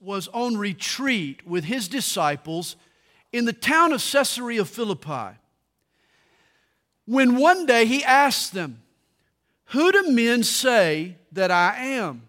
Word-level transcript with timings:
was 0.00 0.28
on 0.28 0.56
retreat 0.56 1.46
with 1.46 1.64
his 1.64 1.88
disciples 1.88 2.76
in 3.32 3.44
the 3.44 3.52
town 3.52 3.92
of 3.92 4.00
Caesarea 4.00 4.64
Philippi. 4.64 5.36
When 7.04 7.36
one 7.36 7.66
day 7.66 7.86
he 7.86 8.04
asked 8.04 8.52
them, 8.52 8.82
Who 9.66 9.90
do 9.92 10.10
men 10.10 10.42
say 10.42 11.16
that 11.32 11.50
I 11.50 11.76
am? 11.78 12.28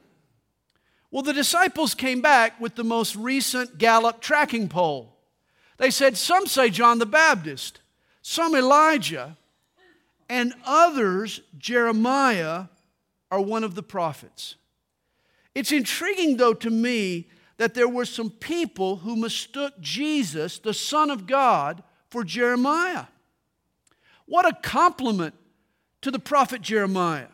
Well, 1.12 1.24
the 1.24 1.34
disciples 1.34 1.96
came 1.96 2.22
back 2.22 2.60
with 2.60 2.76
the 2.76 2.84
most 2.84 3.16
recent 3.16 3.78
Gallup 3.78 4.22
tracking 4.22 4.70
poll. 4.70 5.16
They 5.78 5.92
said, 5.92 6.18
Some 6.18 6.48
say 6.48 6.70
John 6.70 7.00
the 7.00 7.06
Baptist, 7.06 7.80
some 8.22 8.56
Elijah, 8.56 9.38
and 10.30 10.54
others, 10.66 11.42
Jeremiah, 11.58 12.66
are 13.32 13.42
one 13.42 13.64
of 13.64 13.76
the 13.76 13.84
prophets. 13.84 14.56
It's 15.56 15.72
intriguing, 15.72 16.38
though, 16.38 16.54
to 16.54 16.70
me 16.70 17.28
that 17.60 17.74
there 17.74 17.90
were 17.90 18.06
some 18.06 18.30
people 18.30 18.96
who 18.96 19.18
mistook 19.18 19.78
Jesus, 19.82 20.60
the 20.60 20.74
Son 20.74 21.10
of 21.10 21.28
God, 21.28 21.84
for 22.10 22.24
Jeremiah. 22.24 23.04
What 24.26 24.48
a 24.48 24.58
compliment 24.64 25.36
to 26.02 26.10
the 26.10 26.20
prophet 26.20 26.62
Jeremiah. 26.62 27.28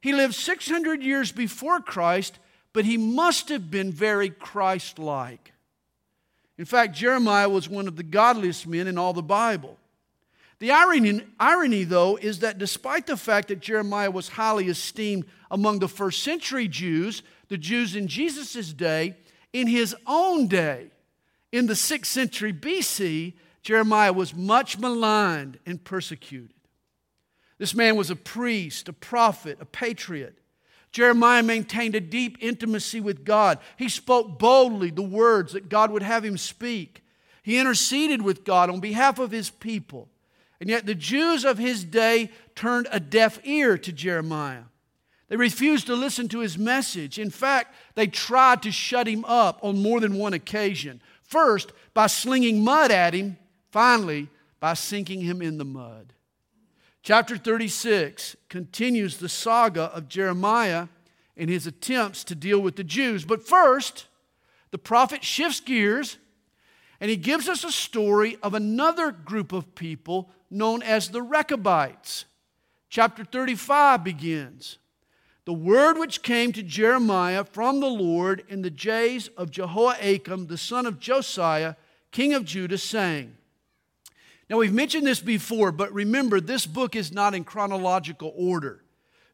He 0.00 0.14
lived 0.14 0.34
600 0.34 1.02
years 1.02 1.30
before 1.30 1.80
Christ, 1.80 2.38
but 2.72 2.86
he 2.86 2.96
must 2.96 3.50
have 3.50 3.70
been 3.70 3.92
very 3.92 4.30
Christ 4.30 4.98
like. 4.98 5.52
In 6.56 6.64
fact, 6.64 6.96
Jeremiah 6.96 7.50
was 7.50 7.68
one 7.68 7.86
of 7.86 7.96
the 7.96 8.02
godliest 8.02 8.66
men 8.66 8.86
in 8.86 8.96
all 8.96 9.12
the 9.12 9.22
Bible. 9.22 9.76
The 10.58 10.70
irony, 10.70 11.20
irony, 11.38 11.84
though, 11.84 12.16
is 12.16 12.38
that 12.38 12.56
despite 12.56 13.06
the 13.06 13.16
fact 13.18 13.48
that 13.48 13.60
Jeremiah 13.60 14.10
was 14.10 14.28
highly 14.28 14.68
esteemed 14.68 15.26
among 15.50 15.80
the 15.80 15.86
first 15.86 16.22
century 16.22 16.66
Jews, 16.66 17.22
the 17.48 17.58
Jews 17.58 17.96
in 17.96 18.08
Jesus' 18.08 18.72
day, 18.72 19.16
in 19.52 19.66
his 19.66 19.94
own 20.06 20.46
day, 20.46 20.88
in 21.52 21.66
the 21.66 21.74
6th 21.74 22.06
century 22.06 22.52
BC, 22.52 23.34
Jeremiah 23.62 24.12
was 24.12 24.34
much 24.34 24.78
maligned 24.78 25.58
and 25.66 25.82
persecuted. 25.82 26.54
This 27.58 27.74
man 27.74 27.96
was 27.96 28.10
a 28.10 28.16
priest, 28.16 28.88
a 28.88 28.92
prophet, 28.92 29.58
a 29.60 29.64
patriot. 29.64 30.38
Jeremiah 30.92 31.42
maintained 31.42 31.94
a 31.94 32.00
deep 32.00 32.38
intimacy 32.40 33.00
with 33.00 33.24
God. 33.24 33.58
He 33.76 33.88
spoke 33.88 34.38
boldly 34.38 34.90
the 34.90 35.02
words 35.02 35.52
that 35.52 35.68
God 35.68 35.90
would 35.90 36.02
have 36.02 36.24
him 36.24 36.38
speak. 36.38 37.02
He 37.42 37.58
interceded 37.58 38.22
with 38.22 38.44
God 38.44 38.70
on 38.70 38.80
behalf 38.80 39.18
of 39.18 39.30
his 39.30 39.50
people. 39.50 40.08
And 40.60 40.68
yet 40.68 40.86
the 40.86 40.94
Jews 40.94 41.44
of 41.44 41.58
his 41.58 41.84
day 41.84 42.30
turned 42.54 42.88
a 42.90 43.00
deaf 43.00 43.38
ear 43.44 43.78
to 43.78 43.92
Jeremiah. 43.92 44.64
They 45.28 45.36
refused 45.36 45.86
to 45.86 45.94
listen 45.94 46.28
to 46.28 46.40
his 46.40 46.56
message. 46.56 47.18
In 47.18 47.30
fact, 47.30 47.74
they 47.94 48.06
tried 48.06 48.62
to 48.62 48.72
shut 48.72 49.06
him 49.06 49.24
up 49.26 49.58
on 49.62 49.82
more 49.82 50.00
than 50.00 50.14
one 50.14 50.32
occasion. 50.32 51.02
First, 51.22 51.72
by 51.92 52.06
slinging 52.06 52.64
mud 52.64 52.90
at 52.90 53.14
him, 53.14 53.36
finally, 53.70 54.28
by 54.60 54.74
sinking 54.74 55.20
him 55.20 55.42
in 55.42 55.58
the 55.58 55.64
mud. 55.64 56.14
Chapter 57.02 57.36
36 57.36 58.36
continues 58.48 59.18
the 59.18 59.28
saga 59.28 59.84
of 59.94 60.08
Jeremiah 60.08 60.88
and 61.36 61.48
his 61.48 61.66
attempts 61.66 62.24
to 62.24 62.34
deal 62.34 62.60
with 62.60 62.76
the 62.76 62.84
Jews. 62.84 63.24
But 63.24 63.46
first, 63.46 64.06
the 64.70 64.78
prophet 64.78 65.22
shifts 65.22 65.60
gears 65.60 66.16
and 67.00 67.10
he 67.10 67.16
gives 67.16 67.48
us 67.48 67.64
a 67.64 67.70
story 67.70 68.36
of 68.42 68.54
another 68.54 69.12
group 69.12 69.52
of 69.52 69.74
people 69.74 70.30
known 70.50 70.82
as 70.82 71.08
the 71.08 71.22
Rechabites. 71.22 72.24
Chapter 72.90 73.24
35 73.24 74.02
begins. 74.02 74.78
The 75.48 75.54
word 75.54 75.96
which 75.96 76.20
came 76.20 76.52
to 76.52 76.62
Jeremiah 76.62 77.42
from 77.42 77.80
the 77.80 77.86
Lord 77.86 78.44
in 78.50 78.60
the 78.60 78.68
days 78.68 79.28
of 79.28 79.50
Jehoiakim, 79.50 80.46
the 80.46 80.58
son 80.58 80.84
of 80.84 81.00
Josiah, 81.00 81.74
king 82.12 82.34
of 82.34 82.44
Judah, 82.44 82.76
saying, 82.76 83.34
Now 84.50 84.58
we've 84.58 84.74
mentioned 84.74 85.06
this 85.06 85.20
before, 85.20 85.72
but 85.72 85.90
remember, 85.90 86.38
this 86.38 86.66
book 86.66 86.94
is 86.94 87.12
not 87.12 87.34
in 87.34 87.44
chronological 87.44 88.34
order. 88.36 88.84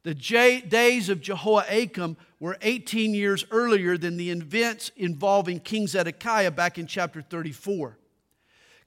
The 0.05 0.15
J- 0.15 0.61
days 0.61 1.09
of 1.09 1.21
Jehoiakim 1.21 2.17
were 2.39 2.59
18 2.63 3.13
years 3.13 3.45
earlier 3.51 3.99
than 3.99 4.17
the 4.17 4.31
events 4.31 4.93
involving 4.97 5.59
King 5.59 5.89
Zedekiah 5.89 6.53
back 6.53 6.79
in 6.79 6.87
chapter 6.87 7.23
34. 7.23 7.99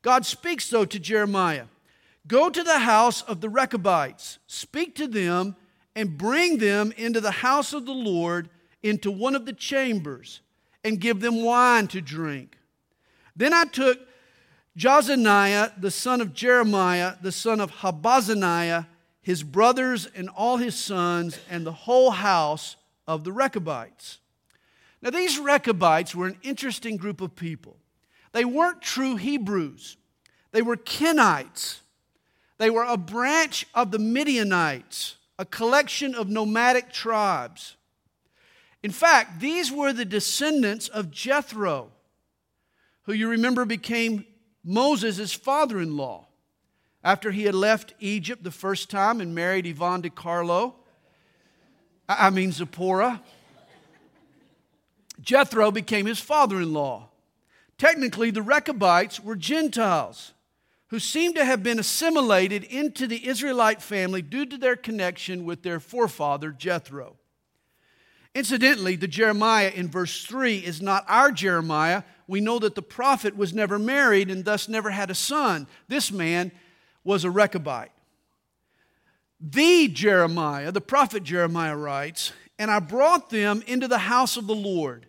God 0.02 0.26
speaks, 0.26 0.70
though, 0.70 0.86
to 0.86 0.98
Jeremiah 0.98 1.66
Go 2.26 2.50
to 2.50 2.64
the 2.64 2.80
house 2.80 3.22
of 3.22 3.42
the 3.42 3.50
Rechabites, 3.50 4.40
speak 4.48 4.96
to 4.96 5.08
them, 5.08 5.58
and 5.98 6.16
bring 6.16 6.60
them 6.60 6.94
into 6.96 7.20
the 7.20 7.32
house 7.32 7.74
of 7.74 7.88
the 7.88 7.92
Lord, 7.92 8.50
into 8.84 9.10
one 9.10 9.36
of 9.36 9.48
the 9.48 9.52
chambers, 9.52 10.42
and 10.84 11.02
give 11.02 11.22
them 11.22 11.44
wine 11.44 11.88
to 11.88 12.02
drink. 12.02 12.56
Then 13.36 13.52
I 13.52 13.66
took 13.66 14.00
Jaazaniah, 14.78 15.82
the 15.82 15.90
son 15.90 16.22
of 16.22 16.36
Jeremiah, 16.36 17.16
the 17.20 17.32
son 17.32 17.60
of 17.60 17.72
Habazziniah, 17.72 18.86
his 19.24 19.42
brothers 19.42 20.08
and 20.16 20.30
all 20.30 20.58
his 20.58 20.76
sons, 20.76 21.40
and 21.50 21.66
the 21.66 21.72
whole 21.72 22.12
house 22.12 22.76
of 23.08 23.24
the 23.24 23.32
Rechabites. 23.32 24.20
Now, 25.02 25.10
these 25.10 25.40
Rechabites 25.40 26.14
were 26.14 26.28
an 26.28 26.38
interesting 26.44 26.98
group 26.98 27.22
of 27.22 27.36
people. 27.36 27.76
They 28.34 28.46
weren't 28.46 28.84
true 28.84 29.16
Hebrews, 29.16 29.98
they 30.52 30.62
were 30.62 30.78
Kenites. 30.78 31.80
They 32.60 32.72
were 32.72 32.86
a 32.86 32.98
branch 32.98 33.68
of 33.76 33.92
the 33.92 34.00
Midianites, 34.00 35.17
a 35.40 35.46
collection 35.46 36.16
of 36.16 36.30
nomadic 36.30 36.92
tribes. 36.92 37.76
In 38.84 38.92
fact, 38.92 39.40
these 39.40 39.72
were 39.72 39.94
the 39.94 40.06
descendants 40.06 40.88
of 40.88 41.12
Jethro, 41.12 41.92
who 43.04 43.14
you 43.14 43.30
remember 43.30 43.66
became 43.66 44.26
Moses' 44.64 45.34
father 45.34 45.80
in 45.80 45.98
law 45.98 46.28
after 47.04 47.32
he 47.32 47.44
had 47.44 47.56
left 47.56 47.94
Egypt 48.00 48.44
the 48.44 48.52
first 48.52 48.90
time 48.90 49.22
and 49.22 49.34
married 49.34 49.66
Yvonne 49.66 50.02
de 50.02 50.10
Carlo. 50.10 50.76
I 52.10 52.30
mean, 52.30 52.52
Zipporah. 52.52 53.22
Jethro 55.22 55.72
became 55.72 56.06
his 56.06 56.20
father 56.20 56.58
in 56.62 56.74
law. 56.74 57.10
Technically, 57.78 58.32
the 58.32 58.42
Rechabites 58.42 59.20
were 59.20 59.36
Gentiles 59.36 60.34
who 60.90 61.00
seem 61.00 61.34
to 61.34 61.44
have 61.44 61.64
been 61.64 61.80
assimilated 61.80 62.64
into 62.64 63.08
the 63.08 63.28
Israelite 63.28 63.82
family 63.82 64.22
due 64.22 64.46
to 64.46 64.58
their 64.58 64.76
connection 64.76 65.44
with 65.44 65.64
their 65.64 65.80
forefather 65.80 66.52
Jethro. 66.52 67.18
Incidentally, 68.34 68.96
the 68.96 69.08
Jeremiah 69.08 69.72
in 69.74 69.90
verse 69.90 70.24
3 70.24 70.60
is 70.60 70.82
not 70.82 71.04
our 71.08 71.32
Jeremiah. 71.32 72.04
We 72.28 72.40
know 72.40 72.60
that 72.60 72.76
the 72.76 72.82
prophet 72.82 73.36
was 73.36 73.54
never 73.54 73.80
married 73.80 74.30
and 74.30 74.46
thus 74.46 74.70
never 74.70 74.92
had 74.92 75.10
a 75.10 75.16
son. 75.16 75.68
This 75.88 76.12
man 76.12 76.52
was 77.04 77.26
a 77.26 77.30
Rechabite. 77.30 77.90
The 79.40 79.88
Jeremiah, 79.88 80.72
the 80.72 80.82
prophet 80.82 81.24
Jeremiah 81.24 81.76
writes, 81.76 82.32
And 82.58 82.72
I 82.72 82.80
brought 82.80 83.30
them 83.30 83.64
into 83.68 83.88
the 83.88 83.98
house 83.98 84.38
of 84.38 84.48
the 84.48 84.56
Lord, 84.56 85.08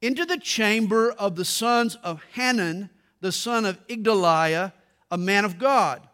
into 0.00 0.24
the 0.24 0.38
chamber 0.38 1.12
of 1.12 1.36
the 1.36 1.44
sons 1.44 1.96
of 1.96 2.22
Hanan, 2.32 2.90
the 3.20 3.32
son 3.32 3.64
of 3.64 3.84
Igdaliah, 3.88 4.72
a 5.12 5.18
man 5.18 5.44
of 5.44 5.58
God, 5.58 6.08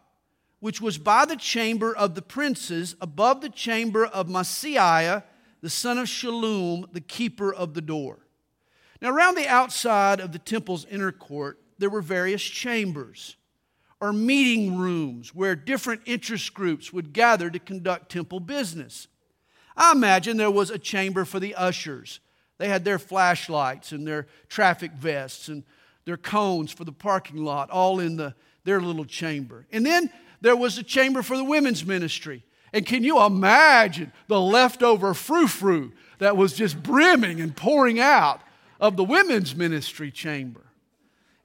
which 0.59 0.81
was 0.81 0.97
by 0.97 1.23
the 1.23 1.37
chamber 1.37 1.95
of 1.95 2.15
the 2.15 2.21
princes, 2.21 2.95
above 2.99 3.39
the 3.39 3.49
chamber 3.49 4.05
of 4.05 4.27
Maaseiah, 4.27 5.23
the 5.61 5.69
son 5.69 5.97
of 5.97 6.07
Shallum, 6.07 6.91
the 6.91 6.99
keeper 7.01 7.53
of 7.53 7.73
the 7.73 7.81
door. 7.81 8.19
Now, 9.01 9.11
around 9.11 9.35
the 9.35 9.47
outside 9.47 10.19
of 10.19 10.33
the 10.33 10.39
temple's 10.39 10.85
inner 10.85 11.13
court, 11.13 11.61
there 11.77 11.89
were 11.89 12.01
various 12.01 12.43
chambers 12.43 13.37
or 14.01 14.11
meeting 14.11 14.77
rooms 14.77 15.33
where 15.33 15.55
different 15.55 16.01
interest 16.05 16.53
groups 16.53 16.91
would 16.91 17.13
gather 17.13 17.49
to 17.49 17.59
conduct 17.59 18.11
temple 18.11 18.41
business. 18.41 19.07
I 19.77 19.93
imagine 19.93 20.35
there 20.35 20.51
was 20.51 20.69
a 20.69 20.77
chamber 20.77 21.23
for 21.23 21.39
the 21.39 21.55
ushers. 21.55 22.19
They 22.57 22.67
had 22.67 22.83
their 22.83 22.99
flashlights 22.99 23.93
and 23.93 24.05
their 24.05 24.27
traffic 24.49 24.91
vests 24.91 25.47
and 25.47 25.63
their 26.03 26.17
cones 26.17 26.73
for 26.73 26.83
the 26.83 26.91
parking 26.91 27.45
lot, 27.45 27.69
all 27.69 28.01
in 28.01 28.17
the 28.17 28.35
their 28.69 28.79
little 28.79 29.03
chamber. 29.03 29.65
And 29.71 29.83
then 29.83 30.11
there 30.41 30.55
was 30.55 30.77
a 30.77 30.83
chamber 30.83 31.23
for 31.23 31.35
the 31.35 31.43
women's 31.43 31.83
ministry. 31.83 32.43
And 32.71 32.85
can 32.85 33.03
you 33.03 33.19
imagine 33.19 34.13
the 34.27 34.39
leftover 34.39 35.15
frou 35.15 35.47
frou 35.47 35.91
that 36.19 36.37
was 36.37 36.53
just 36.53 36.83
brimming 36.83 37.41
and 37.41 37.57
pouring 37.57 37.99
out 37.99 38.41
of 38.79 38.95
the 38.95 39.03
women's 39.03 39.55
ministry 39.55 40.11
chamber? 40.11 40.67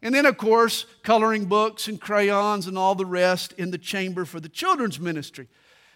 And 0.03 0.15
then, 0.15 0.26
of 0.26 0.37
course, 0.37 0.85
coloring 1.03 1.47
books 1.47 1.88
and 1.88 1.99
crayons 1.99 2.67
and 2.67 2.76
all 2.76 2.94
the 2.94 3.06
rest 3.06 3.55
in 3.55 3.70
the 3.70 3.79
chamber 3.79 4.27
for 4.27 4.38
the 4.38 4.50
children's 4.50 5.00
ministry. 5.00 5.49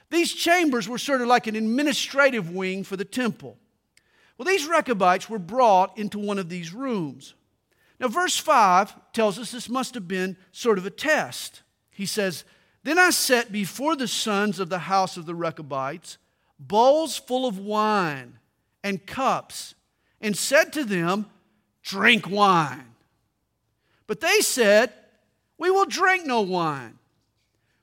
These 0.08 0.32
chambers 0.32 0.88
were 0.88 0.96
sort 0.96 1.20
of 1.20 1.26
like 1.26 1.46
an 1.46 1.56
administrative 1.56 2.50
wing 2.50 2.84
for 2.84 2.96
the 2.96 3.04
temple. 3.04 3.58
Well, 4.38 4.46
these 4.46 4.66
Rechabites 4.66 5.28
were 5.28 5.38
brought 5.38 5.98
into 5.98 6.18
one 6.18 6.38
of 6.38 6.48
these 6.48 6.72
rooms. 6.72 7.34
Now, 8.00 8.08
verse 8.08 8.36
5 8.36 9.12
tells 9.12 9.38
us 9.38 9.50
this 9.50 9.68
must 9.68 9.94
have 9.94 10.06
been 10.06 10.36
sort 10.52 10.78
of 10.78 10.86
a 10.86 10.90
test. 10.90 11.62
He 11.90 12.06
says, 12.06 12.44
Then 12.84 12.98
I 12.98 13.10
set 13.10 13.50
before 13.50 13.96
the 13.96 14.08
sons 14.08 14.60
of 14.60 14.68
the 14.68 14.78
house 14.78 15.16
of 15.16 15.26
the 15.26 15.34
Rechabites 15.34 16.18
bowls 16.58 17.16
full 17.16 17.46
of 17.46 17.58
wine 17.58 18.38
and 18.82 19.06
cups, 19.06 19.74
and 20.20 20.36
said 20.36 20.72
to 20.72 20.84
them, 20.84 21.26
drink 21.82 22.28
wine. 22.28 22.94
But 24.06 24.20
they 24.20 24.40
said, 24.40 24.92
We 25.56 25.70
will 25.70 25.84
drink 25.84 26.26
no 26.26 26.40
wine. 26.40 26.98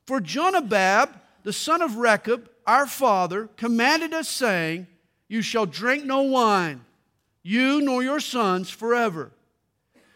For 0.05 0.19
Jonadab, 0.19 1.09
the 1.43 1.53
son 1.53 1.81
of 1.81 1.97
Rechab, 1.97 2.49
our 2.67 2.87
father, 2.87 3.49
commanded 3.55 4.13
us, 4.13 4.27
saying, 4.27 4.87
You 5.27 5.41
shall 5.41 5.65
drink 5.65 6.05
no 6.05 6.21
wine, 6.21 6.81
you 7.43 7.81
nor 7.81 8.03
your 8.03 8.19
sons 8.19 8.69
forever. 8.69 9.31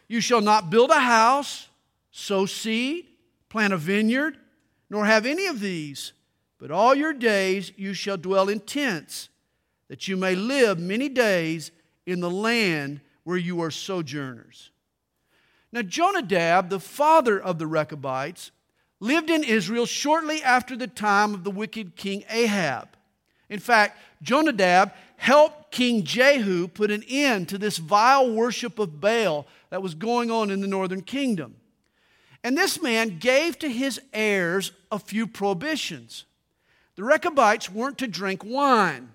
You 0.09 0.19
shall 0.19 0.41
not 0.41 0.69
build 0.69 0.89
a 0.89 1.00
house, 1.00 1.69
sow 2.11 2.45
seed, 2.45 3.06
plant 3.47 3.71
a 3.71 3.77
vineyard, 3.77 4.38
nor 4.89 5.06
have 5.06 5.25
any 5.25 5.45
of 5.45 5.59
these, 5.59 6.13
but 6.57 6.71
all 6.71 6.95
your 6.95 7.13
days 7.13 7.71
you 7.77 7.94
shall 7.94 8.17
dwell 8.17 8.50
in 8.50 8.59
tents, 8.59 9.29
that 9.88 10.07
you 10.07 10.17
may 10.17 10.35
live 10.35 10.79
many 10.79 11.07
days 11.07 11.71
in 12.06 12.19
the 12.19 12.29
land 12.29 13.00
where 13.23 13.38
you 13.38 13.61
are 13.61 13.71
sojourners. 13.71 14.71
Now, 15.71 15.83
Jonadab, 15.83 16.69
the 16.69 16.79
father 16.79 17.39
of 17.39 17.59
the 17.59 17.67
Rechabites, 17.67 18.50
lived 19.00 19.29
in 19.29 19.44
Israel 19.44 19.85
shortly 19.85 20.41
after 20.41 20.75
the 20.75 20.88
time 20.88 21.35
of 21.35 21.44
the 21.44 21.51
wicked 21.51 21.95
king 21.95 22.23
Ahab. 22.29 22.89
In 23.47 23.59
fact, 23.59 24.00
Jonadab 24.21 24.91
helped 25.17 25.71
King 25.71 26.03
Jehu 26.03 26.67
put 26.67 26.89
an 26.89 27.03
end 27.07 27.50
to 27.50 27.57
this 27.57 27.77
vile 27.77 28.31
worship 28.31 28.79
of 28.79 29.00
Baal 29.00 29.45
that 29.69 29.81
was 29.81 29.94
going 29.95 30.31
on 30.31 30.50
in 30.50 30.62
the 30.62 30.68
northern 30.68 31.01
kingdom. 31.01 31.56
And 32.44 32.57
this 32.57 32.81
man 32.81 33.19
gave 33.19 33.60
to 33.60 33.69
his 33.69 34.00
heirs 34.13 34.71
a 34.92 35.00
few 35.00 35.27
prohibitions. 35.27 36.25
The 36.95 37.04
Rechabites 37.04 37.69
weren't 37.69 37.98
to 38.00 38.07
drink 38.07 38.44
wine, 38.44 39.10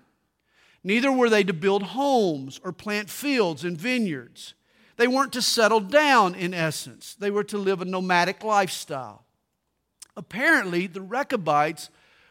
neither 0.83 1.11
were 1.11 1.29
they 1.29 1.43
to 1.43 1.53
build 1.53 1.83
homes 1.83 2.59
or 2.63 2.71
plant 2.71 3.09
fields 3.09 3.63
and 3.63 3.77
vineyards. 3.77 4.53
They 4.97 5.07
weren't 5.07 5.33
to 5.33 5.41
settle 5.41 5.81
down, 5.81 6.35
in 6.35 6.53
essence, 6.53 7.15
they 7.15 7.29
were 7.29 7.43
to 7.45 7.57
live 7.57 7.81
a 7.81 7.85
nomadic 7.85 8.43
lifestyle. 8.43 9.25
Apparently, 10.15 10.87
the 10.87 11.01
Rechabites 11.01 11.89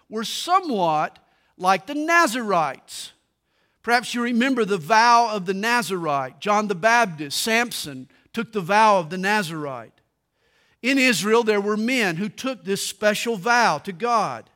were 0.08 0.24
somewhat 0.24 1.18
like 1.56 1.86
the 1.86 1.94
Nazarites. 1.94 3.12
Perhaps 3.84 4.14
you 4.14 4.22
remember 4.22 4.64
the 4.64 4.78
vow 4.78 5.28
of 5.30 5.44
the 5.44 5.54
Nazarite. 5.54 6.40
John 6.40 6.68
the 6.68 6.74
Baptist, 6.74 7.38
Samson 7.40 8.08
took 8.32 8.50
the 8.50 8.62
vow 8.62 8.98
of 8.98 9.10
the 9.10 9.18
Nazarite. 9.18 10.00
In 10.82 10.98
Israel, 10.98 11.44
there 11.44 11.60
were 11.60 11.76
men 11.76 12.16
who 12.16 12.30
took 12.30 12.64
this 12.64 12.84
special 12.84 13.36
vow 13.36 13.78
to 13.78 13.92
God. 13.92 14.48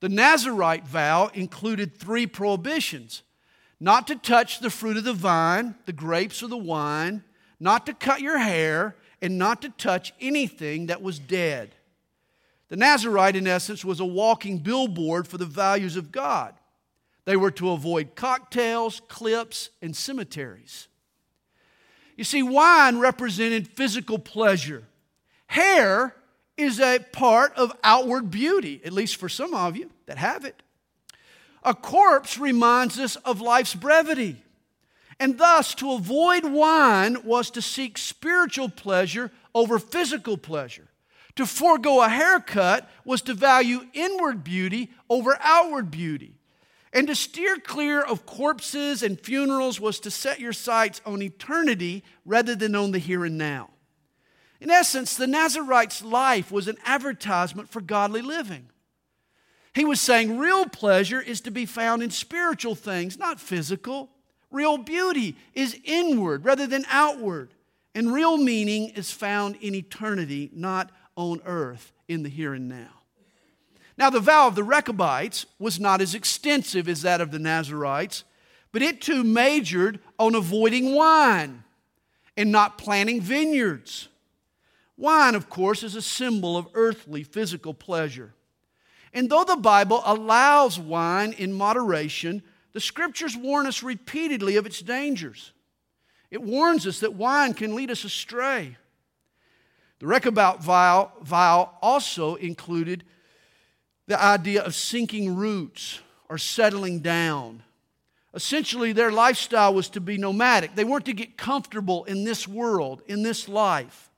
The 0.00 0.10
Nazarite 0.10 0.86
vow 0.86 1.30
included 1.34 1.96
three 1.96 2.26
prohibitions 2.26 3.22
not 3.80 4.06
to 4.08 4.14
touch 4.14 4.60
the 4.60 4.68
fruit 4.68 4.98
of 4.98 5.04
the 5.04 5.14
vine, 5.14 5.74
the 5.86 5.92
grapes 5.92 6.42
or 6.42 6.48
the 6.48 6.56
wine, 6.56 7.24
not 7.58 7.86
to 7.86 7.94
cut 7.94 8.20
your 8.20 8.36
hair, 8.36 8.94
and 9.22 9.38
not 9.38 9.62
to 9.62 9.70
touch 9.70 10.12
anything 10.20 10.86
that 10.86 11.00
was 11.00 11.18
dead. 11.18 11.74
The 12.68 12.76
Nazarite, 12.76 13.36
in 13.36 13.46
essence, 13.46 13.82
was 13.82 14.00
a 14.00 14.04
walking 14.04 14.58
billboard 14.58 15.26
for 15.26 15.38
the 15.38 15.46
values 15.46 15.96
of 15.96 16.12
God. 16.12 16.54
They 17.30 17.36
were 17.36 17.52
to 17.52 17.70
avoid 17.70 18.16
cocktails, 18.16 19.02
clips, 19.06 19.70
and 19.80 19.94
cemeteries. 19.94 20.88
You 22.16 22.24
see, 22.24 22.42
wine 22.42 22.98
represented 22.98 23.68
physical 23.68 24.18
pleasure. 24.18 24.82
Hair 25.46 26.16
is 26.56 26.80
a 26.80 26.98
part 27.12 27.54
of 27.54 27.72
outward 27.84 28.32
beauty, 28.32 28.80
at 28.84 28.92
least 28.92 29.14
for 29.14 29.28
some 29.28 29.54
of 29.54 29.76
you 29.76 29.92
that 30.06 30.18
have 30.18 30.44
it. 30.44 30.60
A 31.62 31.72
corpse 31.72 32.36
reminds 32.36 32.98
us 32.98 33.14
of 33.14 33.40
life's 33.40 33.76
brevity. 33.76 34.42
And 35.20 35.38
thus, 35.38 35.72
to 35.76 35.92
avoid 35.92 36.44
wine 36.44 37.22
was 37.22 37.48
to 37.52 37.62
seek 37.62 37.96
spiritual 37.96 38.68
pleasure 38.68 39.30
over 39.54 39.78
physical 39.78 40.36
pleasure. 40.36 40.88
To 41.36 41.46
forego 41.46 42.02
a 42.02 42.08
haircut 42.08 42.90
was 43.04 43.22
to 43.22 43.34
value 43.34 43.86
inward 43.92 44.42
beauty 44.42 44.90
over 45.08 45.38
outward 45.40 45.92
beauty. 45.92 46.34
And 46.92 47.06
to 47.06 47.14
steer 47.14 47.56
clear 47.58 48.00
of 48.00 48.26
corpses 48.26 49.02
and 49.02 49.20
funerals 49.20 49.80
was 49.80 50.00
to 50.00 50.10
set 50.10 50.40
your 50.40 50.52
sights 50.52 51.00
on 51.06 51.22
eternity 51.22 52.02
rather 52.24 52.56
than 52.56 52.74
on 52.74 52.90
the 52.90 52.98
here 52.98 53.24
and 53.24 53.38
now. 53.38 53.70
In 54.60 54.70
essence, 54.70 55.14
the 55.16 55.26
Nazarite's 55.26 56.02
life 56.02 56.50
was 56.50 56.68
an 56.68 56.76
advertisement 56.84 57.68
for 57.68 57.80
godly 57.80 58.22
living. 58.22 58.68
He 59.72 59.84
was 59.84 60.00
saying 60.00 60.36
real 60.36 60.66
pleasure 60.66 61.20
is 61.20 61.40
to 61.42 61.50
be 61.50 61.64
found 61.64 62.02
in 62.02 62.10
spiritual 62.10 62.74
things, 62.74 63.18
not 63.18 63.40
physical. 63.40 64.10
Real 64.50 64.76
beauty 64.76 65.36
is 65.54 65.78
inward 65.84 66.44
rather 66.44 66.66
than 66.66 66.84
outward. 66.90 67.54
And 67.94 68.12
real 68.12 68.36
meaning 68.36 68.90
is 68.90 69.12
found 69.12 69.56
in 69.56 69.74
eternity, 69.74 70.50
not 70.52 70.90
on 71.16 71.40
earth 71.44 71.92
in 72.08 72.22
the 72.22 72.28
here 72.28 72.54
and 72.54 72.68
now. 72.68 72.99
Now, 74.00 74.08
the 74.08 74.18
vow 74.18 74.46
of 74.46 74.54
the 74.54 74.64
Rechabites 74.64 75.44
was 75.58 75.78
not 75.78 76.00
as 76.00 76.14
extensive 76.14 76.88
as 76.88 77.02
that 77.02 77.20
of 77.20 77.32
the 77.32 77.38
Nazarites, 77.38 78.24
but 78.72 78.80
it 78.80 79.02
too 79.02 79.22
majored 79.22 80.00
on 80.18 80.34
avoiding 80.34 80.94
wine 80.94 81.64
and 82.34 82.50
not 82.50 82.78
planting 82.78 83.20
vineyards. 83.20 84.08
Wine, 84.96 85.34
of 85.34 85.50
course, 85.50 85.82
is 85.82 85.96
a 85.96 86.00
symbol 86.00 86.56
of 86.56 86.68
earthly 86.72 87.22
physical 87.22 87.74
pleasure. 87.74 88.32
And 89.12 89.28
though 89.28 89.44
the 89.44 89.56
Bible 89.56 90.00
allows 90.06 90.78
wine 90.78 91.34
in 91.34 91.52
moderation, 91.52 92.42
the 92.72 92.80
scriptures 92.80 93.36
warn 93.36 93.66
us 93.66 93.82
repeatedly 93.82 94.56
of 94.56 94.64
its 94.64 94.80
dangers. 94.80 95.52
It 96.30 96.40
warns 96.40 96.86
us 96.86 97.00
that 97.00 97.12
wine 97.12 97.52
can 97.52 97.74
lead 97.74 97.90
us 97.90 98.04
astray. 98.04 98.78
The 99.98 100.06
Rechabite 100.06 100.60
vow, 100.60 101.12
vow 101.20 101.76
also 101.82 102.36
included 102.36 103.04
the 104.10 104.20
idea 104.20 104.60
of 104.60 104.74
sinking 104.74 105.36
roots 105.36 106.00
or 106.28 106.36
settling 106.36 106.98
down. 106.98 107.62
Essentially, 108.34 108.92
their 108.92 109.12
lifestyle 109.12 109.72
was 109.72 109.88
to 109.90 110.00
be 110.00 110.18
nomadic. 110.18 110.74
They 110.74 110.82
weren't 110.82 111.04
to 111.04 111.12
get 111.12 111.36
comfortable 111.36 112.02
in 112.04 112.24
this 112.24 112.48
world, 112.48 113.02
in 113.06 113.22
this 113.22 113.48
life. 113.48 114.10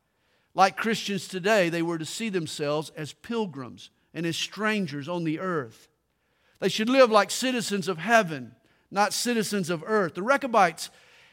Like 0.54 0.78
Christians 0.78 1.28
today, 1.28 1.68
they 1.68 1.82
were 1.82 1.98
to 1.98 2.06
see 2.06 2.30
themselves 2.30 2.90
as 2.96 3.12
pilgrims 3.12 3.90
and 4.14 4.24
as 4.24 4.34
strangers 4.34 5.10
on 5.10 5.24
the 5.24 5.40
earth. 5.40 5.88
They 6.58 6.70
should 6.70 6.88
live 6.88 7.10
like 7.10 7.30
citizens 7.30 7.86
of 7.86 7.98
heaven, 7.98 8.54
not 8.90 9.12
citizens 9.12 9.68
of 9.68 9.84
earth. 9.86 10.14
The 10.14 10.22
Rechabites 10.22 10.88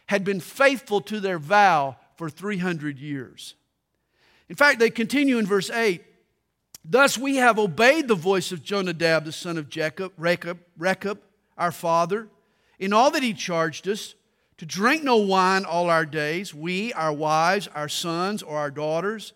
had 0.07 0.25
been 0.25 0.41
faithful 0.41 0.99
to 1.01 1.21
their 1.21 1.39
vow 1.39 1.95
for 2.17 2.29
300 2.29 2.99
years. 2.99 3.55
In 4.49 4.57
fact, 4.57 4.79
they 4.79 4.89
continue 4.89 5.37
in 5.37 5.45
verse 5.45 5.69
8 5.69 6.03
Thus 6.91 7.19
we 7.19 7.35
have 7.35 7.59
obeyed 7.59 8.07
the 8.07 8.15
voice 8.15 8.51
of 8.51 8.63
Jonadab, 8.63 9.23
the 9.23 9.31
son 9.31 9.59
of 9.59 9.69
Jacob, 9.69 10.11
Rechab, 10.17 10.57
Rechab, 10.75 11.21
our 11.55 11.71
father, 11.71 12.29
in 12.79 12.93
all 12.93 13.11
that 13.11 13.21
he 13.21 13.33
charged 13.33 13.87
us, 13.87 14.15
to 14.57 14.65
drink 14.65 15.03
no 15.03 15.17
wine 15.17 15.65
all 15.65 15.87
our 15.89 16.05
days, 16.05 16.51
we, 16.51 16.91
our 16.93 17.13
wives, 17.13 17.67
our 17.75 17.87
sons, 17.87 18.41
or 18.41 18.57
our 18.57 18.71
daughters, 18.71 19.33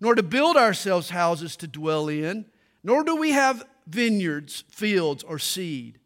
nor 0.00 0.16
to 0.16 0.22
build 0.22 0.56
ourselves 0.56 1.10
houses 1.10 1.56
to 1.58 1.68
dwell 1.68 2.08
in, 2.08 2.44
nor 2.82 3.04
do 3.04 3.14
we 3.14 3.30
have 3.30 3.64
vineyards, 3.86 4.64
fields, 4.68 5.22
or 5.22 5.38
seed. 5.38 5.98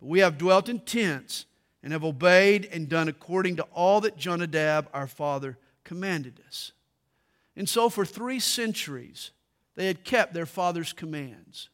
But 0.00 0.08
we 0.08 0.18
have 0.18 0.36
dwelt 0.36 0.68
in 0.68 0.80
tents 0.80 1.46
and 1.80 1.92
have 1.92 2.04
obeyed 2.04 2.68
and 2.72 2.88
done 2.88 3.06
according 3.06 3.54
to 3.56 3.62
all 3.72 4.00
that 4.00 4.16
Jonadab, 4.16 4.88
our 4.92 5.06
father, 5.06 5.58
commanded 5.84 6.40
us. 6.48 6.72
And 7.54 7.68
so, 7.68 7.88
for 7.88 8.04
three 8.04 8.40
centuries, 8.40 9.30
they 9.76 9.86
had 9.86 10.04
kept 10.04 10.34
their 10.34 10.46
father's 10.46 10.92
commands. 10.92 11.68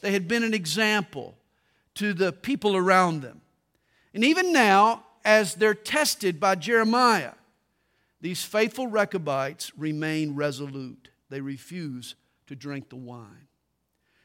They 0.00 0.12
had 0.12 0.28
been 0.28 0.42
an 0.42 0.54
example 0.54 1.36
to 1.94 2.12
the 2.12 2.32
people 2.32 2.76
around 2.76 3.22
them. 3.22 3.40
And 4.14 4.24
even 4.24 4.52
now, 4.52 5.04
as 5.24 5.54
they're 5.54 5.74
tested 5.74 6.38
by 6.38 6.54
Jeremiah, 6.54 7.32
these 8.20 8.44
faithful 8.44 8.86
Rechabites 8.86 9.72
remain 9.76 10.34
resolute. 10.34 11.10
They 11.30 11.40
refuse 11.40 12.14
to 12.46 12.56
drink 12.56 12.88
the 12.88 12.96
wine. 12.96 13.48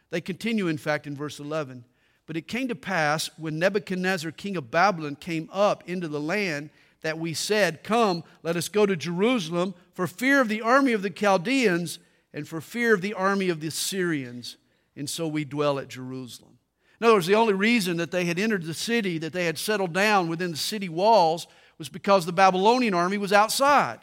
They 0.10 0.22
continue, 0.22 0.68
in 0.68 0.78
fact, 0.78 1.08
in 1.08 1.16
verse 1.16 1.40
11. 1.40 1.86
But 2.26 2.38
it 2.38 2.48
came 2.48 2.68
to 2.70 2.76
pass 2.76 3.30
when 3.38 3.60
Nebuchadnezzar, 3.60 4.32
king 4.32 4.56
of 4.56 4.72
Babylon, 4.72 5.16
came 5.16 5.50
up 5.52 5.88
into 5.88 6.08
the 6.08 6.22
land 6.22 6.70
that 7.02 7.20
we 7.20 7.34
said, 7.34 7.84
Come, 7.84 8.24
let 8.44 8.56
us 8.56 8.70
go 8.70 8.86
to 8.86 8.96
Jerusalem 8.96 9.74
for 9.94 10.08
fear 10.08 10.40
of 10.40 10.48
the 10.48 10.62
army 10.62 10.94
of 10.94 11.02
the 11.02 11.10
Chaldeans 11.10 12.00
and 12.34 12.48
for 12.48 12.62
fear 12.62 12.94
of 12.94 13.02
the 13.02 13.14
army 13.14 13.50
of 13.50 13.60
the 13.60 13.72
Syrians. 13.72 14.58
And 14.96 15.10
so 15.10 15.28
we 15.28 15.46
dwell 15.46 15.80
at 15.80 15.88
Jerusalem. 15.88 16.58
In 17.00 17.06
other 17.06 17.16
words, 17.16 17.28
the 17.28 17.36
only 17.36 17.54
reason 17.54 17.98
that 17.98 18.12
they 18.12 18.26
had 18.26 18.40
entered 18.40 18.64
the 18.64 18.74
city, 18.74 19.18
that 19.18 19.34
they 19.34 19.46
had 19.46 19.58
settled 19.58 19.94
down 19.94 20.28
within 20.28 20.52
the 20.52 20.58
city 20.58 20.90
walls, 20.90 21.48
was 21.78 21.90
because 21.90 22.26
the 22.26 22.32
Babylonian 22.32 22.94
army 22.94 23.18
was 23.18 23.34
outside. 23.34 24.00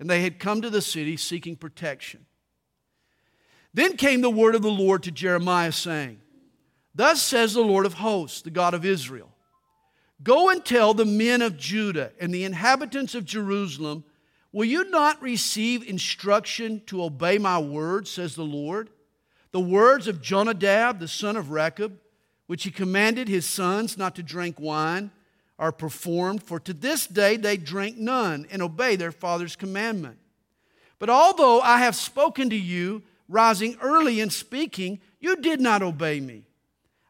And 0.00 0.08
they 0.08 0.22
had 0.22 0.38
come 0.38 0.62
to 0.62 0.70
the 0.70 0.80
city 0.80 1.16
seeking 1.16 1.56
protection. 1.56 2.26
Then 3.74 3.96
came 3.96 4.20
the 4.20 4.30
word 4.30 4.54
of 4.54 4.62
the 4.62 4.70
Lord 4.70 5.02
to 5.02 5.10
Jeremiah, 5.10 5.72
saying, 5.72 6.20
Thus 6.94 7.20
says 7.20 7.54
the 7.54 7.60
Lord 7.60 7.84
of 7.84 7.94
hosts, 7.94 8.42
the 8.42 8.50
God 8.50 8.74
of 8.74 8.84
Israel 8.84 9.30
Go 10.22 10.48
and 10.48 10.64
tell 10.64 10.94
the 10.94 11.04
men 11.04 11.42
of 11.42 11.56
Judah 11.56 12.12
and 12.20 12.34
the 12.34 12.44
inhabitants 12.44 13.14
of 13.14 13.24
Jerusalem, 13.24 14.04
Will 14.52 14.64
you 14.64 14.88
not 14.90 15.20
receive 15.20 15.86
instruction 15.86 16.82
to 16.86 17.02
obey 17.02 17.38
my 17.38 17.58
word, 17.58 18.08
says 18.08 18.34
the 18.34 18.44
Lord? 18.44 18.90
The 19.50 19.60
words 19.60 20.06
of 20.06 20.22
Jonadab, 20.22 20.98
the 20.98 21.08
son 21.08 21.36
of 21.36 21.50
Rechab, 21.50 21.98
which 22.46 22.64
he 22.64 22.70
commanded 22.70 23.28
his 23.28 23.46
sons 23.46 23.98
not 23.98 24.14
to 24.16 24.22
drink 24.22 24.58
wine, 24.58 25.10
are 25.58 25.72
performed, 25.72 26.42
for 26.42 26.60
to 26.60 26.72
this 26.72 27.06
day 27.06 27.36
they 27.36 27.56
drink 27.56 27.96
none 27.96 28.46
and 28.50 28.62
obey 28.62 28.96
their 28.96 29.12
father's 29.12 29.56
commandment. 29.56 30.18
But 30.98 31.10
although 31.10 31.60
I 31.60 31.78
have 31.78 31.96
spoken 31.96 32.48
to 32.50 32.56
you, 32.56 33.02
rising 33.28 33.76
early 33.82 34.20
and 34.20 34.32
speaking, 34.32 35.00
you 35.20 35.36
did 35.36 35.60
not 35.60 35.82
obey 35.82 36.20
me. 36.20 36.44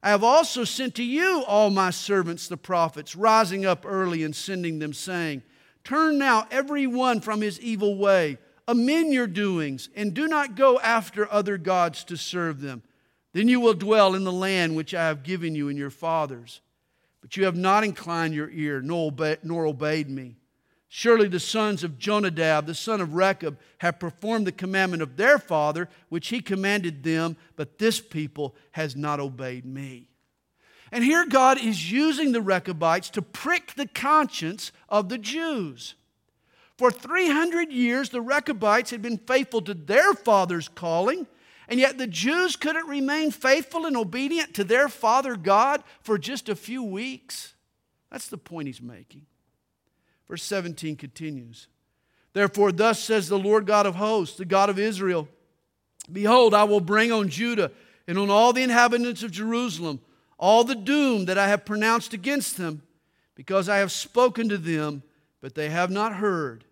I 0.02 0.11
have 0.11 0.25
also 0.25 0.64
sent 0.64 0.95
to 0.97 1.04
you 1.04 1.42
all 1.47 1.71
my 1.71 1.90
servants, 1.90 2.49
the 2.49 2.57
prophets, 2.57 3.16
rising 3.16 3.66
up 3.66 3.85
early 3.87 4.23
and 4.23 4.35
sending 4.35 4.78
them, 4.78 4.92
saying, 4.92 5.42
Turn 5.88 6.18
now 6.18 6.47
every 6.50 6.87
one 6.87 7.23
from 7.23 7.40
his 7.40 7.59
evil 7.62 7.97
way, 7.97 8.37
amend 8.66 9.11
your 9.11 9.26
doings, 9.26 9.88
and 9.97 10.12
do 10.12 10.28
not 10.28 10.54
go 10.54 10.78
after 10.80 11.33
other 11.33 11.57
gods 11.57 12.04
to 12.04 12.16
serve 12.18 12.61
them. 12.61 12.83
Then 13.33 13.49
you 13.49 13.59
will 13.59 13.73
dwell 13.73 14.14
in 14.14 14.23
the 14.23 14.30
land 14.30 14.76
which 14.76 14.92
I 14.92 15.07
have 15.07 15.23
given 15.23 15.54
you 15.54 15.71
and 15.71 15.78
your 15.78 15.88
fathers. 15.88 16.61
But 17.23 17.38
you 17.38 17.47
have 17.47 17.57
not 17.57 17.85
inclined 17.85 18.35
your 18.35 18.50
ear, 18.50 18.83
nor, 18.83 19.11
nor 19.42 19.64
obeyed 19.64 20.11
me. 20.11 20.37
Surely 20.88 21.26
the 21.26 21.40
sons 21.40 21.83
of 21.83 21.99
Jonadab, 21.99 22.66
the 22.66 22.75
son 22.75 23.00
of 23.00 23.14
Rechab, 23.14 23.59
have 23.78 23.99
performed 23.99 24.47
the 24.47 24.52
commandment 24.52 25.02
of 25.02 25.16
their 25.16 25.38
father, 25.38 25.88
which 26.11 26.28
he 26.28 26.42
commanded 26.42 27.02
them, 27.02 27.35
but 27.57 27.78
this 27.78 27.99
people 27.99 28.54
has 28.73 28.95
not 28.95 29.21
obeyed 29.21 29.64
me. 29.64 30.11
And 30.90 31.04
here 31.04 31.26
God 31.26 31.59
is 31.59 31.90
using 31.90 32.33
the 32.33 32.40
Rechabites 32.40 33.11
to 33.11 33.23
prick 33.23 33.75
the 33.75 33.87
conscience 33.87 34.73
of 34.88 35.09
the 35.09 35.18
Jews. 35.18 35.95
For 36.76 36.90
300 36.90 37.73
years, 37.73 38.11
the 38.11 38.21
Rechabites 38.21 38.90
had 38.90 39.02
been 39.02 39.18
faithful 39.18 39.61
to 39.62 39.75
their 39.75 40.14
father's 40.14 40.68
calling, 40.68 41.26
and 41.68 41.80
yet 41.80 41.99
the 41.99 42.07
Jews 42.07 42.57
couldn't 42.57 42.87
remain 42.87 43.30
faithful 43.30 43.85
and 43.85 43.97
obedient 43.97 44.54
to 44.54 44.64
their 44.64 44.88
father 44.88 45.37
God 45.37 45.83
for 46.00 46.18
just 46.18 46.49
a 46.49 46.54
few 46.54 46.83
weeks. 46.83 47.54
That's 48.11 48.28
the 48.28 48.38
point 48.38 48.68
he's 48.68 48.80
making. 48.80 49.26
Verse 50.28 50.42
17 50.42 50.97
continues 50.97 51.66
Therefore, 52.33 52.71
thus 52.71 53.00
says 53.02 53.28
the 53.28 53.38
Lord 53.38 53.66
God 53.66 53.87
of 53.87 53.97
hosts, 53.97 54.37
the 54.37 54.45
God 54.45 54.71
of 54.71 54.78
Israel 54.78 55.28
Behold, 56.11 56.54
I 56.54 56.64
will 56.64 56.80
bring 56.80 57.12
on 57.12 57.28
Judah 57.28 57.71
and 58.07 58.18
on 58.18 58.30
all 58.30 58.52
the 58.52 58.62
inhabitants 58.62 59.23
of 59.23 59.30
Jerusalem 59.30 60.00
all 60.38 60.64
the 60.64 60.75
doom 60.75 61.25
that 61.26 61.38
I 61.38 61.49
have 61.49 61.64
pronounced 61.64 62.14
against 62.14 62.57
them, 62.57 62.83
because 63.35 63.68
I 63.68 63.78
have 63.78 63.92
spoken 63.92 64.49
to 64.49 64.59
them, 64.59 65.02
but 65.40 65.54
they 65.54 65.68
have 65.68 65.90
not 65.90 66.14
heard, 66.14 66.64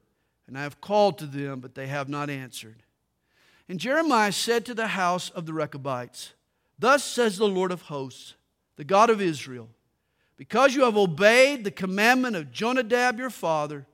and 0.46 0.58
I 0.58 0.62
have 0.62 0.80
called 0.80 1.18
to 1.18 1.26
them, 1.26 1.61
but 1.61 1.75
they 1.75 1.87
have 1.87 2.08
not 2.08 2.30
answered. 2.30 2.82
And 3.68 3.80
Jeremiah 3.80 4.32
said 4.32 4.64
to 4.66 4.75
the 4.75 4.88
house 4.88 5.30
of 5.30 5.46
the 5.46 5.52
Rechabites, 5.52 6.32
Thus 6.78 7.04
says 7.04 7.37
the 7.37 7.49
Lord 7.49 7.73
of 7.73 7.82
hosts, 7.82 8.35
the 8.76 8.85
God 8.85 9.11
of 9.11 9.20
Israel 9.20 9.68
because 10.37 10.75
you 10.75 10.85
have 10.85 10.96
obeyed 10.96 11.64
the 11.64 11.70
commandment 11.70 12.37
of 12.37 12.52
Jonadab 12.52 13.18
your 13.18 13.30
father, 13.30 13.87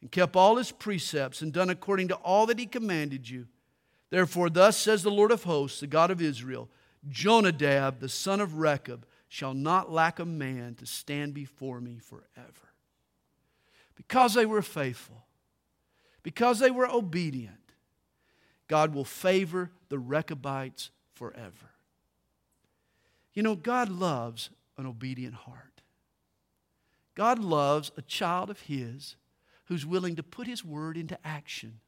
and 0.00 0.10
kept 0.10 0.34
all 0.34 0.56
his 0.56 0.72
precepts, 0.72 1.42
and 1.42 1.52
done 1.52 1.68
according 1.68 2.08
to 2.08 2.14
all 2.16 2.46
that 2.46 2.58
he 2.58 2.66
commanded 2.66 3.28
you, 3.28 3.46
therefore, 4.08 4.48
thus 4.48 4.76
says 4.76 5.02
the 5.02 5.10
Lord 5.10 5.30
of 5.30 5.44
hosts, 5.44 5.80
the 5.80 5.86
God 5.86 6.10
of 6.10 6.22
Israel 6.22 6.68
Jonadab, 7.08 8.00
the 8.00 8.08
son 8.08 8.40
of 8.40 8.56
Rechab, 8.56 9.06
shall 9.30 9.54
not 9.54 9.92
lack 9.92 10.18
a 10.18 10.24
man 10.26 10.74
to 10.74 10.84
stand 10.84 11.32
before 11.32 11.80
me 11.80 12.00
forever. 12.00 12.74
Because 13.94 14.34
they 14.34 14.44
were 14.44 14.60
faithful, 14.60 15.24
because 16.24 16.58
they 16.58 16.70
were 16.70 16.90
obedient, 16.90 17.54
God 18.66 18.92
will 18.92 19.04
favor 19.04 19.70
the 19.88 20.00
Rechabites 20.00 20.90
forever. 21.14 21.70
You 23.32 23.44
know, 23.44 23.54
God 23.54 23.88
loves 23.88 24.50
an 24.76 24.84
obedient 24.84 25.34
heart. 25.34 25.80
God 27.14 27.38
loves 27.38 27.92
a 27.96 28.02
child 28.02 28.50
of 28.50 28.62
His 28.62 29.14
who's 29.66 29.86
willing 29.86 30.16
to 30.16 30.24
put 30.24 30.48
His 30.48 30.64
word 30.64 30.96
into 30.96 31.16
action, 31.24 31.78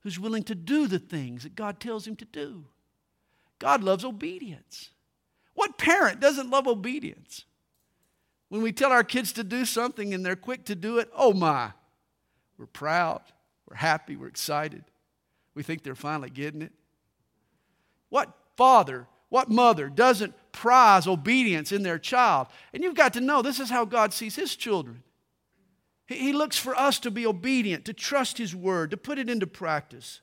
who's 0.00 0.18
willing 0.18 0.42
to 0.42 0.56
do 0.56 0.88
the 0.88 0.98
things 0.98 1.44
that 1.44 1.54
God 1.54 1.78
tells 1.78 2.04
him 2.04 2.16
to 2.16 2.24
do. 2.24 2.64
God 3.60 3.84
loves 3.84 4.04
obedience. 4.04 4.90
What 5.58 5.76
parent 5.76 6.20
doesn't 6.20 6.50
love 6.50 6.68
obedience? 6.68 7.44
When 8.48 8.62
we 8.62 8.70
tell 8.70 8.92
our 8.92 9.02
kids 9.02 9.32
to 9.32 9.42
do 9.42 9.64
something 9.64 10.14
and 10.14 10.24
they're 10.24 10.36
quick 10.36 10.66
to 10.66 10.76
do 10.76 10.98
it, 10.98 11.10
oh 11.16 11.32
my, 11.32 11.72
we're 12.56 12.66
proud, 12.66 13.22
we're 13.68 13.74
happy, 13.74 14.14
we're 14.14 14.28
excited. 14.28 14.84
We 15.56 15.64
think 15.64 15.82
they're 15.82 15.96
finally 15.96 16.30
getting 16.30 16.62
it. 16.62 16.72
What 18.08 18.32
father 18.56 19.08
what 19.30 19.50
mother 19.50 19.88
doesn't 19.88 20.34
prize 20.52 21.08
obedience 21.08 21.72
in 21.72 21.82
their 21.82 21.98
child? 21.98 22.46
And 22.72 22.84
you've 22.84 22.94
got 22.94 23.12
to 23.14 23.20
know 23.20 23.42
this 23.42 23.58
is 23.58 23.68
how 23.68 23.84
God 23.84 24.14
sees 24.14 24.36
his 24.36 24.54
children. 24.54 25.02
He 26.06 26.32
looks 26.32 26.56
for 26.56 26.78
us 26.78 27.00
to 27.00 27.10
be 27.10 27.26
obedient, 27.26 27.84
to 27.86 27.92
trust 27.92 28.38
his 28.38 28.54
word, 28.54 28.92
to 28.92 28.96
put 28.96 29.18
it 29.18 29.28
into 29.28 29.46
practice. 29.48 30.20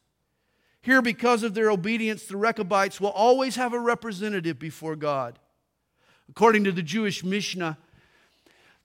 Here, 0.85 1.01
because 1.01 1.41
of 1.41 1.55
their 1.55 1.71
obedience, 1.71 2.25
the 2.25 2.37
Rechabites 2.37 3.01
will 3.01 3.09
always 3.09 3.55
have 3.55 3.73
a 3.73 3.79
representative 3.79 4.59
before 4.59 4.95
God. 4.95 5.39
According 6.29 6.63
to 6.65 6.71
the 6.71 6.83
Jewish 6.83 7.23
Mishnah, 7.23 7.79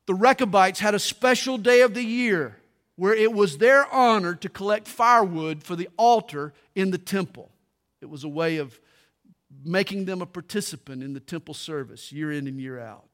the 0.06 0.14
Rechabites 0.14 0.80
had 0.80 0.94
a 0.94 0.98
special 0.98 1.58
day 1.58 1.82
of 1.82 1.92
the 1.92 2.02
year 2.02 2.56
where 2.96 3.12
it 3.12 3.34
was 3.34 3.58
their 3.58 3.84
honor 3.92 4.34
to 4.36 4.48
collect 4.48 4.88
firewood 4.88 5.62
for 5.62 5.76
the 5.76 5.90
altar 5.98 6.54
in 6.74 6.90
the 6.90 6.96
temple. 6.96 7.50
It 8.00 8.08
was 8.08 8.24
a 8.24 8.30
way 8.30 8.56
of 8.56 8.80
making 9.62 10.06
them 10.06 10.22
a 10.22 10.26
participant 10.26 11.02
in 11.02 11.12
the 11.12 11.20
temple 11.20 11.52
service 11.52 12.10
year 12.10 12.32
in 12.32 12.46
and 12.46 12.58
year 12.58 12.80
out. 12.80 13.10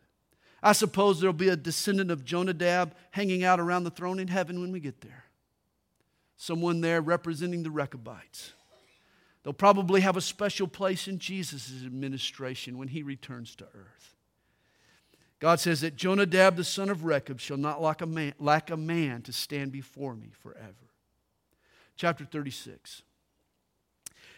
I 0.62 0.70
suppose 0.70 1.18
there'll 1.18 1.32
be 1.32 1.48
a 1.48 1.56
descendant 1.56 2.12
of 2.12 2.24
Jonadab 2.24 2.94
hanging 3.10 3.42
out 3.42 3.58
around 3.58 3.82
the 3.82 3.90
throne 3.90 4.20
in 4.20 4.28
heaven 4.28 4.60
when 4.60 4.70
we 4.70 4.78
get 4.78 5.00
there. 5.00 5.24
Someone 6.36 6.82
there 6.82 7.00
representing 7.00 7.64
the 7.64 7.70
Rechabites. 7.72 8.52
They'll 9.46 9.52
probably 9.52 10.00
have 10.00 10.16
a 10.16 10.20
special 10.20 10.66
place 10.66 11.06
in 11.06 11.20
Jesus' 11.20 11.84
administration 11.86 12.78
when 12.78 12.88
he 12.88 13.04
returns 13.04 13.54
to 13.54 13.64
earth. 13.64 14.16
God 15.38 15.60
says 15.60 15.82
that 15.82 15.94
Jonadab, 15.94 16.56
the 16.56 16.64
son 16.64 16.90
of 16.90 17.04
Rechab, 17.04 17.38
shall 17.38 17.56
not 17.56 17.80
lack 17.80 18.02
a 18.02 18.06
man, 18.06 18.34
lack 18.40 18.72
a 18.72 18.76
man 18.76 19.22
to 19.22 19.32
stand 19.32 19.70
before 19.70 20.16
me 20.16 20.32
forever. 20.42 20.90
Chapter 21.94 22.24
36. 22.24 23.02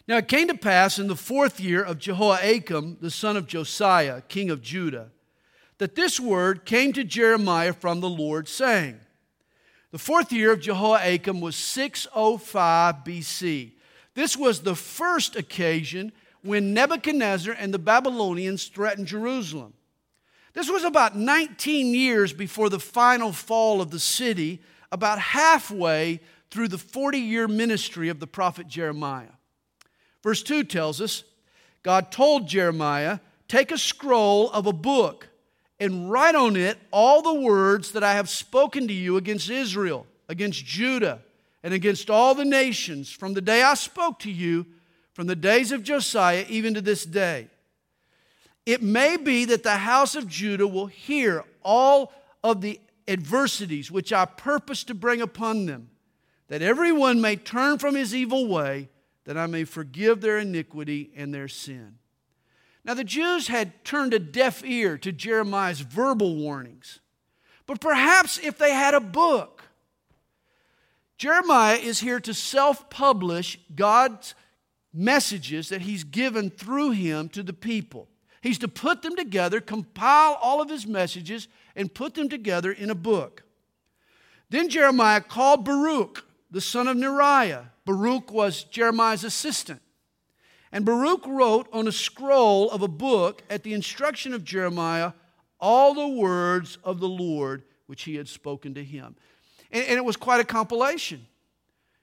Now 0.07 0.19
it 0.19 0.29
came 0.29 0.47
to 0.49 0.59
pass 0.59 0.99
in 0.99 1.07
the 1.07 1.17
fourth 1.17 1.59
year 1.59 1.83
of 1.83 1.99
Jehoiakim, 1.99 2.99
the 3.01 3.11
son 3.11 3.39
of 3.39 3.47
Josiah, 3.47 4.21
king 4.29 4.51
of 4.51 4.61
Judah, 4.61 5.09
that 5.79 5.95
this 5.95 6.21
word 6.21 6.67
came 6.67 6.93
to 6.93 7.03
Jeremiah 7.03 7.73
from 7.73 8.01
the 8.01 8.11
Lord, 8.11 8.47
saying, 8.47 9.01
The 9.91 9.99
fourth 9.99 10.33
year 10.33 10.53
of 10.53 10.61
Jehoiakim 10.61 11.41
was 11.41 11.57
605 11.57 12.97
BC. 12.97 13.73
This 14.19 14.37
was 14.37 14.63
the 14.63 14.75
first 14.75 15.37
occasion 15.37 16.11
when 16.43 16.75
Nebuchadnezzar 16.75 17.55
and 17.55 17.73
the 17.73 17.79
Babylonians 17.79 18.67
threatened 18.67 19.07
Jerusalem. 19.07 19.75
This 20.55 20.69
was 20.69 20.83
about 20.83 21.17
19 21.17 21.95
years 21.95 22.33
before 22.33 22.69
the 22.69 22.81
final 22.81 23.31
fall 23.31 23.81
of 23.81 23.93
the 23.93 24.01
city, 24.01 24.61
about 24.91 25.21
halfway 25.21 26.19
through 26.51 26.67
the 26.67 26.79
40 26.79 27.21
year 27.21 27.47
ministry 27.47 28.09
of 28.09 28.19
the 28.19 28.27
prophet 28.27 28.67
Jeremiah. 28.67 29.37
Verse 30.25 30.43
2 30.43 30.65
tells 30.65 31.01
us 31.01 31.23
God 31.85 32.11
told 32.11 32.49
Jeremiah, 32.49 33.21
Take 33.47 33.71
a 33.71 33.79
scroll 33.79 34.51
of 34.51 34.67
a 34.67 34.73
book 34.73 35.29
and 35.79 36.11
write 36.11 36.35
on 36.35 36.57
it 36.57 36.77
all 36.91 37.23
the 37.23 37.41
words 37.41 37.93
that 37.93 38.03
I 38.03 38.15
have 38.15 38.29
spoken 38.29 38.89
to 38.89 38.95
you 38.95 39.17
against 39.17 39.49
Israel, 39.49 40.09
against 40.29 40.65
Judah, 40.65 41.23
and 41.63 41.75
against 41.75 42.11
all 42.11 42.35
the 42.35 42.45
nations 42.45 43.11
from 43.11 43.35
the 43.35 43.41
day 43.41 43.63
I 43.63 43.75
spoke 43.75 44.19
to 44.21 44.31
you, 44.31 44.67
from 45.13 45.27
the 45.27 45.37
days 45.37 45.73
of 45.73 45.83
Josiah, 45.83 46.45
even 46.49 46.75
to 46.75 46.81
this 46.81 47.05
day. 47.05 47.49
It 48.65 48.83
may 48.83 49.17
be 49.17 49.45
that 49.47 49.63
the 49.63 49.79
house 49.79 50.15
of 50.15 50.29
Judah 50.29 50.67
will 50.67 50.87
hear 50.87 51.45
all 51.63 52.13
of 52.45 52.61
the 52.61 52.79
adversities 53.09 53.91
which 53.91 54.13
I 54.13 54.27
purpose 54.27 54.85
to 54.85 54.95
bring 54.95 55.21
upon 55.21 55.67
them, 55.67 55.91
that 56.49 56.63
everyone 56.63 57.21
may 57.21 57.37
turn 57.37 57.79
from 57.79 57.95
his 57.95 58.15
evil 58.15 58.47
way 58.47 58.91
that 59.25 59.37
I 59.37 59.47
may 59.47 59.65
forgive 59.65 60.21
their 60.21 60.39
iniquity 60.39 61.11
and 61.17 61.35
their 61.35 61.49
sin. 61.49 61.97
Now, 62.85 62.95
the 62.95 63.05
Jews 63.05 63.49
had 63.49 63.85
turned 63.85 64.15
a 64.15 64.19
deaf 64.19 64.65
ear 64.65 64.97
to 64.99 65.13
Jeremiah's 65.13 65.81
verbal 65.81 66.37
warnings, 66.37 67.01
but 67.67 67.81
perhaps 67.81 68.39
if 68.39 68.57
they 68.57 68.73
had 68.73 68.95
a 68.95 69.01
book, 69.01 69.58
Jeremiah 71.19 71.77
is 71.77 71.99
here 71.99 72.21
to 72.21 72.33
self 72.33 72.89
publish 72.89 73.59
God's 73.75 74.35
messages 74.95 75.69
that 75.69 75.83
he's 75.83 76.05
given 76.05 76.49
through 76.49 76.93
him 76.93 77.29
to 77.31 77.43
the 77.43 77.53
people. 77.53 78.09
He's 78.41 78.59
to 78.59 78.69
put 78.69 79.03
them 79.03 79.17
together, 79.17 79.61
compile 79.61 80.39
all 80.41 80.63
of 80.63 80.71
his 80.71 80.87
messages, 80.87 81.49
and 81.75 81.93
put 81.93 82.15
them 82.15 82.29
together 82.29 82.71
in 82.71 82.89
a 82.89 82.95
book. 82.95 83.43
Then 84.49 84.69
Jeremiah 84.69 85.21
called 85.21 85.65
Baruch, 85.65 86.25
the 86.51 86.61
son 86.61 86.87
of 86.87 86.97
Neriah. 86.97 87.67
Baruch 87.85 88.33
was 88.33 88.63
Jeremiah's 88.63 89.25
assistant. 89.25 89.83
And 90.71 90.85
Baruch 90.85 91.27
wrote 91.27 91.69
on 91.73 91.89
a 91.89 91.93
scroll 91.93 92.71
of 92.71 92.83
a 92.83 92.89
book 92.89 93.43
at 93.51 93.65
the 93.65 93.75
instruction 93.75 94.33
of 94.35 94.45
Jeremiah 94.45 95.13
all 95.61 95.95
the 95.95 96.09
words 96.09 96.79
of 96.85 97.01
the 97.01 97.09
Lord 97.09 97.65
which 97.87 98.05
he 98.05 98.17
had 98.17 98.29
spoken 98.29 98.75
to 98.75 98.85
him. 98.85 99.17
And, 99.71 99.85
and, 99.85 99.99
it 99.99 100.05
was 100.05 100.17
quite 100.17 100.41
a 100.41 100.45
compilation. 100.45 101.27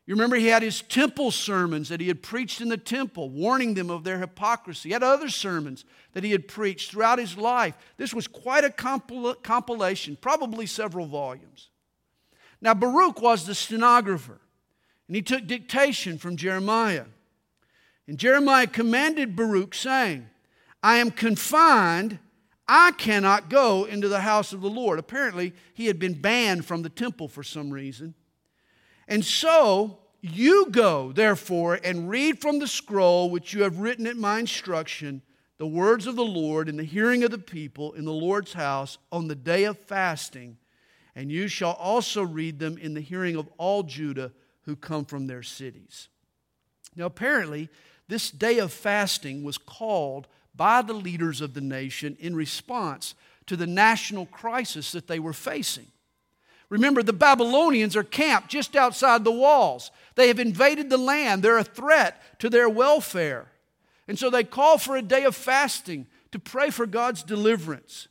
You 0.05 0.13
remember 0.13 0.35
he 0.35 0.47
had 0.47 0.61
his 0.61 0.81
temple 0.81 1.31
sermons 1.31 1.89
that 1.89 1.99
he 1.99 2.07
had 2.07 2.21
preached 2.21 2.61
in 2.61 2.69
the 2.69 2.77
temple, 2.77 3.29
warning 3.29 3.73
them 3.73 3.89
of 3.89 4.03
their 4.03 4.19
hypocrisy. 4.19 4.89
He 4.89 4.93
had 4.93 5.01
other 5.01 5.29
sermons 5.29 5.83
that 6.13 6.23
he 6.23 6.31
had 6.31 6.47
preached 6.47 6.91
throughout 6.91 7.17
his 7.17 7.37
life. 7.37 7.75
This 7.97 8.13
was 8.13 8.27
quite 8.27 8.63
a 8.63 8.69
compil- 8.69 9.41
compilation, 9.41 10.15
probably 10.19 10.67
several 10.67 11.07
volumes. 11.07 11.69
Now, 12.61 12.75
Baruch 12.75 13.21
was 13.21 13.45
the 13.45 13.55
stenographer, 13.55 14.39
and 15.07 15.15
he 15.15 15.23
took 15.23 15.47
dictation 15.47 16.19
from 16.19 16.37
Jeremiah. 16.37 17.05
And 18.07 18.19
Jeremiah 18.19 18.67
commanded 18.67 19.35
Baruch, 19.35 19.73
saying, 19.73 20.29
I 20.83 20.97
am 20.97 21.09
confined, 21.09 22.19
I 22.67 22.91
cannot 22.91 23.49
go 23.49 23.85
into 23.85 24.07
the 24.07 24.21
house 24.21 24.53
of 24.53 24.61
the 24.61 24.69
Lord. 24.69 24.97
Apparently, 24.97 25.53
he 25.73 25.85
had 25.85 25.99
been 25.99 26.19
banned 26.19 26.65
from 26.65 26.81
the 26.81 26.89
temple 26.89 27.27
for 27.27 27.43
some 27.43 27.69
reason. 27.69 28.15
And 29.07 29.23
so, 29.23 29.99
you 30.21 30.67
go, 30.71 31.11
therefore, 31.11 31.79
and 31.83 32.09
read 32.09 32.39
from 32.39 32.57
the 32.57 32.67
scroll 32.67 33.29
which 33.29 33.53
you 33.53 33.61
have 33.61 33.79
written 33.79 34.07
at 34.07 34.17
my 34.17 34.39
instruction 34.39 35.21
the 35.57 35.67
words 35.67 36.07
of 36.07 36.15
the 36.15 36.25
Lord 36.25 36.67
in 36.67 36.77
the 36.77 36.83
hearing 36.83 37.23
of 37.23 37.31
the 37.31 37.37
people 37.37 37.93
in 37.93 38.05
the 38.05 38.11
Lord's 38.11 38.53
house 38.53 38.97
on 39.11 39.27
the 39.27 39.35
day 39.35 39.63
of 39.65 39.77
fasting, 39.77 40.57
and 41.15 41.31
you 41.31 41.47
shall 41.47 41.73
also 41.73 42.23
read 42.23 42.59
them 42.59 42.77
in 42.77 42.93
the 42.93 43.01
hearing 43.01 43.35
of 43.35 43.47
all 43.57 43.83
Judah 43.83 44.31
who 44.63 44.75
come 44.75 45.05
from 45.05 45.27
their 45.27 45.43
cities. 45.43 46.09
Now, 46.95 47.05
apparently, 47.05 47.69
this 48.07 48.31
day 48.31 48.59
of 48.59 48.73
fasting 48.73 49.43
was 49.43 49.57
called 49.57 50.27
by 50.55 50.81
the 50.81 50.93
leaders 50.93 51.41
of 51.41 51.53
the 51.53 51.61
nation 51.61 52.17
in 52.19 52.35
response 52.35 53.15
to 53.47 53.55
the 53.55 53.67
national 53.67 54.25
crisis 54.27 54.91
that 54.91 55.07
they 55.07 55.19
were 55.19 55.33
facing. 55.33 55.87
Remember, 56.69 57.03
the 57.03 57.13
Babylonians 57.13 57.95
are 57.95 58.03
camped 58.03 58.49
just 58.49 58.75
outside 58.75 59.23
the 59.23 59.31
walls. 59.31 59.91
They 60.15 60.27
have 60.29 60.39
invaded 60.39 60.89
the 60.89 60.97
land. 60.97 61.43
They're 61.43 61.57
a 61.57 61.63
threat 61.63 62.21
to 62.39 62.49
their 62.49 62.67
welfare. 62.67 63.47
And 64.07 64.17
so 64.17 64.29
they 64.29 64.43
call 64.43 64.77
for 64.77 64.97
a 64.97 65.01
day 65.01 65.25
of 65.25 65.35
fasting 65.35 66.07
to 66.31 66.39
pray 66.39 66.69
for 66.69 66.85
God's 66.85 67.23
deliverance. 67.23 68.07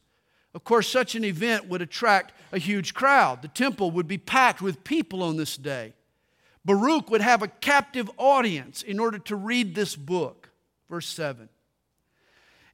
Of 0.54 0.62
course, 0.62 0.88
such 0.88 1.16
an 1.16 1.24
event 1.24 1.68
would 1.68 1.82
attract 1.82 2.32
a 2.52 2.58
huge 2.58 2.94
crowd. 2.94 3.42
The 3.42 3.48
temple 3.48 3.90
would 3.90 4.06
be 4.06 4.18
packed 4.18 4.62
with 4.62 4.84
people 4.84 5.22
on 5.22 5.36
this 5.36 5.56
day. 5.56 5.94
Baruch 6.64 7.10
would 7.10 7.20
have 7.20 7.42
a 7.42 7.48
captive 7.48 8.08
audience 8.16 8.82
in 8.82 9.00
order 9.00 9.18
to 9.18 9.36
read 9.36 9.74
this 9.74 9.96
book. 9.96 10.48
Verse 10.88 11.08
7. 11.08 11.48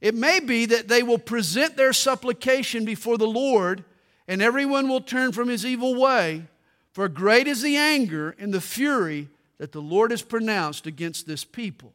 It 0.01 0.15
may 0.15 0.39
be 0.39 0.65
that 0.65 0.87
they 0.87 1.03
will 1.03 1.19
present 1.19 1.77
their 1.77 1.93
supplication 1.93 2.83
before 2.83 3.17
the 3.17 3.27
Lord, 3.27 3.83
and 4.27 4.41
everyone 4.41 4.89
will 4.89 5.01
turn 5.01 5.31
from 5.31 5.47
his 5.47 5.65
evil 5.65 5.95
way, 5.95 6.47
for 6.91 7.07
great 7.07 7.47
is 7.47 7.61
the 7.61 7.77
anger 7.77 8.35
and 8.39 8.53
the 8.53 8.59
fury 8.59 9.29
that 9.59 9.71
the 9.71 9.81
Lord 9.81 10.09
has 10.09 10.23
pronounced 10.23 10.87
against 10.87 11.27
this 11.27 11.43
people. 11.43 11.93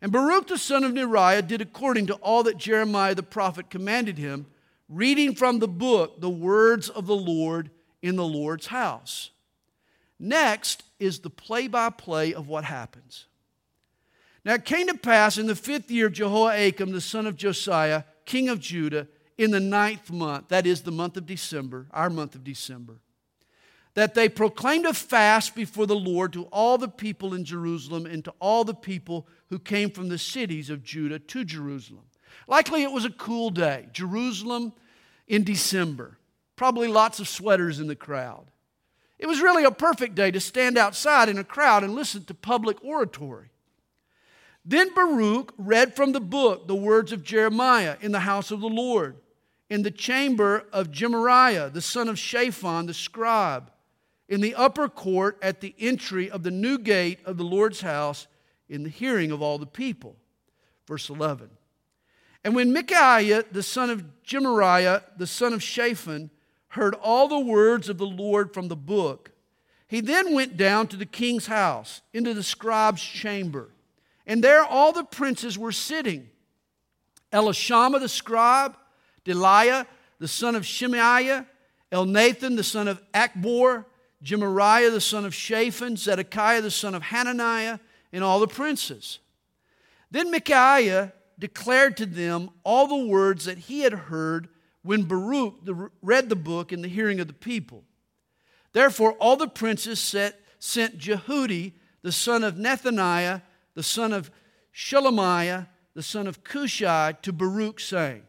And 0.00 0.12
Baruch 0.12 0.46
the 0.46 0.56
son 0.56 0.84
of 0.84 0.92
Neriah 0.92 1.46
did 1.46 1.60
according 1.60 2.06
to 2.06 2.14
all 2.14 2.44
that 2.44 2.56
Jeremiah 2.56 3.16
the 3.16 3.22
prophet 3.24 3.68
commanded 3.68 4.16
him, 4.16 4.46
reading 4.88 5.34
from 5.34 5.58
the 5.58 5.68
book 5.68 6.20
the 6.20 6.30
words 6.30 6.88
of 6.88 7.06
the 7.06 7.16
Lord 7.16 7.70
in 8.00 8.14
the 8.14 8.24
Lord's 8.24 8.68
house. 8.68 9.30
Next 10.20 10.84
is 10.98 11.18
the 11.18 11.30
play 11.30 11.66
by 11.66 11.90
play 11.90 12.32
of 12.32 12.48
what 12.48 12.64
happens. 12.64 13.26
Now 14.48 14.54
it 14.54 14.64
came 14.64 14.86
to 14.86 14.94
pass 14.94 15.36
in 15.36 15.46
the 15.46 15.54
fifth 15.54 15.90
year 15.90 16.06
of 16.06 16.14
Jehoiakim, 16.14 16.90
the 16.90 17.02
son 17.02 17.26
of 17.26 17.36
Josiah, 17.36 18.04
king 18.24 18.48
of 18.48 18.60
Judah, 18.60 19.06
in 19.36 19.50
the 19.50 19.60
ninth 19.60 20.10
month, 20.10 20.48
that 20.48 20.66
is 20.66 20.80
the 20.80 20.90
month 20.90 21.18
of 21.18 21.26
December, 21.26 21.86
our 21.90 22.08
month 22.08 22.34
of 22.34 22.44
December, 22.44 22.96
that 23.92 24.14
they 24.14 24.26
proclaimed 24.26 24.86
a 24.86 24.94
fast 24.94 25.54
before 25.54 25.86
the 25.86 25.94
Lord 25.94 26.32
to 26.32 26.44
all 26.44 26.78
the 26.78 26.88
people 26.88 27.34
in 27.34 27.44
Jerusalem 27.44 28.06
and 28.06 28.24
to 28.24 28.32
all 28.40 28.64
the 28.64 28.72
people 28.72 29.28
who 29.50 29.58
came 29.58 29.90
from 29.90 30.08
the 30.08 30.16
cities 30.16 30.70
of 30.70 30.82
Judah 30.82 31.18
to 31.18 31.44
Jerusalem. 31.44 32.04
Likely 32.46 32.82
it 32.82 32.90
was 32.90 33.04
a 33.04 33.10
cool 33.10 33.50
day, 33.50 33.88
Jerusalem 33.92 34.72
in 35.26 35.44
December. 35.44 36.16
Probably 36.56 36.88
lots 36.88 37.20
of 37.20 37.28
sweaters 37.28 37.80
in 37.80 37.86
the 37.86 37.94
crowd. 37.94 38.50
It 39.18 39.26
was 39.26 39.42
really 39.42 39.64
a 39.64 39.70
perfect 39.70 40.14
day 40.14 40.30
to 40.30 40.40
stand 40.40 40.78
outside 40.78 41.28
in 41.28 41.36
a 41.36 41.44
crowd 41.44 41.84
and 41.84 41.94
listen 41.94 42.24
to 42.24 42.32
public 42.32 42.82
oratory. 42.82 43.50
Then 44.64 44.92
Baruch 44.94 45.54
read 45.56 45.96
from 45.96 46.12
the 46.12 46.20
book 46.20 46.68
the 46.68 46.74
words 46.74 47.12
of 47.12 47.24
Jeremiah 47.24 47.96
in 48.00 48.12
the 48.12 48.20
house 48.20 48.50
of 48.50 48.60
the 48.60 48.68
Lord, 48.68 49.16
in 49.70 49.82
the 49.82 49.90
chamber 49.90 50.66
of 50.72 50.90
Gemariah, 50.90 51.70
the 51.70 51.80
son 51.80 52.08
of 52.08 52.18
Shaphan, 52.18 52.86
the 52.86 52.94
scribe, 52.94 53.70
in 54.28 54.40
the 54.40 54.54
upper 54.54 54.88
court 54.88 55.38
at 55.40 55.60
the 55.60 55.74
entry 55.78 56.30
of 56.30 56.42
the 56.42 56.50
new 56.50 56.78
gate 56.78 57.20
of 57.24 57.36
the 57.36 57.44
Lord's 57.44 57.80
house, 57.80 58.26
in 58.68 58.82
the 58.82 58.90
hearing 58.90 59.30
of 59.30 59.40
all 59.40 59.58
the 59.58 59.66
people. 59.66 60.16
Verse 60.86 61.08
11. 61.08 61.48
And 62.44 62.54
when 62.54 62.72
Micaiah, 62.72 63.44
the 63.50 63.62
son 63.62 63.90
of 63.90 64.22
Gemariah, 64.22 65.02
the 65.16 65.26
son 65.26 65.52
of 65.52 65.62
Shaphan, 65.62 66.30
heard 66.68 66.94
all 66.94 67.28
the 67.28 67.38
words 67.38 67.88
of 67.88 67.98
the 67.98 68.06
Lord 68.06 68.52
from 68.52 68.68
the 68.68 68.76
book. 68.76 69.32
He 69.86 70.00
then 70.00 70.34
went 70.34 70.56
down 70.56 70.86
to 70.88 70.96
the 70.96 71.06
king's 71.06 71.46
house, 71.46 72.02
into 72.12 72.34
the 72.34 72.42
scribe's 72.42 73.02
chamber. 73.02 73.70
And 74.28 74.44
there 74.44 74.62
all 74.62 74.92
the 74.92 75.04
princes 75.04 75.58
were 75.58 75.72
sitting 75.72 76.28
Elishama 77.32 77.98
the 77.98 78.08
scribe, 78.08 78.76
Delaiah 79.24 79.86
the 80.18 80.28
son 80.28 80.54
of 80.54 80.64
Shemaiah, 80.64 81.46
Elnathan 81.90 82.56
the 82.56 82.64
son 82.64 82.88
of 82.88 83.02
Achbor, 83.12 83.86
Gemariah 84.22 84.90
the 84.90 85.00
son 85.00 85.24
of 85.24 85.34
Shaphan, 85.34 85.96
Zedekiah 85.96 86.60
the 86.60 86.70
son 86.70 86.94
of 86.94 87.02
Hananiah, 87.02 87.78
and 88.12 88.22
all 88.22 88.40
the 88.40 88.48
princes. 88.48 89.18
Then 90.10 90.30
Micaiah 90.30 91.12
declared 91.38 91.96
to 91.98 92.06
them 92.06 92.50
all 92.64 92.86
the 92.86 93.06
words 93.06 93.44
that 93.44 93.58
he 93.58 93.80
had 93.80 93.92
heard 93.92 94.48
when 94.82 95.04
Baruch 95.04 95.54
read 96.02 96.28
the 96.28 96.36
book 96.36 96.72
in 96.72 96.82
the 96.82 96.88
hearing 96.88 97.20
of 97.20 97.26
the 97.26 97.32
people. 97.34 97.84
Therefore, 98.72 99.12
all 99.12 99.36
the 99.36 99.48
princes 99.48 100.00
set, 100.00 100.40
sent 100.58 100.98
Jehudi, 100.98 101.72
the 102.02 102.12
son 102.12 102.42
of 102.42 102.54
Nethaniah, 102.54 103.42
the 103.78 103.84
son 103.84 104.12
of 104.12 104.28
Shelemiah, 104.74 105.68
the 105.94 106.02
son 106.02 106.26
of 106.26 106.42
Cushai, 106.42 107.12
to 107.22 107.32
Baruch, 107.32 107.78
saying, 107.78 108.24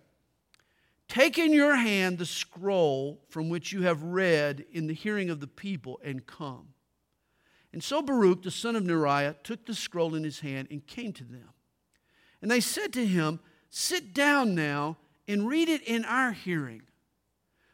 Take 1.08 1.40
in 1.40 1.54
your 1.54 1.76
hand 1.76 2.20
the 2.20 2.26
scroll 2.28 3.20
from 3.30 3.50
which 3.50 3.72
you 3.72 3.82
have 3.82 4.04
read 4.04 4.64
in 4.72 4.86
the 4.86 4.94
hearing 4.94 5.32
of 5.32 5.40
the 5.40 5.48
people 5.48 6.00
and 6.04 6.24
come. 6.28 6.68
And 7.74 7.84
so 7.84 8.04
Baruch, 8.04 8.44
the 8.44 8.52
son 8.52 8.76
of 8.76 8.84
Neriah, 8.84 9.42
took 9.42 9.66
the 9.66 9.74
scroll 9.74 10.14
in 10.14 10.24
his 10.24 10.42
hand 10.42 10.68
and 10.70 10.86
came 10.86 11.14
to 11.14 11.24
them. 11.24 11.50
And 12.44 12.52
they 12.52 12.60
said 12.60 12.94
to 12.94 13.04
him, 13.04 13.40
Sit 13.72 14.14
down 14.14 14.54
now 14.54 14.98
and 15.28 15.48
read 15.48 15.68
it 15.68 15.82
in 15.82 16.06
our 16.06 16.32
hearing. 16.32 16.84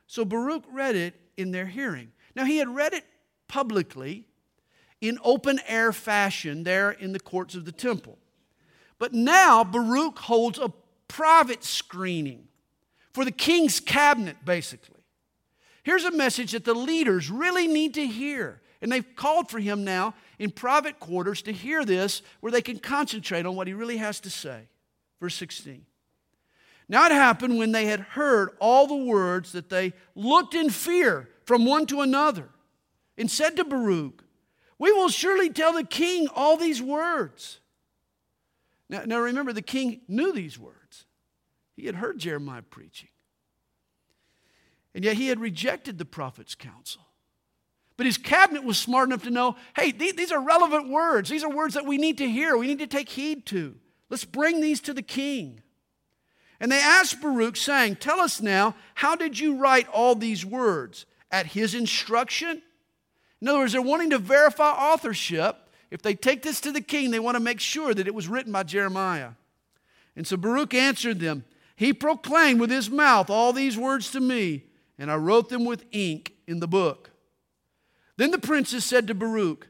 So 0.07 0.23
Baruch 0.23 0.63
read 0.71 0.95
it 0.95 1.15
in 1.35 1.51
their 1.51 1.67
hearing. 1.67 2.13
Now, 2.37 2.45
he 2.45 2.55
had 2.55 2.73
read 2.73 2.93
it 2.93 3.03
publicly 3.49 4.29
in 5.01 5.19
open 5.23 5.59
air 5.67 5.91
fashion 5.91 6.63
there 6.63 6.91
in 6.91 7.11
the 7.11 7.19
courts 7.19 7.55
of 7.55 7.65
the 7.65 7.71
temple. 7.71 8.17
But 8.97 9.13
now 9.13 9.63
Baruch 9.63 10.19
holds 10.19 10.57
a 10.57 10.71
private 11.07 11.63
screening 11.63 12.47
for 13.13 13.25
the 13.25 13.31
king's 13.31 13.79
cabinet, 13.79 14.37
basically. 14.43 15.03
Here's 15.83 16.03
a 16.03 16.11
message 16.11 16.53
that 16.53 16.65
the 16.65 16.73
leaders 16.73 17.29
really 17.29 17.67
need 17.67 17.93
to 17.93 18.07
hear. 18.07 18.61
And 18.81 18.91
they've 18.91 19.15
called 19.15 19.49
for 19.49 19.59
him 19.59 19.83
now 19.83 20.15
in 20.37 20.51
private 20.51 20.99
quarters 20.99 21.41
to 21.43 21.51
hear 21.51 21.85
this 21.85 22.21
where 22.39 22.51
they 22.51 22.61
can 22.61 22.79
concentrate 22.79 23.45
on 23.45 23.55
what 23.55 23.67
he 23.67 23.73
really 23.73 23.97
has 23.97 24.19
to 24.21 24.29
say. 24.29 24.67
Verse 25.19 25.35
16. 25.35 25.85
Now 26.89 27.05
it 27.05 27.11
happened 27.11 27.57
when 27.57 27.71
they 27.71 27.85
had 27.85 27.99
heard 27.99 28.49
all 28.59 28.85
the 28.85 28.95
words 28.95 29.53
that 29.53 29.69
they 29.69 29.93
looked 30.13 30.53
in 30.53 30.69
fear 30.69 31.29
from 31.45 31.65
one 31.65 31.85
to 31.87 32.01
another 32.01 32.49
and 33.17 33.31
said 33.31 33.55
to 33.55 33.63
Baruch, 33.63 34.24
We 34.77 34.91
will 34.91 35.09
surely 35.09 35.49
tell 35.49 35.73
the 35.73 35.83
king 35.83 36.27
all 36.35 36.57
these 36.57 36.81
words. 36.81 37.59
Now, 38.89 39.03
now 39.05 39.19
remember, 39.19 39.53
the 39.53 39.61
king 39.61 40.01
knew 40.07 40.33
these 40.33 40.59
words. 40.59 41.05
He 41.75 41.85
had 41.85 41.95
heard 41.95 42.19
Jeremiah 42.19 42.61
preaching. 42.61 43.09
And 44.93 45.03
yet 45.03 45.17
he 45.17 45.27
had 45.27 45.39
rejected 45.39 45.97
the 45.97 46.05
prophet's 46.05 46.55
counsel. 46.55 47.01
But 47.97 48.05
his 48.05 48.17
cabinet 48.17 48.63
was 48.63 48.77
smart 48.77 49.09
enough 49.09 49.23
to 49.23 49.29
know 49.29 49.55
hey, 49.75 49.91
these 49.91 50.31
are 50.31 50.41
relevant 50.41 50.89
words. 50.89 51.29
These 51.29 51.43
are 51.43 51.49
words 51.49 51.73
that 51.75 51.85
we 51.85 51.97
need 51.97 52.17
to 52.19 52.29
hear, 52.29 52.57
we 52.57 52.67
need 52.67 52.79
to 52.79 52.87
take 52.87 53.09
heed 53.09 53.45
to. 53.47 53.75
Let's 54.09 54.25
bring 54.25 54.61
these 54.61 54.81
to 54.81 54.93
the 54.93 55.01
king. 55.01 55.61
And 56.59 56.71
they 56.71 56.79
asked 56.79 57.21
Baruch, 57.21 57.57
saying, 57.57 57.97
Tell 57.97 58.19
us 58.19 58.41
now, 58.41 58.75
how 58.93 59.15
did 59.15 59.37
you 59.39 59.57
write 59.57 59.87
all 59.89 60.15
these 60.15 60.45
words? 60.45 61.05
At 61.31 61.47
his 61.47 61.75
instruction? 61.75 62.61
In 63.41 63.47
other 63.47 63.59
words, 63.59 63.73
they're 63.73 63.81
wanting 63.81 64.11
to 64.11 64.17
verify 64.17 64.71
authorship. 64.71 65.57
If 65.91 66.01
they 66.01 66.15
take 66.15 66.41
this 66.41 66.61
to 66.61 66.71
the 66.71 66.81
king, 66.81 67.11
they 67.11 67.19
want 67.19 67.35
to 67.35 67.43
make 67.43 67.59
sure 67.59 67.93
that 67.93 68.07
it 68.07 68.15
was 68.15 68.27
written 68.27 68.51
by 68.51 68.63
Jeremiah. 68.63 69.31
And 70.15 70.25
so 70.25 70.37
Baruch 70.37 70.73
answered 70.73 71.19
them, 71.19 71.43
He 71.75 71.93
proclaimed 71.93 72.59
with 72.59 72.71
his 72.71 72.89
mouth 72.89 73.29
all 73.29 73.53
these 73.53 73.77
words 73.77 74.11
to 74.11 74.19
me, 74.19 74.63
and 74.97 75.11
I 75.11 75.15
wrote 75.15 75.49
them 75.49 75.65
with 75.65 75.85
ink 75.91 76.33
in 76.47 76.59
the 76.59 76.67
book. 76.67 77.11
Then 78.17 78.31
the 78.31 78.39
princes 78.39 78.85
said 78.85 79.07
to 79.07 79.13
Baruch, 79.13 79.67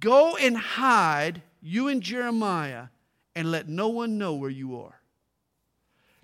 Go 0.00 0.36
and 0.36 0.56
hide, 0.56 1.42
you 1.60 1.88
and 1.88 2.02
Jeremiah, 2.02 2.86
and 3.34 3.50
let 3.50 3.68
no 3.68 3.88
one 3.88 4.18
know 4.18 4.34
where 4.34 4.50
you 4.50 4.80
are. 4.80 5.00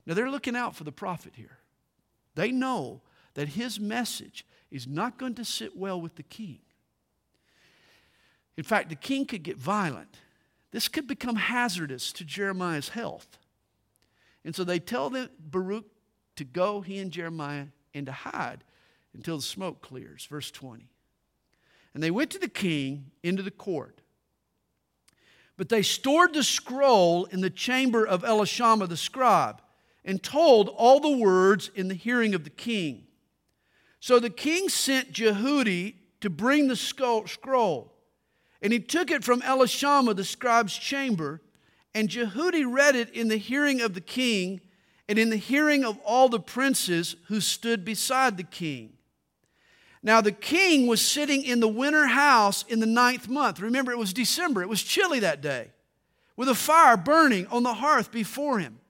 Now 0.06 0.14
they're 0.14 0.30
looking 0.30 0.56
out 0.56 0.74
for 0.74 0.84
the 0.84 0.92
prophet 0.92 1.34
here. 1.36 1.58
They 2.34 2.50
know 2.50 3.02
that 3.34 3.48
his 3.48 3.80
message 3.80 4.46
is 4.70 4.86
not 4.86 5.18
going 5.18 5.34
to 5.34 5.44
sit 5.44 5.76
well 5.76 6.00
with 6.00 6.16
the 6.16 6.22
king. 6.22 6.58
In 8.56 8.64
fact, 8.64 8.88
the 8.88 8.96
king 8.96 9.24
could 9.26 9.42
get 9.42 9.56
violent. 9.56 10.16
This 10.70 10.88
could 10.88 11.06
become 11.06 11.36
hazardous 11.36 12.12
to 12.12 12.24
Jeremiah's 12.24 12.90
health. 12.90 13.38
And 14.44 14.54
so 14.54 14.64
they 14.64 14.78
tell 14.78 15.10
the 15.10 15.30
Baruch 15.38 15.86
to 16.36 16.44
go, 16.44 16.80
he 16.80 16.98
and 16.98 17.10
Jeremiah, 17.10 17.66
and 17.94 18.06
to 18.06 18.12
hide 18.12 18.64
until 19.14 19.36
the 19.36 19.42
smoke 19.42 19.82
clears. 19.82 20.26
Verse 20.26 20.50
20. 20.50 20.88
And 21.94 22.02
they 22.02 22.10
went 22.10 22.30
to 22.30 22.38
the 22.38 22.48
king 22.48 23.10
into 23.22 23.42
the 23.42 23.50
court. 23.50 24.00
But 25.56 25.68
they 25.68 25.82
stored 25.82 26.32
the 26.32 26.42
scroll 26.42 27.26
in 27.26 27.42
the 27.42 27.50
chamber 27.50 28.06
of 28.06 28.22
Elishama 28.22 28.88
the 28.88 28.96
scribe 28.96 29.60
and 30.04 30.22
told 30.22 30.68
all 30.68 30.98
the 31.00 31.16
words 31.16 31.70
in 31.74 31.88
the 31.88 31.94
hearing 31.94 32.34
of 32.34 32.44
the 32.44 32.50
king. 32.50 33.06
So 34.02 34.18
the 34.18 34.30
king 34.30 34.68
sent 34.68 35.12
Jehudi 35.12 35.94
to 36.22 36.28
bring 36.28 36.66
the 36.66 36.74
scroll. 36.74 37.92
And 38.60 38.72
he 38.72 38.80
took 38.80 39.12
it 39.12 39.22
from 39.22 39.42
Elishama 39.42 40.16
the 40.16 40.24
scribe's 40.24 40.76
chamber, 40.76 41.40
and 41.94 42.08
Jehudi 42.08 42.64
read 42.68 42.96
it 42.96 43.10
in 43.10 43.28
the 43.28 43.36
hearing 43.36 43.80
of 43.80 43.94
the 43.94 44.00
king 44.00 44.60
and 45.08 45.20
in 45.20 45.30
the 45.30 45.36
hearing 45.36 45.84
of 45.84 46.00
all 46.04 46.28
the 46.28 46.40
princes 46.40 47.14
who 47.28 47.40
stood 47.40 47.84
beside 47.84 48.36
the 48.36 48.42
king. 48.42 48.94
Now, 50.02 50.20
the 50.20 50.32
king 50.32 50.88
was 50.88 51.00
sitting 51.00 51.44
in 51.44 51.60
the 51.60 51.68
winter 51.68 52.08
house 52.08 52.64
in 52.64 52.80
the 52.80 52.86
ninth 52.86 53.28
month. 53.28 53.60
Remember, 53.60 53.92
it 53.92 53.98
was 53.98 54.12
December, 54.12 54.62
it 54.62 54.68
was 54.68 54.82
chilly 54.82 55.20
that 55.20 55.40
day, 55.40 55.70
with 56.36 56.48
a 56.48 56.56
fire 56.56 56.96
burning 56.96 57.46
on 57.52 57.62
the 57.62 57.74
hearth 57.74 58.10
before 58.10 58.58
him. 58.58 58.80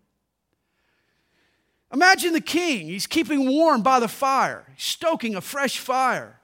Imagine 1.92 2.32
the 2.32 2.40
king. 2.40 2.86
He's 2.86 3.06
keeping 3.06 3.46
warm 3.48 3.82
by 3.82 4.00
the 4.00 4.08
fire, 4.08 4.64
he's 4.74 4.84
stoking 4.84 5.34
a 5.34 5.40
fresh 5.40 5.78
fire. 5.78 6.38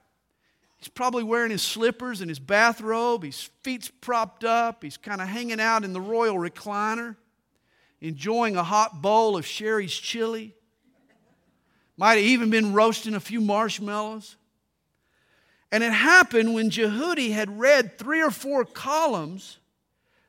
He's 0.77 0.89
probably 0.89 1.25
wearing 1.25 1.51
his 1.51 1.63
slippers 1.63 2.21
and 2.21 2.31
his 2.31 2.39
bathrobe. 2.39 3.25
His 3.25 3.51
feet's 3.65 3.91
propped 3.91 4.45
up. 4.45 4.85
He's 4.85 4.97
kind 4.97 5.21
of 5.21 5.27
hanging 5.27 5.59
out 5.59 5.83
in 5.83 5.93
the 5.93 6.01
royal 6.01 6.37
recliner, 6.37 7.17
enjoying 8.01 8.55
a 8.55 8.63
hot 8.63 9.03
bowl 9.03 9.37
of 9.37 9.45
Sherry's 9.45 9.93
chili. 9.93 10.55
Might 11.97 12.15
have 12.15 12.25
even 12.25 12.49
been 12.49 12.75
roasting 12.75 13.17
a 13.17 13.21
few 13.21 13.41
marshmallows. 13.41 14.37
And 15.73 15.83
it 15.83 15.93
happened 15.93 16.55
when 16.55 16.71
Jehudi 16.71 17.33
had 17.33 17.59
read 17.59 17.99
three 17.99 18.23
or 18.23 18.31
four 18.31 18.65
columns 18.65 19.59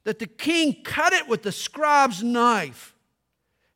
that 0.03 0.17
the 0.17 0.25
king 0.25 0.81
cut 0.83 1.13
it 1.13 1.27
with 1.27 1.43
the 1.43 1.51
scribe's 1.51 2.23
knife 2.23 2.95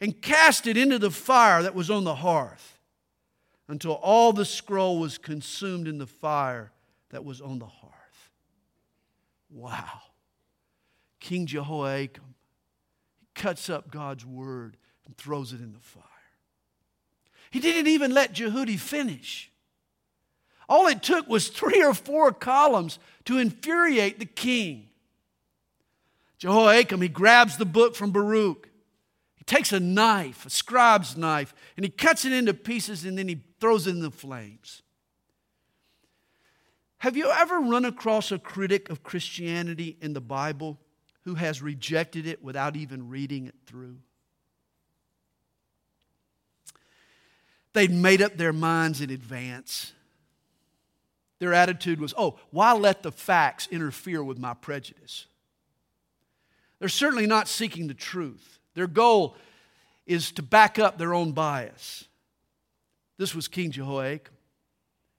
and 0.03 0.21
cast 0.21 0.67
it 0.67 0.75
into 0.75 0.99
the 0.99 1.09
fire 1.09 1.63
that 1.63 1.73
was 1.73 1.89
on 1.89 2.03
the 2.03 2.15
hearth 2.15 2.77
until 3.69 3.93
all 3.93 4.33
the 4.33 4.43
scroll 4.43 4.99
was 4.99 5.17
consumed 5.17 5.87
in 5.87 5.97
the 5.97 6.05
fire 6.05 6.73
that 7.11 7.23
was 7.23 7.39
on 7.39 7.57
the 7.57 7.65
hearth. 7.65 8.29
Wow. 9.49 10.01
King 11.21 11.45
Jehoiakim, 11.45 12.35
he 13.21 13.27
cuts 13.33 13.69
up 13.69 13.91
God's 13.91 14.25
word 14.25 14.75
and 15.05 15.15
throws 15.15 15.53
it 15.53 15.61
in 15.61 15.71
the 15.71 15.79
fire. 15.79 16.03
He 17.49 17.61
didn't 17.61 17.87
even 17.87 18.13
let 18.13 18.33
Jehudi 18.33 18.77
finish. 18.77 19.53
All 20.67 20.87
it 20.87 21.01
took 21.01 21.29
was 21.29 21.47
three 21.47 21.81
or 21.81 21.93
four 21.93 22.33
columns 22.33 22.99
to 23.23 23.37
infuriate 23.37 24.19
the 24.19 24.25
king. 24.25 24.89
Jehoiakim, 26.39 27.01
he 27.01 27.07
grabs 27.07 27.55
the 27.55 27.65
book 27.65 27.95
from 27.95 28.11
Baruch. 28.11 28.67
He 29.43 29.55
takes 29.55 29.73
a 29.73 29.79
knife, 29.81 30.45
a 30.45 30.49
scribe's 30.49 31.17
knife, 31.17 31.53
and 31.75 31.83
he 31.83 31.89
cuts 31.89 32.23
it 32.23 32.31
into 32.31 32.53
pieces 32.53 33.03
and 33.03 33.17
then 33.17 33.27
he 33.27 33.41
throws 33.59 33.87
it 33.87 33.89
in 33.89 33.99
the 33.99 34.09
flames. 34.09 34.83
Have 36.99 37.17
you 37.17 37.29
ever 37.29 37.59
run 37.59 37.83
across 37.83 38.31
a 38.31 38.39
critic 38.39 38.89
of 38.89 39.03
Christianity 39.03 39.97
in 39.99 40.13
the 40.13 40.21
Bible 40.21 40.79
who 41.25 41.35
has 41.35 41.61
rejected 41.61 42.25
it 42.25 42.41
without 42.41 42.77
even 42.77 43.09
reading 43.09 43.45
it 43.45 43.55
through? 43.65 43.97
They'd 47.73 47.91
made 47.91 48.21
up 48.21 48.37
their 48.37 48.53
minds 48.53 49.01
in 49.01 49.09
advance. 49.09 49.91
Their 51.39 51.53
attitude 51.53 51.99
was, 51.99 52.13
oh, 52.17 52.39
why 52.51 52.71
let 52.71 53.03
the 53.03 53.11
facts 53.11 53.67
interfere 53.69 54.23
with 54.23 54.39
my 54.39 54.53
prejudice? 54.53 55.25
They're 56.79 56.87
certainly 56.87 57.27
not 57.27 57.49
seeking 57.49 57.87
the 57.87 57.93
truth. 57.93 58.59
Their 58.75 58.87
goal 58.87 59.35
is 60.05 60.31
to 60.33 60.41
back 60.41 60.79
up 60.79 60.97
their 60.97 61.13
own 61.13 61.31
bias. 61.31 62.05
This 63.17 63.33
was 63.33 63.47
King 63.47 63.71
Jehoiakim. 63.71 64.33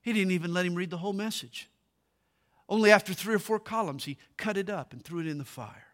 He 0.03 0.13
didn't 0.13 0.33
even 0.33 0.53
let 0.53 0.67
him 0.67 0.75
read 0.75 0.91
the 0.91 0.99
whole 0.99 1.13
message. 1.13 1.71
Only 2.69 2.91
after 2.91 3.15
three 3.15 3.35
or 3.35 3.39
four 3.39 3.59
columns, 3.59 4.05
he 4.05 4.19
cut 4.37 4.57
it 4.57 4.69
up 4.69 4.93
and 4.93 5.03
threw 5.03 5.21
it 5.21 5.27
in 5.27 5.39
the 5.39 5.45
fire. 5.45 5.87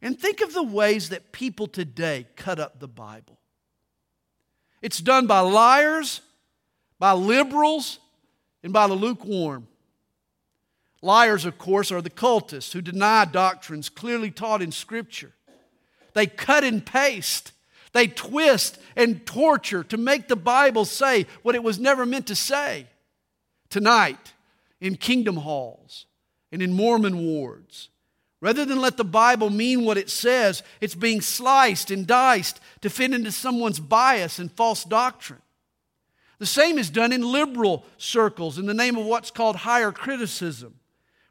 And 0.00 0.18
think 0.18 0.40
of 0.40 0.52
the 0.52 0.62
ways 0.62 1.08
that 1.08 1.32
people 1.32 1.66
today 1.66 2.26
cut 2.36 2.58
up 2.58 2.78
the 2.78 2.88
Bible. 2.88 3.38
It's 4.82 5.00
done 5.00 5.26
by 5.26 5.40
liars, 5.40 6.20
by 6.98 7.12
liberals, 7.12 7.98
and 8.62 8.72
by 8.72 8.86
the 8.86 8.94
lukewarm. 8.94 9.68
Liars, 11.02 11.44
of 11.44 11.58
course, 11.58 11.90
are 11.92 12.02
the 12.02 12.10
cultists 12.10 12.72
who 12.72 12.80
deny 12.80 13.24
doctrines 13.24 13.88
clearly 13.88 14.30
taught 14.30 14.62
in 14.62 14.72
Scripture. 14.72 15.32
They 16.16 16.26
cut 16.26 16.64
and 16.64 16.84
paste, 16.84 17.52
they 17.92 18.06
twist 18.06 18.78
and 18.96 19.26
torture 19.26 19.84
to 19.84 19.98
make 19.98 20.28
the 20.28 20.34
Bible 20.34 20.86
say 20.86 21.26
what 21.42 21.54
it 21.54 21.62
was 21.62 21.78
never 21.78 22.06
meant 22.06 22.28
to 22.28 22.34
say. 22.34 22.86
Tonight, 23.68 24.32
in 24.80 24.96
kingdom 24.96 25.36
halls 25.36 26.06
and 26.50 26.62
in 26.62 26.72
Mormon 26.72 27.18
wards, 27.18 27.90
rather 28.40 28.64
than 28.64 28.80
let 28.80 28.96
the 28.96 29.04
Bible 29.04 29.50
mean 29.50 29.84
what 29.84 29.98
it 29.98 30.08
says, 30.08 30.62
it's 30.80 30.94
being 30.94 31.20
sliced 31.20 31.90
and 31.90 32.06
diced 32.06 32.60
to 32.80 32.88
fit 32.88 33.12
into 33.12 33.30
someone's 33.30 33.78
bias 33.78 34.38
and 34.38 34.50
false 34.50 34.84
doctrine. 34.84 35.42
The 36.38 36.46
same 36.46 36.78
is 36.78 36.88
done 36.88 37.12
in 37.12 37.30
liberal 37.30 37.84
circles 37.98 38.56
in 38.56 38.64
the 38.64 38.72
name 38.72 38.96
of 38.96 39.04
what's 39.04 39.30
called 39.30 39.56
higher 39.56 39.92
criticism, 39.92 40.76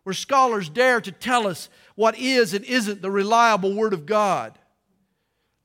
where 0.03 0.13
scholars 0.13 0.69
dare 0.69 1.01
to 1.01 1.11
tell 1.11 1.47
us 1.47 1.69
what 1.95 2.19
is 2.19 2.53
and 2.53 2.63
isn't 2.65 3.01
the 3.01 3.09
reliable 3.09 3.73
Word 3.73 3.93
of 3.93 4.05
God. 4.05 4.59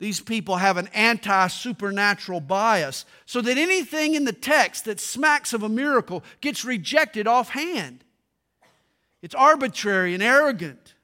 These 0.01 0.21
people 0.21 0.57
have 0.57 0.79
an 0.79 0.89
anti 0.95 1.47
supernatural 1.49 2.41
bias, 2.41 3.05
so 3.27 3.43
that 3.43 3.59
anything 3.59 4.15
in 4.15 4.25
the 4.25 4.33
text 4.33 4.87
that 4.87 4.99
smacks 4.99 5.53
of 5.53 5.63
a 5.63 5.69
miracle 5.69 6.25
gets 6.41 6.65
rejected 6.65 7.27
offhand. 7.27 8.03
It's 9.21 9.35
arbitrary 9.35 10.15
and 10.15 10.23
arrogant. 10.23 10.95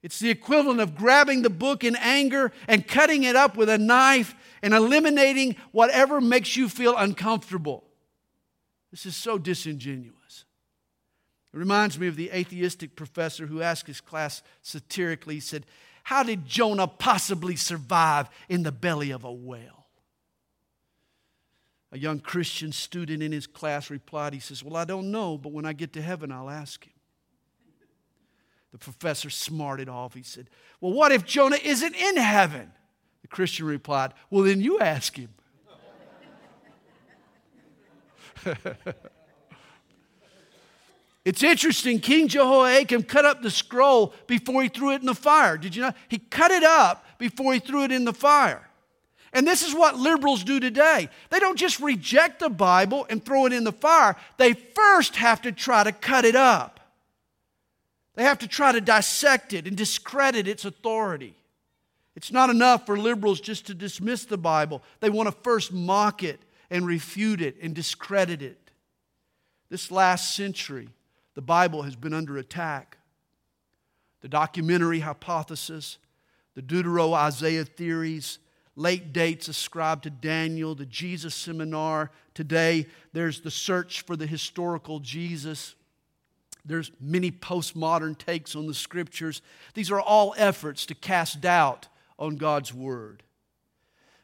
It's 0.00 0.20
the 0.20 0.30
equivalent 0.30 0.78
of 0.78 0.94
grabbing 0.94 1.42
the 1.42 1.50
book 1.50 1.82
in 1.82 1.96
anger 1.96 2.52
and 2.68 2.86
cutting 2.86 3.24
it 3.24 3.34
up 3.34 3.56
with 3.56 3.68
a 3.68 3.78
knife 3.78 4.36
and 4.62 4.72
eliminating 4.72 5.56
whatever 5.72 6.20
makes 6.20 6.56
you 6.56 6.68
feel 6.68 6.96
uncomfortable. 6.96 7.82
This 8.92 9.06
is 9.06 9.16
so 9.16 9.38
disingenuous. 9.38 10.44
It 11.52 11.58
reminds 11.58 11.98
me 11.98 12.06
of 12.06 12.14
the 12.14 12.30
atheistic 12.30 12.94
professor 12.94 13.46
who 13.46 13.60
asked 13.60 13.88
his 13.88 14.00
class 14.00 14.42
satirically, 14.62 15.34
he 15.34 15.40
said, 15.40 15.66
How 16.06 16.22
did 16.22 16.46
Jonah 16.46 16.86
possibly 16.86 17.56
survive 17.56 18.28
in 18.48 18.62
the 18.62 18.70
belly 18.70 19.10
of 19.10 19.24
a 19.24 19.32
whale? 19.32 19.88
A 21.90 21.98
young 21.98 22.20
Christian 22.20 22.70
student 22.70 23.24
in 23.24 23.32
his 23.32 23.48
class 23.48 23.90
replied, 23.90 24.32
He 24.32 24.38
says, 24.38 24.62
Well, 24.62 24.76
I 24.76 24.84
don't 24.84 25.10
know, 25.10 25.36
but 25.36 25.50
when 25.50 25.64
I 25.64 25.72
get 25.72 25.92
to 25.94 26.00
heaven, 26.00 26.30
I'll 26.30 26.48
ask 26.48 26.84
him. 26.84 26.92
The 28.70 28.78
professor 28.78 29.30
smarted 29.30 29.88
off. 29.88 30.14
He 30.14 30.22
said, 30.22 30.48
Well, 30.80 30.92
what 30.92 31.10
if 31.10 31.24
Jonah 31.24 31.58
isn't 31.60 31.96
in 31.96 32.16
heaven? 32.18 32.70
The 33.22 33.28
Christian 33.28 33.66
replied, 33.66 34.12
Well, 34.30 34.44
then 34.44 34.60
you 34.60 34.78
ask 34.78 35.16
him. 35.16 35.30
it's 41.26 41.42
interesting. 41.42 41.98
King 41.98 42.28
Jehoiakim 42.28 43.02
cut 43.02 43.24
up 43.24 43.42
the 43.42 43.50
scroll 43.50 44.14
before 44.28 44.62
he 44.62 44.68
threw 44.68 44.92
it 44.92 45.00
in 45.00 45.06
the 45.06 45.14
fire. 45.14 45.58
Did 45.58 45.74
you 45.74 45.82
know? 45.82 45.92
He 46.06 46.18
cut 46.18 46.52
it 46.52 46.62
up 46.62 47.04
before 47.18 47.52
he 47.52 47.58
threw 47.58 47.82
it 47.82 47.90
in 47.90 48.04
the 48.04 48.12
fire. 48.12 48.64
And 49.32 49.44
this 49.44 49.66
is 49.66 49.74
what 49.74 49.96
liberals 49.96 50.44
do 50.44 50.60
today. 50.60 51.08
They 51.30 51.40
don't 51.40 51.58
just 51.58 51.80
reject 51.80 52.38
the 52.38 52.48
Bible 52.48 53.08
and 53.10 53.24
throw 53.24 53.44
it 53.46 53.52
in 53.52 53.64
the 53.64 53.72
fire, 53.72 54.14
they 54.36 54.52
first 54.52 55.16
have 55.16 55.42
to 55.42 55.50
try 55.50 55.82
to 55.82 55.90
cut 55.90 56.24
it 56.24 56.36
up. 56.36 56.78
They 58.14 58.22
have 58.22 58.38
to 58.38 58.48
try 58.48 58.70
to 58.70 58.80
dissect 58.80 59.52
it 59.52 59.66
and 59.66 59.76
discredit 59.76 60.46
its 60.46 60.64
authority. 60.64 61.34
It's 62.14 62.30
not 62.30 62.50
enough 62.50 62.86
for 62.86 62.96
liberals 62.96 63.40
just 63.40 63.66
to 63.66 63.74
dismiss 63.74 64.26
the 64.26 64.38
Bible, 64.38 64.80
they 65.00 65.10
want 65.10 65.28
to 65.28 65.34
first 65.42 65.72
mock 65.72 66.22
it 66.22 66.38
and 66.70 66.86
refute 66.86 67.42
it 67.42 67.56
and 67.60 67.74
discredit 67.74 68.42
it. 68.42 68.70
This 69.70 69.90
last 69.90 70.36
century, 70.36 70.88
the 71.36 71.42
Bible 71.42 71.82
has 71.82 71.94
been 71.94 72.14
under 72.14 72.38
attack. 72.38 72.96
The 74.22 74.28
documentary 74.28 75.00
hypothesis, 75.00 75.98
the 76.54 76.62
Deutero 76.62 77.12
Isaiah 77.12 77.64
theories, 77.64 78.38
late 78.74 79.12
dates 79.12 79.46
ascribed 79.46 80.04
to 80.04 80.10
Daniel, 80.10 80.74
the 80.74 80.86
Jesus 80.86 81.34
seminar. 81.34 82.10
Today, 82.34 82.86
there's 83.12 83.42
the 83.42 83.50
search 83.50 84.00
for 84.00 84.16
the 84.16 84.26
historical 84.26 84.98
Jesus. 84.98 85.74
There's 86.64 86.90
many 87.00 87.30
postmodern 87.30 88.16
takes 88.16 88.56
on 88.56 88.66
the 88.66 88.74
scriptures. 88.74 89.42
These 89.74 89.90
are 89.90 90.00
all 90.00 90.34
efforts 90.38 90.86
to 90.86 90.94
cast 90.94 91.42
doubt 91.42 91.86
on 92.18 92.36
God's 92.36 92.72
word. 92.72 93.22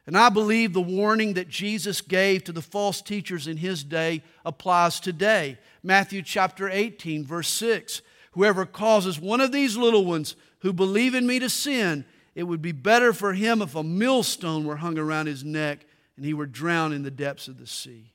And 0.06 0.16
I 0.16 0.28
believe 0.30 0.72
the 0.72 0.80
warning 0.80 1.34
that 1.34 1.48
Jesus 1.48 2.00
gave 2.00 2.44
to 2.44 2.52
the 2.52 2.62
false 2.62 3.00
teachers 3.00 3.46
in 3.46 3.58
his 3.58 3.84
day 3.84 4.22
applies 4.44 4.98
today. 4.98 5.58
Matthew 5.82 6.22
chapter 6.22 6.68
18, 6.68 7.24
verse 7.24 7.48
6 7.48 8.02
Whoever 8.32 8.64
causes 8.64 9.20
one 9.20 9.40
of 9.40 9.52
these 9.52 9.76
little 9.76 10.04
ones 10.04 10.36
who 10.60 10.72
believe 10.72 11.14
in 11.14 11.26
me 11.26 11.38
to 11.38 11.50
sin, 11.50 12.04
it 12.34 12.44
would 12.44 12.62
be 12.62 12.72
better 12.72 13.12
for 13.12 13.34
him 13.34 13.60
if 13.60 13.74
a 13.74 13.82
millstone 13.82 14.64
were 14.64 14.76
hung 14.76 14.98
around 14.98 15.26
his 15.26 15.44
neck 15.44 15.84
and 16.16 16.24
he 16.24 16.34
were 16.34 16.46
drowned 16.46 16.94
in 16.94 17.02
the 17.02 17.10
depths 17.10 17.46
of 17.46 17.58
the 17.58 17.66
sea. 17.66 18.12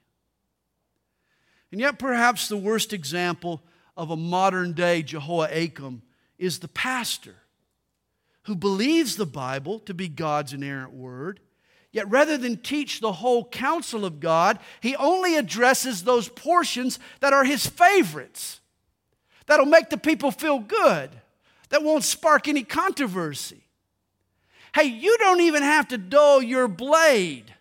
And 1.72 1.80
yet, 1.80 2.00
perhaps 2.00 2.48
the 2.48 2.58
worst 2.58 2.94
example 2.94 3.62
of 3.96 4.10
a 4.10 4.16
modern 4.16 4.74
day 4.74 5.04
Jehoiakim 5.04 6.02
is 6.38 6.60
the 6.60 6.68
pastor 6.68 7.36
who 8.44 8.56
believes 8.56 9.18
the 9.18 9.26
Bible 9.26 9.80
to 9.80 9.94
be 9.94 10.08
God's 10.08 10.54
inerrant 10.54 10.94
word. 10.94 11.40
Yet 11.98 12.12
rather 12.12 12.38
than 12.38 12.58
teach 12.58 13.00
the 13.00 13.12
whole 13.12 13.44
counsel 13.44 14.06
of 14.06 14.20
God, 14.20 14.60
he 14.82 14.96
only 14.98 15.36
addresses 15.36 16.04
those 16.04 16.30
portions 16.30 17.00
that 17.22 17.34
are 17.34 17.44
his 17.44 17.66
favorites, 17.66 18.62
that'll 19.48 19.66
make 19.66 19.90
the 19.90 19.98
people 19.98 20.30
feel 20.30 20.60
good, 20.60 21.10
that 21.70 21.82
won't 21.82 22.04
spark 22.04 22.48
any 22.48 22.62
controversy. 22.62 23.64
Hey, 24.76 24.84
you 24.84 25.18
don't 25.18 25.42
even 25.42 25.64
have 25.64 25.88
to 25.88 25.98
dull 25.98 26.40
your 26.40 26.68
blade. 26.68 27.52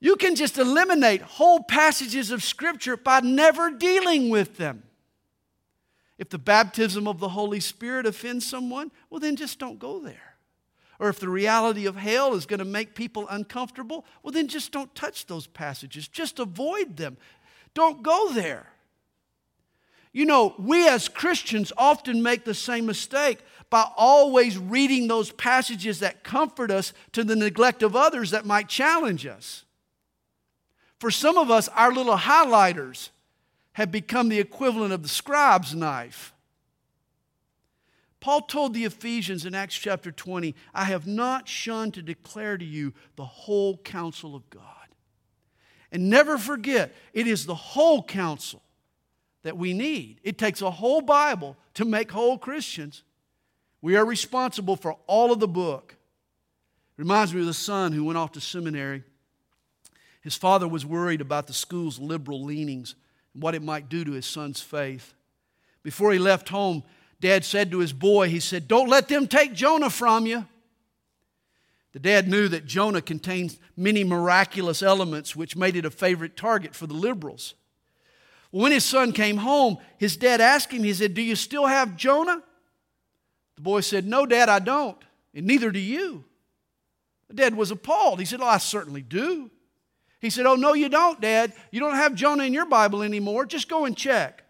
You 0.00 0.16
can 0.16 0.34
just 0.34 0.58
eliminate 0.58 1.22
whole 1.22 1.62
passages 1.62 2.32
of 2.32 2.42
Scripture 2.42 2.96
by 2.96 3.20
never 3.20 3.70
dealing 3.70 4.28
with 4.28 4.56
them. 4.56 4.82
If 6.18 6.30
the 6.30 6.38
baptism 6.38 7.06
of 7.06 7.20
the 7.20 7.28
Holy 7.28 7.60
Spirit 7.60 8.06
offends 8.06 8.44
someone, 8.44 8.90
well, 9.08 9.20
then 9.20 9.36
just 9.36 9.60
don't 9.60 9.78
go 9.78 10.00
there. 10.00 10.33
Or 10.98 11.08
if 11.08 11.18
the 11.18 11.28
reality 11.28 11.86
of 11.86 11.96
hell 11.96 12.34
is 12.34 12.46
going 12.46 12.58
to 12.58 12.64
make 12.64 12.94
people 12.94 13.26
uncomfortable, 13.28 14.04
well, 14.22 14.32
then 14.32 14.48
just 14.48 14.72
don't 14.72 14.94
touch 14.94 15.26
those 15.26 15.46
passages. 15.46 16.08
Just 16.08 16.38
avoid 16.38 16.96
them. 16.96 17.16
Don't 17.74 18.02
go 18.02 18.32
there. 18.32 18.68
You 20.12 20.24
know, 20.26 20.54
we 20.58 20.86
as 20.88 21.08
Christians 21.08 21.72
often 21.76 22.22
make 22.22 22.44
the 22.44 22.54
same 22.54 22.86
mistake 22.86 23.40
by 23.68 23.84
always 23.96 24.56
reading 24.56 25.08
those 25.08 25.32
passages 25.32 25.98
that 25.98 26.22
comfort 26.22 26.70
us 26.70 26.92
to 27.12 27.24
the 27.24 27.34
neglect 27.34 27.82
of 27.82 27.96
others 27.96 28.30
that 28.30 28.46
might 28.46 28.68
challenge 28.68 29.26
us. 29.26 29.64
For 31.00 31.10
some 31.10 31.36
of 31.36 31.50
us, 31.50 31.68
our 31.68 31.92
little 31.92 32.16
highlighters 32.16 33.10
have 33.72 33.90
become 33.90 34.28
the 34.28 34.38
equivalent 34.38 34.92
of 34.92 35.02
the 35.02 35.08
scribe's 35.08 35.74
knife. 35.74 36.33
Paul 38.24 38.40
told 38.40 38.72
the 38.72 38.86
Ephesians 38.86 39.44
in 39.44 39.54
Acts 39.54 39.76
chapter 39.76 40.10
20, 40.10 40.54
I 40.72 40.84
have 40.84 41.06
not 41.06 41.46
shunned 41.46 41.92
to 41.92 42.00
declare 42.00 42.56
to 42.56 42.64
you 42.64 42.94
the 43.16 43.24
whole 43.26 43.76
counsel 43.76 44.34
of 44.34 44.48
God. 44.48 44.64
And 45.92 46.08
never 46.08 46.38
forget, 46.38 46.94
it 47.12 47.26
is 47.26 47.44
the 47.44 47.54
whole 47.54 48.02
counsel 48.02 48.62
that 49.42 49.58
we 49.58 49.74
need. 49.74 50.20
It 50.22 50.38
takes 50.38 50.62
a 50.62 50.70
whole 50.70 51.02
Bible 51.02 51.58
to 51.74 51.84
make 51.84 52.12
whole 52.12 52.38
Christians. 52.38 53.02
We 53.82 53.94
are 53.94 54.06
responsible 54.06 54.76
for 54.76 54.96
all 55.06 55.30
of 55.30 55.38
the 55.38 55.46
book. 55.46 55.94
Reminds 56.96 57.34
me 57.34 57.40
of 57.40 57.46
the 57.46 57.52
son 57.52 57.92
who 57.92 58.04
went 58.04 58.16
off 58.16 58.32
to 58.32 58.40
seminary. 58.40 59.04
His 60.22 60.34
father 60.34 60.66
was 60.66 60.86
worried 60.86 61.20
about 61.20 61.46
the 61.46 61.52
school's 61.52 61.98
liberal 61.98 62.42
leanings 62.42 62.94
and 63.34 63.42
what 63.42 63.54
it 63.54 63.62
might 63.62 63.90
do 63.90 64.02
to 64.02 64.12
his 64.12 64.24
son's 64.24 64.62
faith. 64.62 65.12
Before 65.82 66.10
he 66.10 66.18
left 66.18 66.48
home, 66.48 66.84
dad 67.24 67.42
said 67.42 67.70
to 67.70 67.78
his 67.78 67.94
boy, 67.94 68.28
he 68.28 68.38
said, 68.38 68.68
Don't 68.68 68.90
let 68.90 69.08
them 69.08 69.26
take 69.26 69.54
Jonah 69.54 69.88
from 69.88 70.26
you. 70.26 70.46
The 71.92 71.98
dad 71.98 72.28
knew 72.28 72.48
that 72.48 72.66
Jonah 72.66 73.00
contains 73.00 73.58
many 73.78 74.04
miraculous 74.04 74.82
elements 74.82 75.34
which 75.34 75.56
made 75.56 75.74
it 75.74 75.86
a 75.86 75.90
favorite 75.90 76.36
target 76.36 76.74
for 76.74 76.86
the 76.86 76.92
liberals. 76.92 77.54
When 78.50 78.72
his 78.72 78.84
son 78.84 79.12
came 79.12 79.38
home, 79.38 79.78
his 79.96 80.18
dad 80.18 80.42
asked 80.42 80.70
him, 80.70 80.84
he 80.84 80.92
said, 80.92 81.14
Do 81.14 81.22
you 81.22 81.34
still 81.34 81.64
have 81.64 81.96
Jonah? 81.96 82.42
The 83.56 83.62
boy 83.62 83.80
said, 83.80 84.06
No, 84.06 84.26
Dad, 84.26 84.50
I 84.50 84.58
don't, 84.58 84.98
and 85.34 85.46
neither 85.46 85.70
do 85.70 85.78
you. 85.78 86.24
The 87.28 87.34
dad 87.34 87.54
was 87.54 87.70
appalled. 87.70 88.18
He 88.20 88.26
said, 88.26 88.42
Oh, 88.42 88.46
I 88.46 88.58
certainly 88.58 89.02
do. 89.02 89.50
He 90.20 90.28
said, 90.28 90.44
Oh, 90.44 90.56
no, 90.56 90.74
you 90.74 90.90
don't, 90.90 91.20
Dad. 91.22 91.54
You 91.70 91.80
don't 91.80 91.94
have 91.94 92.14
Jonah 92.14 92.44
in 92.44 92.52
your 92.52 92.66
Bible 92.66 93.02
anymore. 93.02 93.46
Just 93.46 93.68
go 93.68 93.86
and 93.86 93.96
check. 93.96 94.43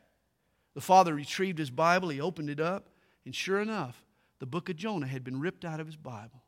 The 0.74 0.80
father 0.80 1.14
retrieved 1.14 1.58
his 1.58 1.70
Bible, 1.70 2.08
he 2.08 2.20
opened 2.20 2.50
it 2.50 2.60
up, 2.60 2.88
and 3.24 3.34
sure 3.34 3.60
enough, 3.60 4.02
the 4.40 4.46
book 4.46 4.68
of 4.68 4.76
Jonah 4.76 5.06
had 5.06 5.24
been 5.24 5.40
ripped 5.40 5.64
out 5.64 5.80
of 5.80 5.86
his 5.86 5.96
Bible. 5.96 6.42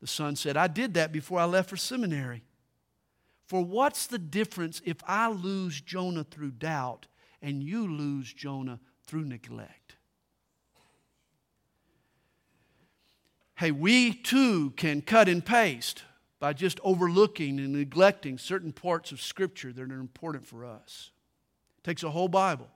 The 0.00 0.06
son 0.06 0.36
said, 0.36 0.56
I 0.56 0.68
did 0.68 0.94
that 0.94 1.12
before 1.12 1.38
I 1.38 1.44
left 1.44 1.68
for 1.68 1.76
seminary. 1.76 2.42
For 3.46 3.64
what's 3.64 4.06
the 4.06 4.18
difference 4.18 4.80
if 4.84 4.96
I 5.06 5.28
lose 5.28 5.80
Jonah 5.80 6.24
through 6.24 6.52
doubt 6.52 7.06
and 7.40 7.62
you 7.62 7.86
lose 7.86 8.32
Jonah 8.32 8.80
through 9.06 9.24
neglect? 9.24 9.96
Hey, 13.56 13.70
we 13.70 14.12
too 14.12 14.70
can 14.70 15.02
cut 15.02 15.28
and 15.28 15.44
paste 15.44 16.04
by 16.40 16.52
just 16.52 16.80
overlooking 16.82 17.60
and 17.60 17.72
neglecting 17.72 18.38
certain 18.38 18.72
parts 18.72 19.12
of 19.12 19.20
Scripture 19.20 19.72
that 19.72 19.92
are 19.92 20.00
important 20.00 20.46
for 20.46 20.64
us. 20.64 21.10
It 21.78 21.84
takes 21.84 22.02
a 22.02 22.10
whole 22.10 22.28
Bible 22.28 22.68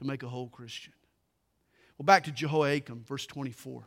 to 0.00 0.06
make 0.06 0.22
a 0.22 0.28
whole 0.28 0.48
Christian. 0.48 0.94
Well, 1.98 2.04
back 2.04 2.24
to 2.24 2.32
Jehoiakim, 2.32 3.04
verse 3.06 3.26
24. 3.26 3.84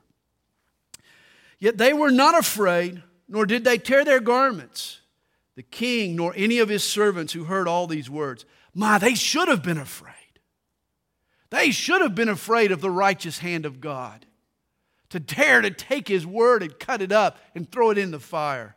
Yet 1.58 1.80
they 1.80 1.92
were 1.92 2.12
not 2.12 2.38
afraid, 2.38 3.02
nor 3.28 3.48
did 3.48 3.64
they 3.64 3.80
tear 3.80 4.06
their 4.06 4.20
garments. 4.20 5.02
The 5.56 5.64
king, 5.64 6.16
nor 6.16 6.32
any 6.36 6.60
of 6.60 6.70
his 6.70 6.84
servants 6.84 7.34
who 7.34 7.46
heard 7.46 7.68
all 7.68 7.88
these 7.88 8.10
words. 8.10 8.46
My, 8.76 9.00
they 9.00 9.16
should 9.16 9.48
have 9.48 9.64
been 9.64 9.80
afraid. 9.80 10.14
They 11.50 11.72
should 11.72 12.02
have 12.02 12.14
been 12.14 12.30
afraid 12.30 12.72
of 12.72 12.82
the 12.82 12.92
righteous 12.92 13.40
hand 13.40 13.66
of 13.66 13.82
God 13.82 14.26
to 15.10 15.20
dare 15.20 15.62
to 15.62 15.72
take 15.72 16.08
his 16.08 16.28
word 16.28 16.62
and 16.62 16.78
cut 16.78 17.02
it 17.02 17.12
up 17.12 17.40
and 17.56 17.72
throw 17.72 17.90
it 17.90 17.98
in 17.98 18.12
the 18.12 18.20
fire. 18.20 18.76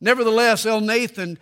Nevertheless, 0.00 0.66
El 0.66 0.82
Elnathan, 0.82 1.38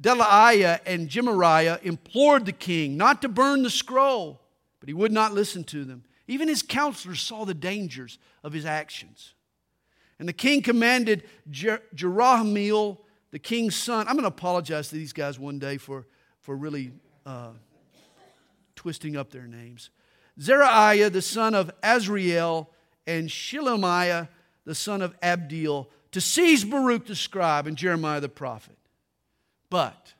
Delaiah, 0.00 0.80
and 0.86 1.08
Gemariah 1.08 1.78
implored 1.82 2.46
the 2.46 2.52
king 2.52 2.96
not 2.96 3.20
to 3.22 3.28
burn 3.28 3.62
the 3.62 3.70
scroll, 3.70 4.40
but 4.78 4.88
he 4.88 4.94
would 4.94 5.12
not 5.12 5.34
listen 5.34 5.64
to 5.64 5.84
them. 5.84 6.04
Even 6.26 6.48
his 6.48 6.62
counselors 6.62 7.20
saw 7.20 7.44
the 7.44 7.54
dangers 7.54 8.18
of 8.42 8.52
his 8.52 8.64
actions. 8.64 9.34
And 10.18 10.28
the 10.28 10.32
king 10.32 10.62
commanded 10.62 11.24
Jer- 11.50 11.82
Jerahmeel, 11.94 12.98
the 13.30 13.38
king's 13.38 13.74
son. 13.74 14.06
I'm 14.06 14.14
going 14.14 14.22
to 14.22 14.28
apologize 14.28 14.88
to 14.90 14.94
these 14.94 15.12
guys 15.12 15.38
one 15.38 15.58
day 15.58 15.76
for, 15.76 16.06
for 16.40 16.56
really 16.56 16.92
uh, 17.26 17.50
twisting 18.76 19.16
up 19.16 19.30
their 19.30 19.46
names. 19.46 19.90
Zerahiah, 20.38 21.12
the 21.12 21.22
son 21.22 21.54
of 21.54 21.70
Azriel, 21.82 22.68
and 23.06 23.28
Shelemiah, 23.28 24.28
the 24.64 24.74
son 24.74 25.02
of 25.02 25.18
Abdeel, 25.20 25.88
to 26.12 26.20
seize 26.20 26.64
Baruch 26.64 27.06
the 27.06 27.16
scribe 27.16 27.66
and 27.66 27.76
Jeremiah 27.76 28.20
the 28.20 28.28
prophet. 28.28 28.76
But 29.70 30.14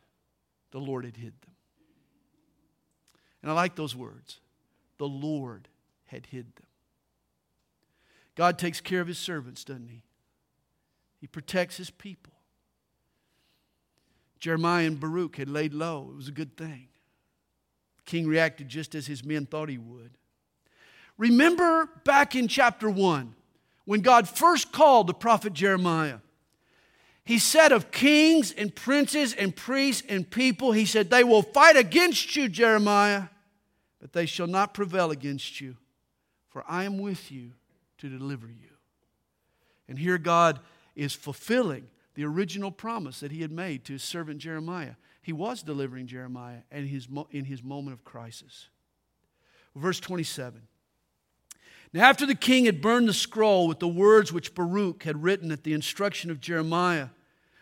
the 0.71 0.79
Lord 0.79 1.05
had 1.05 1.17
hid 1.17 1.35
them. 1.43 1.55
And 3.43 3.51
I 3.51 3.55
like 3.55 3.75
those 3.75 3.97
words. 3.97 4.39
The 4.99 5.09
Lord 5.09 5.69
had 6.07 6.27
hid 6.27 6.47
them. 6.57 6.67
God 8.37 8.59
takes 8.59 8.81
care 8.81 9.01
of 9.01 9.09
his 9.09 9.19
servants, 9.19 9.65
doesn't 9.65 9.89
he? 9.89 10.03
He 11.21 11.27
protects 11.27 11.77
his 11.77 11.91
people. 11.91 12.33
Jeremiah 14.39 14.87
and 14.87 14.99
Baruch 14.99 15.37
had 15.37 15.49
laid 15.49 15.75
low. 15.75 16.09
It 16.13 16.17
was 16.17 16.29
a 16.29 16.33
good 16.33 16.57
thing. 16.57 16.89
The 17.99 18.11
king 18.11 18.27
reacted 18.27 18.69
just 18.69 18.95
as 18.95 19.07
his 19.07 19.25
men 19.25 19.45
thought 19.45 19.69
he 19.69 19.77
would. 19.77 20.13
Remember 21.19 21.91
back 22.05 22.35
in 22.35 22.49
chapter 22.49 22.89
1 22.89 23.35
when 23.85 24.01
God 24.01 24.27
first 24.27 24.73
called 24.73 25.07
the 25.07 25.15
prophet 25.15 25.53
Jeremiah. 25.53 26.19
He 27.31 27.39
said 27.39 27.71
of 27.71 27.93
kings 27.93 28.51
and 28.51 28.75
princes 28.75 29.35
and 29.35 29.55
priests 29.55 30.03
and 30.09 30.29
people, 30.29 30.73
He 30.73 30.85
said, 30.85 31.11
They 31.11 31.23
will 31.23 31.43
fight 31.43 31.77
against 31.77 32.35
you, 32.35 32.49
Jeremiah, 32.49 33.29
but 34.01 34.13
they 34.13 34.27
shall 34.27 34.49
not 34.49 34.75
prevail 34.75 35.13
against 35.13 35.61
you, 35.61 35.77
for 36.49 36.65
I 36.67 36.83
am 36.83 36.99
with 36.99 37.31
you 37.31 37.53
to 37.99 38.09
deliver 38.09 38.49
you. 38.49 38.71
And 39.89 39.97
here 39.97 40.19
God 40.19 40.59
is 40.97 41.13
fulfilling 41.13 41.87
the 42.15 42.25
original 42.25 42.73
promise 42.73 43.21
that 43.21 43.31
He 43.31 43.43
had 43.43 43.53
made 43.53 43.85
to 43.85 43.93
His 43.93 44.03
servant 44.03 44.39
Jeremiah. 44.39 44.95
He 45.23 45.33
was 45.33 45.63
delivering 45.63 46.09
Jeremiah 46.09 46.63
in 46.73 46.89
his, 46.89 47.07
in 47.31 47.45
his 47.45 47.63
moment 47.63 47.95
of 47.95 48.05
crisis. 48.05 48.71
Verse 49.77 50.01
27. 50.01 50.63
Now, 51.93 52.09
after 52.09 52.27
the 52.27 52.35
king 52.35 52.65
had 52.65 52.83
burned 52.83 53.09
the 53.09 53.15
scroll 53.15 53.69
with 53.69 53.79
the 53.79 53.87
words 53.87 54.33
which 54.33 54.53
Baruch 54.53 55.05
had 55.05 55.23
written 55.23 55.53
at 55.53 55.63
the 55.63 55.75
instruction 55.75 56.33
of 56.33 56.41
Jeremiah, 56.41 57.11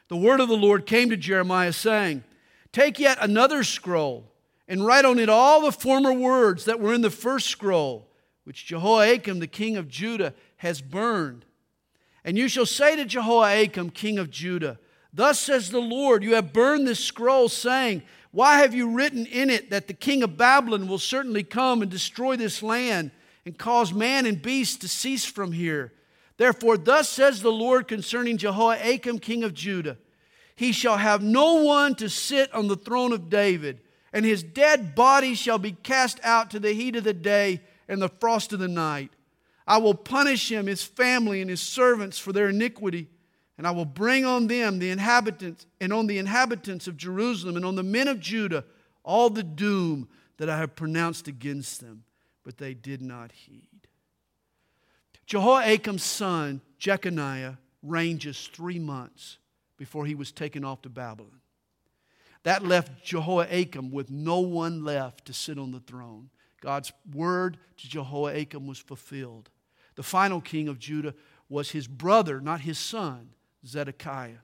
the 0.09 0.17
word 0.17 0.41
of 0.41 0.49
the 0.49 0.57
Lord 0.57 0.87
came 0.87 1.11
to 1.11 1.17
Jeremiah, 1.17 1.73
saying, 1.73 2.25
Take 2.73 2.99
yet 2.99 3.19
another 3.21 3.63
scroll 3.63 4.31
and 4.67 4.85
write 4.85 5.05
on 5.05 5.19
it 5.19 5.29
all 5.29 5.63
the 5.63 5.73
former 5.73 6.13
words 6.13 6.65
that 6.65 6.81
were 6.81 6.93
in 6.93 7.01
the 7.01 7.11
first 7.11 7.49
scroll, 7.49 8.09
which 8.45 8.67
Jehoiakim 8.67 9.39
the 9.39 9.47
king 9.47 9.77
of 9.77 9.89
Judah 9.89 10.35
has 10.57 10.81
burned. 10.81 11.45
And 12.25 12.37
you 12.37 12.49
shall 12.49 12.67
say 12.67 12.97
to 12.97 13.05
Jehoiakim, 13.05 13.91
king 13.91 14.19
of 14.19 14.31
Judah, 14.31 14.79
Thus 15.13 15.39
says 15.39 15.71
the 15.71 15.81
Lord, 15.81 16.23
You 16.23 16.35
have 16.35 16.53
burned 16.53 16.87
this 16.87 17.03
scroll, 17.03 17.49
saying, 17.49 18.03
Why 18.31 18.59
have 18.59 18.75
you 18.75 18.91
written 18.91 19.27
in 19.27 19.51
it 19.51 19.71
that 19.71 19.87
the 19.87 19.95
king 19.95 20.23
of 20.23 20.37
Babylon 20.37 20.89
will 20.89 20.99
certainly 20.99 21.43
come 21.43 21.83
and 21.83 21.91
destroy 21.91 22.37
this 22.37 22.63
land 22.63 23.11
and 23.47 23.57
cause 23.57 23.93
man 23.93 24.27
and 24.27 24.41
beast 24.41 24.83
to 24.83 24.89
cease 24.89 25.25
from 25.25 25.53
here? 25.53 25.93
Therefore, 26.39 26.79
thus 26.79 27.09
says 27.09 27.43
the 27.43 27.53
Lord 27.53 27.87
concerning 27.87 28.39
Jehoiakim, 28.39 29.19
king 29.19 29.45
of 29.45 29.53
Judah 29.53 29.99
He 30.57 30.73
shall 30.73 30.97
have 30.97 31.23
no 31.23 31.63
one 31.63 31.95
to 31.97 32.09
sit 32.09 32.53
on 32.55 32.69
the 32.69 32.77
throne 32.77 33.13
of 33.13 33.29
David, 33.29 33.81
and 34.13 34.25
his 34.25 34.43
dead 34.43 34.95
body 34.95 35.35
shall 35.35 35.59
be 35.59 35.73
cast 35.73 36.19
out 36.25 36.51
to 36.53 36.59
the 36.59 36.73
heat 36.73 36.97
of 36.97 37.05
the 37.05 37.13
day 37.13 37.61
and 37.87 38.01
the 38.01 38.09
frost 38.09 38.55
of 38.55 38.59
the 38.59 38.69
night. 38.69 39.11
I 39.67 39.77
will 39.77 39.95
punish 39.95 40.51
him, 40.51 40.67
his 40.67 40.83
family, 40.83 41.43
and 41.43 41.51
his 41.51 41.61
servants 41.61 42.19
for 42.19 42.33
their 42.33 42.49
iniquity 42.49 43.09
and 43.59 43.67
I 43.67 43.73
will 43.73 43.85
bring 43.85 44.25
on 44.25 44.47
them 44.47 44.79
the 44.79 44.91
inhabitants 44.91 45.67
and 45.81 45.93
on 45.93 46.07
the 46.07 46.19
inhabitants 46.19 46.87
of 46.87 46.97
Jerusalem 46.97 47.57
and 47.57 47.65
on 47.65 47.75
the 47.75 47.83
men 47.83 48.07
of 48.07 48.21
Judah 48.21 48.65
all 49.03 49.29
the 49.29 49.43
doom 49.43 50.09
that 50.37 50.49
I 50.49 50.57
have 50.59 50.77
pronounced 50.77 51.27
against 51.27 51.81
them. 51.81 52.05
But 52.45 52.59
they 52.59 52.73
did 52.73 53.03
not 53.03 53.33
heed. 53.33 53.68
Jehoiakim's 55.29 56.03
son, 56.03 56.63
Jeconiah, 56.79 57.59
reigned 57.83 58.21
just 58.21 58.57
three 58.57 58.79
months 58.79 59.37
before 59.77 60.07
he 60.07 60.15
was 60.15 60.33
taken 60.33 60.65
off 60.65 60.81
to 60.83 60.89
Babylon. 60.89 61.41
That 62.45 62.65
left 62.65 63.05
Jehoiakim 63.05 63.91
with 63.91 64.11
no 64.11 64.41
one 64.41 64.83
left 64.85 65.27
to 65.27 65.35
sit 65.35 65.59
on 65.59 65.71
the 65.71 65.81
throne. 65.81 66.31
God's 66.63 66.93
word 67.13 67.59
to 67.77 67.89
Jehoiakim 67.89 68.67
was 68.67 68.79
fulfilled. 68.79 69.51
The 69.97 70.03
final 70.03 70.41
king 70.41 70.67
of 70.67 70.79
Judah 70.79 71.15
was 71.51 71.73
his 71.73 71.87
brother, 71.87 72.41
not 72.41 72.63
his 72.63 72.79
son, 72.79 73.29
Zedekiah. 73.67 74.39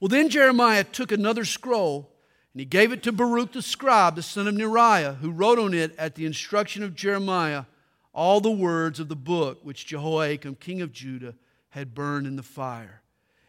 Well, 0.00 0.08
then 0.08 0.28
Jeremiah 0.28 0.84
took 0.84 1.12
another 1.12 1.46
scroll 1.46 2.12
and 2.52 2.60
he 2.60 2.66
gave 2.66 2.92
it 2.92 3.02
to 3.04 3.12
Baruch 3.12 3.52
the 3.52 3.62
scribe, 3.62 4.16
the 4.16 4.22
son 4.22 4.46
of 4.46 4.54
Neriah, 4.54 5.16
who 5.16 5.30
wrote 5.30 5.58
on 5.58 5.72
it 5.72 5.96
at 5.96 6.14
the 6.14 6.26
instruction 6.26 6.82
of 6.82 6.94
Jeremiah 6.94 7.64
all 8.12 8.40
the 8.40 8.50
words 8.50 9.00
of 9.00 9.08
the 9.08 9.16
book 9.16 9.60
which 9.62 9.86
Jehoiakim, 9.86 10.56
king 10.56 10.80
of 10.80 10.92
Judah, 10.92 11.34
had 11.70 11.94
burned 11.94 12.26
in 12.26 12.36
the 12.36 12.42
fire. 12.42 13.02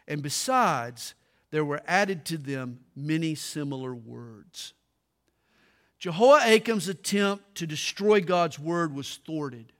And 0.06 0.22
besides, 0.22 1.14
there 1.50 1.64
were 1.64 1.82
added 1.86 2.24
to 2.26 2.38
them 2.38 2.80
many 2.94 3.34
similar 3.34 3.94
words. 3.94 4.74
Jehoiakim's 5.98 6.88
attempt 6.88 7.54
to 7.56 7.66
destroy 7.66 8.20
God's 8.20 8.58
word 8.58 8.92
was 8.94 9.20
thwarted, 9.24 9.72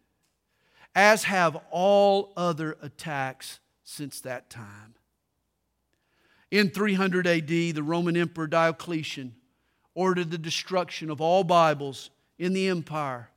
as 0.95 1.25
have 1.25 1.57
all 1.71 2.33
other 2.37 2.77
attacks 2.81 3.59
since 3.83 4.21
that 4.21 4.49
time. 4.49 4.95
In 6.53 6.71
300 6.71 7.27
AD, 7.27 7.49
the 7.49 7.83
Roman 7.83 8.16
Emperor 8.16 8.47
Diocletian 8.47 9.35
ordered 9.95 10.31
the 10.31 10.38
destruction 10.38 11.11
of 11.11 11.21
all 11.21 11.42
Bibles 11.42 12.11
in 12.38 12.53
the 12.53 12.68
empire. 12.68 13.32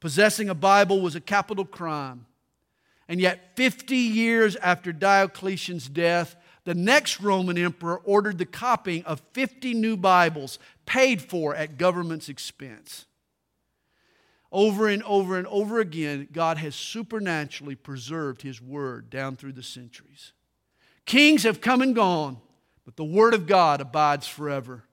Possessing 0.00 0.48
a 0.48 0.54
Bible 0.54 1.00
was 1.00 1.14
a 1.14 1.20
capital 1.20 1.64
crime. 1.64 2.26
And 3.08 3.20
yet, 3.20 3.56
50 3.56 3.96
years 3.96 4.56
after 4.56 4.92
Diocletian's 4.92 5.88
death, 5.88 6.36
the 6.64 6.74
next 6.74 7.20
Roman 7.20 7.58
emperor 7.58 8.00
ordered 8.04 8.38
the 8.38 8.46
copying 8.46 9.04
of 9.04 9.20
50 9.32 9.74
new 9.74 9.96
Bibles 9.96 10.58
paid 10.86 11.20
for 11.20 11.54
at 11.54 11.78
government's 11.78 12.28
expense. 12.28 13.06
Over 14.52 14.88
and 14.88 15.02
over 15.04 15.38
and 15.38 15.46
over 15.46 15.80
again, 15.80 16.28
God 16.32 16.58
has 16.58 16.74
supernaturally 16.74 17.76
preserved 17.76 18.42
His 18.42 18.60
Word 18.60 19.10
down 19.10 19.36
through 19.36 19.52
the 19.52 19.62
centuries. 19.62 20.32
Kings 21.06 21.44
have 21.44 21.60
come 21.60 21.82
and 21.82 21.94
gone, 21.94 22.38
but 22.84 22.96
the 22.96 23.04
Word 23.04 23.34
of 23.34 23.46
God 23.46 23.80
abides 23.80 24.26
forever. 24.26 24.84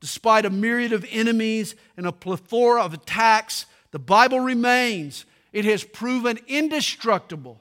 Despite 0.00 0.44
a 0.44 0.50
myriad 0.50 0.92
of 0.92 1.06
enemies 1.10 1.74
and 1.96 2.06
a 2.06 2.12
plethora 2.12 2.82
of 2.82 2.92
attacks, 2.92 3.66
the 3.92 3.98
Bible 3.98 4.40
remains. 4.40 5.24
It 5.52 5.64
has 5.64 5.84
proven 5.84 6.38
indestructible. 6.48 7.60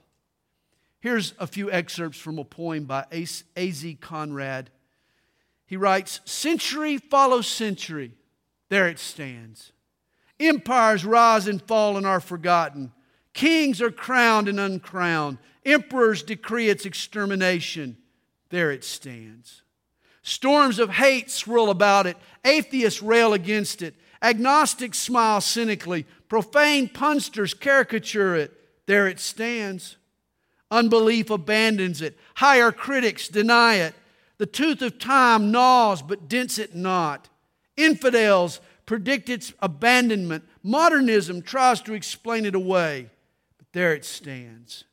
Here's 1.01 1.33
a 1.39 1.47
few 1.47 1.71
excerpts 1.71 2.17
from 2.17 2.39
a 2.39 2.43
poem 2.43 2.85
by 2.85 3.05
A.Z. 3.55 3.97
Conrad. 4.01 4.69
He 5.65 5.77
writes 5.77 6.19
Century 6.25 6.97
follows 6.97 7.47
century, 7.47 8.13
there 8.69 8.87
it 8.87 8.99
stands. 8.99 9.71
Empires 10.39 11.05
rise 11.05 11.47
and 11.47 11.61
fall 11.61 11.97
and 11.97 12.05
are 12.05 12.19
forgotten. 12.19 12.91
Kings 13.33 13.81
are 13.81 13.91
crowned 13.91 14.47
and 14.47 14.59
uncrowned. 14.59 15.37
Emperors 15.65 16.23
decree 16.23 16.69
its 16.69 16.85
extermination. 16.85 17.97
There 18.49 18.71
it 18.71 18.83
stands. 18.83 19.61
Storms 20.23 20.79
of 20.79 20.89
hate 20.89 21.31
swirl 21.31 21.69
about 21.69 22.07
it. 22.07 22.17
Atheists 22.43 23.01
rail 23.01 23.33
against 23.33 23.81
it. 23.81 23.95
Agnostics 24.21 24.99
smile 24.99 25.41
cynically. 25.41 26.05
Profane 26.31 26.87
punsters 26.87 27.53
caricature 27.53 28.37
it. 28.37 28.57
There 28.85 29.05
it 29.05 29.19
stands. 29.19 29.97
Unbelief 30.71 31.29
abandons 31.29 32.01
it. 32.01 32.17
Higher 32.35 32.71
critics 32.71 33.27
deny 33.27 33.75
it. 33.75 33.93
The 34.37 34.45
tooth 34.45 34.81
of 34.81 34.97
time 34.97 35.51
gnaws 35.51 36.01
but 36.01 36.29
dents 36.29 36.57
it 36.57 36.73
not. 36.73 37.27
Infidels 37.75 38.61
predict 38.85 39.27
its 39.27 39.51
abandonment. 39.59 40.45
Modernism 40.63 41.41
tries 41.41 41.81
to 41.81 41.93
explain 41.93 42.45
it 42.45 42.55
away, 42.55 43.09
but 43.57 43.67
there 43.73 43.93
it 43.93 44.05
stands. 44.05 44.85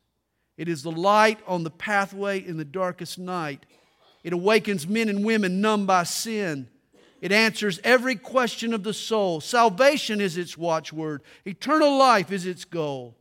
It 0.57 0.67
is 0.67 0.83
the 0.83 0.91
light 0.91 1.39
on 1.47 1.63
the 1.63 1.71
pathway 1.71 2.45
in 2.45 2.57
the 2.57 2.65
darkest 2.65 3.17
night. 3.17 3.65
It 4.25 4.33
awakens 4.33 4.89
men 4.89 5.07
and 5.07 5.23
women 5.23 5.61
numb 5.61 5.85
by 5.85 6.03
sin. 6.03 6.67
It 7.21 7.31
answers 7.31 7.79
every 7.83 8.15
question 8.15 8.73
of 8.73 8.83
the 8.83 8.93
soul. 8.93 9.41
Salvation 9.41 10.21
is 10.21 10.37
its 10.37 10.57
watchword, 10.57 11.21
eternal 11.45 11.97
life 11.97 12.31
is 12.31 12.45
its 12.45 12.65
goal. 12.65 13.17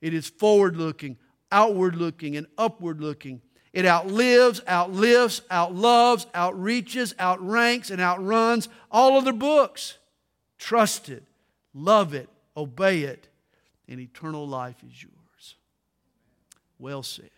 It 0.00 0.14
is 0.14 0.28
forward 0.28 0.76
looking, 0.76 1.18
outward 1.52 1.96
looking, 1.96 2.36
and 2.36 2.46
upward 2.56 3.00
looking. 3.00 3.42
It 3.72 3.84
outlives, 3.84 4.60
outlifts, 4.66 5.42
outloves, 5.50 6.26
outreaches, 6.34 7.12
outranks, 7.18 7.90
and 7.90 8.00
outruns 8.00 8.68
all 8.90 9.16
other 9.16 9.32
books. 9.32 9.98
Trust 10.58 11.08
it, 11.08 11.22
love 11.74 12.14
it, 12.14 12.28
obey 12.56 13.02
it, 13.02 13.28
and 13.88 14.00
eternal 14.00 14.46
life 14.46 14.76
is 14.88 15.02
yours. 15.02 15.56
Well 16.78 17.02
said. 17.02 17.30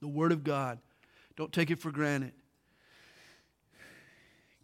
The 0.00 0.08
Word 0.08 0.32
of 0.32 0.44
God, 0.44 0.78
don't 1.36 1.52
take 1.52 1.70
it 1.70 1.78
for 1.78 1.90
granted. 1.90 2.32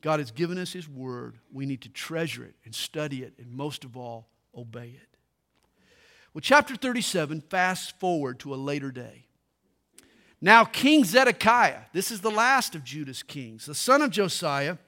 God 0.01 0.21
has 0.21 0.31
given 0.31 0.59
us 0.59 0.73
His 0.73 0.89
Word. 0.89 1.39
We 1.53 1.67
need 1.67 1.83
to 1.83 1.89
treasure 1.89 2.45
it 2.45 2.55
and 2.65 2.75
study 2.75 3.23
it, 3.23 3.35
and 3.39 3.53
most 3.53 3.85
of 3.85 3.97
all, 3.97 4.29
obey 4.57 4.97
it. 5.01 5.17
Well, 6.33 6.41
chapter 6.41 6.77
37 6.77 7.41
fast 7.41 7.99
forward 7.99 8.39
to 8.41 8.55
a 8.55 8.57
later 8.57 8.91
day. 8.91 9.27
Now, 10.41 10.65
King 10.65 11.05
Zedekiah, 11.05 11.83
this 11.93 12.11
is 12.11 12.21
the 12.21 12.31
last 12.31 12.75
of 12.75 12.85
Judah's 12.85 13.23
kings, 13.23 13.67
the 13.67 13.75
son 13.75 14.01
of 14.01 14.11
Josiah, 14.11 14.79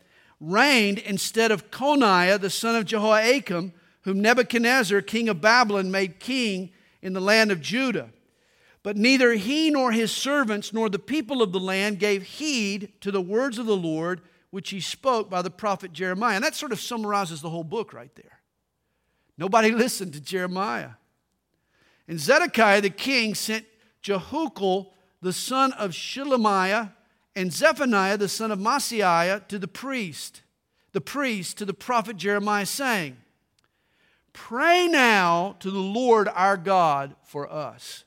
reigned 0.41 0.99
instead 0.99 1.51
of 1.51 1.71
Coniah, 1.71 2.41
the 2.41 2.51
son 2.51 2.75
of 2.75 2.87
Jehoiakim, 2.87 3.73
whom 4.03 4.21
Nebuchadnezzar, 4.21 5.01
king 5.03 5.29
of 5.29 5.41
Babylon, 5.41 5.91
made 5.91 6.21
king 6.21 6.71
in 7.03 7.13
the 7.13 7.21
land 7.21 7.53
of 7.53 7.61
Judah. 7.61 8.11
But 8.83 8.97
neither 8.97 9.35
he 9.35 9.71
nor 9.71 9.93
his 9.93 10.11
servants 10.11 10.73
nor 10.73 10.89
the 10.89 10.99
people 10.99 11.43
of 11.43 11.53
the 11.53 11.61
land 11.61 11.99
gave 11.99 12.23
heed 12.23 12.93
to 13.01 13.11
the 13.11 13.21
words 13.21 13.59
of 13.59 13.67
the 13.67 13.77
Lord 13.77 14.23
which 14.53 14.71
he 14.71 14.79
spoke 14.79 15.29
by 15.29 15.43
the 15.43 15.51
prophet 15.51 15.93
Jeremiah. 15.93 16.37
And 16.37 16.45
that 16.45 16.55
sort 16.55 16.71
of 16.71 16.81
summarizes 16.81 17.41
the 17.41 17.51
whole 17.51 17.65
book 17.65 17.93
right 17.93 18.15
there. 18.15 18.39
Nobody 19.37 19.71
listened 19.73 20.13
to 20.13 20.21
Jeremiah. 20.21 20.91
And 22.07 22.21
Zedekiah 22.21 22.83
the 22.83 22.91
king 22.91 23.35
sent 23.35 23.65
Jehucal 24.03 24.93
the 25.23 25.33
son 25.33 25.73
of 25.73 25.93
Shelemiah, 25.93 26.91
and 27.35 27.51
Zephaniah, 27.51 28.19
the 28.19 28.29
son 28.29 28.51
of 28.51 28.59
Maaseiah, 28.59 29.47
to 29.49 29.59
the 29.59 29.69
priest, 29.69 30.43
the 30.93 31.01
priest 31.01 31.57
to 31.59 31.65
the 31.65 31.73
prophet 31.73 32.17
Jeremiah, 32.17 32.67
saying, 32.67 33.17
Pray 34.35 34.89
now 34.89 35.57
to 35.61 35.71
the 35.71 35.79
Lord 35.79 36.29
our 36.29 36.57
God 36.57 37.15
for 37.23 37.51
us. 37.51 38.05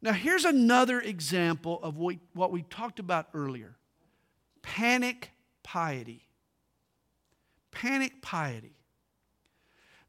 Now, 0.00 0.12
here's 0.12 0.44
another 0.44 1.00
example 1.00 1.82
of 1.82 1.98
what 1.98 2.52
we 2.52 2.62
talked 2.62 3.00
about 3.00 3.28
earlier 3.34 3.76
panic 4.66 5.30
piety. 5.62 6.28
Panic 7.70 8.20
piety. 8.20 8.74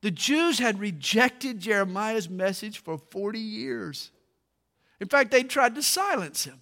The 0.01 0.11
Jews 0.11 0.59
had 0.59 0.79
rejected 0.79 1.59
Jeremiah's 1.59 2.29
message 2.29 2.79
for 2.83 2.97
40 2.97 3.39
years. 3.39 4.11
In 4.99 5.07
fact, 5.07 5.31
they 5.31 5.43
tried 5.43 5.75
to 5.75 5.83
silence 5.83 6.43
him. 6.43 6.61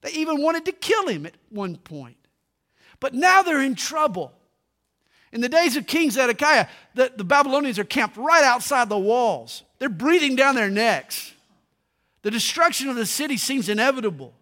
They 0.00 0.10
even 0.12 0.42
wanted 0.42 0.64
to 0.66 0.72
kill 0.72 1.06
him 1.08 1.26
at 1.26 1.34
one 1.50 1.76
point. 1.76 2.16
But 3.00 3.14
now 3.14 3.42
they're 3.42 3.62
in 3.62 3.74
trouble. 3.74 4.32
In 5.32 5.40
the 5.40 5.48
days 5.48 5.76
of 5.76 5.86
King 5.86 6.10
Zedekiah, 6.10 6.66
the, 6.94 7.12
the 7.14 7.24
Babylonians 7.24 7.78
are 7.78 7.84
camped 7.84 8.16
right 8.16 8.44
outside 8.44 8.88
the 8.88 8.98
walls. 8.98 9.64
They're 9.78 9.88
breathing 9.88 10.34
down 10.36 10.54
their 10.54 10.70
necks. 10.70 11.32
The 12.22 12.30
destruction 12.30 12.88
of 12.88 12.96
the 12.96 13.06
city 13.06 13.36
seems 13.36 13.68
inevitable. 13.68 14.34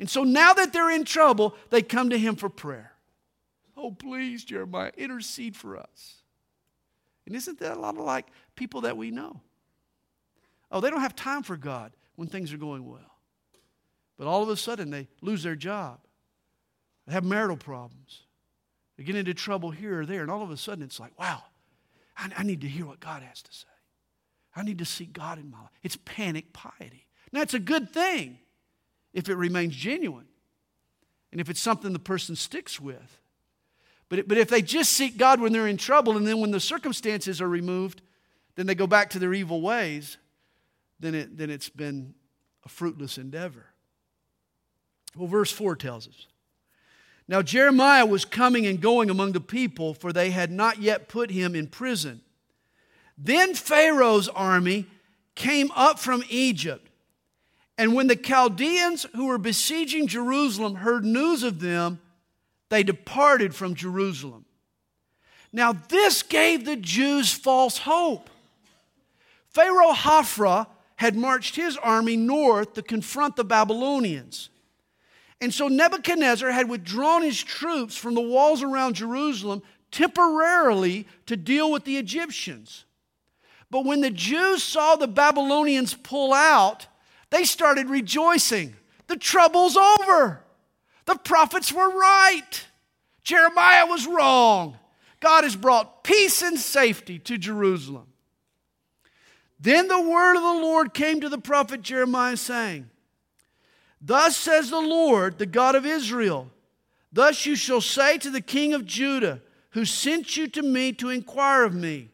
And 0.00 0.08
so 0.08 0.24
now 0.24 0.54
that 0.54 0.72
they're 0.72 0.90
in 0.90 1.04
trouble, 1.04 1.54
they 1.68 1.82
come 1.82 2.08
to 2.10 2.18
him 2.18 2.34
for 2.34 2.48
prayer. 2.48 2.92
Oh, 3.76 3.90
please, 3.92 4.42
Jeremiah, 4.42 4.90
intercede 4.96 5.54
for 5.54 5.76
us. 5.76 6.22
And 7.26 7.36
isn't 7.36 7.60
that 7.60 7.76
a 7.76 7.80
lot 7.80 7.98
of 7.98 8.04
like 8.04 8.26
people 8.56 8.80
that 8.80 8.96
we 8.96 9.10
know? 9.10 9.40
Oh, 10.72 10.80
they 10.80 10.88
don't 10.88 11.02
have 11.02 11.14
time 11.14 11.42
for 11.42 11.56
God 11.56 11.92
when 12.16 12.28
things 12.28 12.50
are 12.52 12.56
going 12.56 12.88
well. 12.88 13.18
But 14.16 14.26
all 14.26 14.42
of 14.42 14.48
a 14.48 14.56
sudden, 14.56 14.90
they 14.90 15.06
lose 15.20 15.42
their 15.42 15.54
job, 15.54 16.00
they 17.06 17.12
have 17.12 17.24
marital 17.24 17.56
problems, 17.56 18.22
they 18.96 19.04
get 19.04 19.16
into 19.16 19.34
trouble 19.34 19.70
here 19.70 20.00
or 20.00 20.06
there, 20.06 20.22
and 20.22 20.30
all 20.30 20.42
of 20.42 20.50
a 20.50 20.56
sudden, 20.56 20.82
it's 20.82 20.98
like, 20.98 21.18
wow, 21.18 21.42
I, 22.16 22.30
I 22.38 22.42
need 22.42 22.62
to 22.62 22.68
hear 22.68 22.86
what 22.86 23.00
God 23.00 23.22
has 23.22 23.42
to 23.42 23.52
say. 23.52 23.66
I 24.56 24.62
need 24.62 24.78
to 24.78 24.84
see 24.84 25.04
God 25.04 25.38
in 25.38 25.50
my 25.50 25.60
life. 25.60 25.70
It's 25.82 25.96
panic 26.04 26.52
piety. 26.52 27.06
Now, 27.32 27.42
it's 27.42 27.54
a 27.54 27.60
good 27.60 27.92
thing 27.92 28.38
if 29.12 29.28
it 29.28 29.34
remains 29.34 29.74
genuine 29.74 30.26
and 31.32 31.40
if 31.40 31.48
it's 31.48 31.60
something 31.60 31.92
the 31.92 31.98
person 31.98 32.36
sticks 32.36 32.80
with. 32.80 33.20
But, 34.08 34.26
but 34.26 34.38
if 34.38 34.48
they 34.48 34.62
just 34.62 34.92
seek 34.92 35.16
God 35.16 35.40
when 35.40 35.52
they're 35.52 35.68
in 35.68 35.76
trouble 35.76 36.16
and 36.16 36.26
then 36.26 36.40
when 36.40 36.50
the 36.50 36.60
circumstances 36.60 37.40
are 37.40 37.48
removed, 37.48 38.02
then 38.56 38.66
they 38.66 38.74
go 38.74 38.86
back 38.86 39.10
to 39.10 39.18
their 39.18 39.32
evil 39.32 39.62
ways, 39.62 40.18
then, 40.98 41.14
it, 41.14 41.38
then 41.38 41.48
it's 41.48 41.68
been 41.68 42.14
a 42.64 42.68
fruitless 42.68 43.16
endeavor. 43.18 43.66
Well, 45.16 45.28
verse 45.28 45.50
4 45.50 45.76
tells 45.76 46.08
us 46.08 46.26
Now 47.28 47.42
Jeremiah 47.42 48.06
was 48.06 48.24
coming 48.24 48.66
and 48.66 48.80
going 48.80 49.10
among 49.10 49.32
the 49.32 49.40
people, 49.40 49.94
for 49.94 50.12
they 50.12 50.30
had 50.30 50.50
not 50.50 50.80
yet 50.80 51.08
put 51.08 51.30
him 51.30 51.54
in 51.54 51.68
prison. 51.68 52.20
Then 53.16 53.54
Pharaoh's 53.54 54.28
army 54.28 54.86
came 55.34 55.70
up 55.74 55.98
from 55.98 56.24
Egypt. 56.28 56.89
And 57.80 57.94
when 57.94 58.08
the 58.08 58.14
Chaldeans 58.16 59.06
who 59.16 59.28
were 59.28 59.38
besieging 59.38 60.06
Jerusalem 60.06 60.74
heard 60.74 61.02
news 61.02 61.42
of 61.42 61.60
them, 61.60 61.98
they 62.68 62.82
departed 62.82 63.54
from 63.54 63.74
Jerusalem. 63.74 64.44
Now, 65.50 65.72
this 65.72 66.22
gave 66.22 66.66
the 66.66 66.76
Jews 66.76 67.32
false 67.32 67.78
hope. 67.78 68.28
Pharaoh 69.48 69.94
Hophra 69.94 70.66
had 70.96 71.16
marched 71.16 71.56
his 71.56 71.78
army 71.78 72.18
north 72.18 72.74
to 72.74 72.82
confront 72.82 73.36
the 73.36 73.44
Babylonians. 73.44 74.50
And 75.40 75.52
so 75.54 75.66
Nebuchadnezzar 75.66 76.50
had 76.50 76.68
withdrawn 76.68 77.22
his 77.22 77.42
troops 77.42 77.96
from 77.96 78.14
the 78.14 78.20
walls 78.20 78.62
around 78.62 78.96
Jerusalem 78.96 79.62
temporarily 79.90 81.06
to 81.24 81.34
deal 81.34 81.72
with 81.72 81.84
the 81.84 81.96
Egyptians. 81.96 82.84
But 83.70 83.86
when 83.86 84.02
the 84.02 84.10
Jews 84.10 84.62
saw 84.62 84.96
the 84.96 85.08
Babylonians 85.08 85.94
pull 85.94 86.34
out, 86.34 86.86
they 87.30 87.44
started 87.44 87.88
rejoicing. 87.88 88.74
The 89.06 89.16
trouble's 89.16 89.76
over. 89.76 90.42
The 91.06 91.16
prophets 91.16 91.72
were 91.72 91.88
right. 91.88 92.66
Jeremiah 93.22 93.86
was 93.86 94.06
wrong. 94.06 94.76
God 95.20 95.44
has 95.44 95.56
brought 95.56 96.02
peace 96.04 96.42
and 96.42 96.58
safety 96.58 97.18
to 97.20 97.38
Jerusalem. 97.38 98.06
Then 99.58 99.88
the 99.88 100.00
word 100.00 100.36
of 100.36 100.42
the 100.42 100.62
Lord 100.62 100.94
came 100.94 101.20
to 101.20 101.28
the 101.28 101.38
prophet 101.38 101.82
Jeremiah, 101.82 102.36
saying, 102.36 102.88
Thus 104.00 104.36
says 104.36 104.70
the 104.70 104.80
Lord, 104.80 105.38
the 105.38 105.46
God 105.46 105.74
of 105.74 105.84
Israel, 105.84 106.50
Thus 107.12 107.44
you 107.44 107.56
shall 107.56 107.80
say 107.80 108.16
to 108.18 108.30
the 108.30 108.40
king 108.40 108.72
of 108.72 108.86
Judah, 108.86 109.42
who 109.70 109.84
sent 109.84 110.36
you 110.36 110.48
to 110.48 110.62
me 110.62 110.92
to 110.94 111.10
inquire 111.10 111.64
of 111.64 111.74
me, 111.74 112.08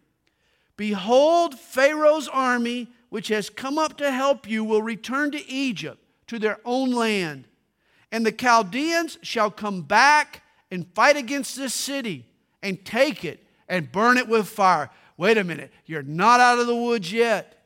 Behold, 0.77 1.59
Pharaoh's 1.59 2.29
army, 2.29 2.89
which 3.17 3.29
has 3.29 3.49
come 3.49 3.79
up 3.79 3.97
to 3.97 4.13
help 4.13 4.47
you, 4.47 4.63
will 4.63 4.83
return 4.83 5.31
to 5.31 5.51
Egypt, 5.51 5.97
to 6.27 6.39
their 6.39 6.59
own 6.67 6.91
land. 6.91 7.49
And 8.13 8.27
the 8.27 8.31
Chaldeans 8.31 9.17
shall 9.23 9.51
come 9.51 9.81
back 9.81 10.43
and 10.71 10.87
fight 10.95 11.17
against 11.17 11.57
this 11.57 11.73
city 11.73 12.27
and 12.63 12.85
take 12.85 13.25
it 13.25 13.43
and 13.71 13.91
burn 13.91 14.19
it 14.19 14.29
with 14.29 14.47
fire. 14.47 14.91
Wait 15.17 15.39
a 15.39 15.45
minute, 15.45 15.73
you're 15.87 16.03
not 16.03 16.41
out 16.41 16.59
of 16.59 16.67
the 16.67 16.77
woods 16.77 17.11
yet. 17.11 17.65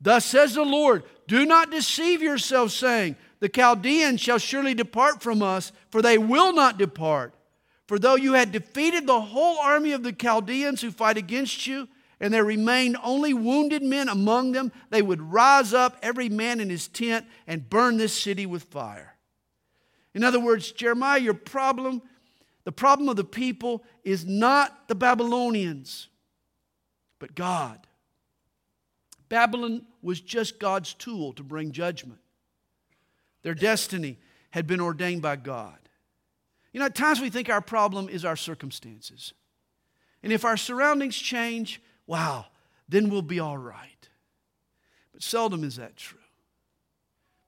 Thus 0.00 0.24
says 0.24 0.54
the 0.54 0.62
Lord 0.62 1.02
Do 1.26 1.44
not 1.44 1.72
deceive 1.72 2.22
yourselves, 2.22 2.76
saying, 2.76 3.16
The 3.40 3.48
Chaldeans 3.48 4.20
shall 4.20 4.38
surely 4.38 4.74
depart 4.74 5.20
from 5.20 5.42
us, 5.42 5.72
for 5.90 6.00
they 6.00 6.16
will 6.16 6.52
not 6.52 6.78
depart. 6.78 7.34
For 7.88 7.98
though 7.98 8.14
you 8.14 8.34
had 8.34 8.52
defeated 8.52 9.08
the 9.08 9.20
whole 9.20 9.58
army 9.58 9.90
of 9.90 10.04
the 10.04 10.12
Chaldeans 10.12 10.80
who 10.80 10.92
fight 10.92 11.16
against 11.16 11.66
you, 11.66 11.88
and 12.22 12.32
there 12.32 12.44
remained 12.44 12.96
only 13.02 13.34
wounded 13.34 13.82
men 13.82 14.08
among 14.08 14.52
them, 14.52 14.70
they 14.90 15.02
would 15.02 15.20
rise 15.20 15.74
up, 15.74 15.96
every 16.02 16.28
man 16.28 16.60
in 16.60 16.70
his 16.70 16.86
tent, 16.86 17.26
and 17.48 17.68
burn 17.68 17.96
this 17.96 18.14
city 18.14 18.46
with 18.46 18.62
fire. 18.62 19.16
In 20.14 20.22
other 20.22 20.38
words, 20.38 20.70
Jeremiah, 20.70 21.18
your 21.18 21.34
problem, 21.34 22.00
the 22.62 22.70
problem 22.70 23.08
of 23.08 23.16
the 23.16 23.24
people, 23.24 23.82
is 24.04 24.24
not 24.24 24.86
the 24.86 24.94
Babylonians, 24.94 26.08
but 27.18 27.34
God. 27.34 27.88
Babylon 29.28 29.84
was 30.00 30.20
just 30.20 30.60
God's 30.60 30.94
tool 30.94 31.32
to 31.32 31.42
bring 31.42 31.72
judgment. 31.72 32.20
Their 33.42 33.54
destiny 33.54 34.20
had 34.50 34.68
been 34.68 34.80
ordained 34.80 35.22
by 35.22 35.34
God. 35.34 35.78
You 36.72 36.78
know, 36.78 36.86
at 36.86 36.94
times 36.94 37.20
we 37.20 37.30
think 37.30 37.50
our 37.50 37.60
problem 37.60 38.08
is 38.08 38.24
our 38.24 38.36
circumstances. 38.36 39.32
And 40.22 40.32
if 40.32 40.44
our 40.44 40.56
surroundings 40.56 41.16
change, 41.16 41.80
wow, 42.06 42.46
then 42.88 43.08
we'll 43.08 43.22
be 43.22 43.40
all 43.40 43.58
right. 43.58 44.08
But 45.12 45.22
seldom 45.22 45.64
is 45.64 45.76
that 45.76 45.96
true. 45.96 46.18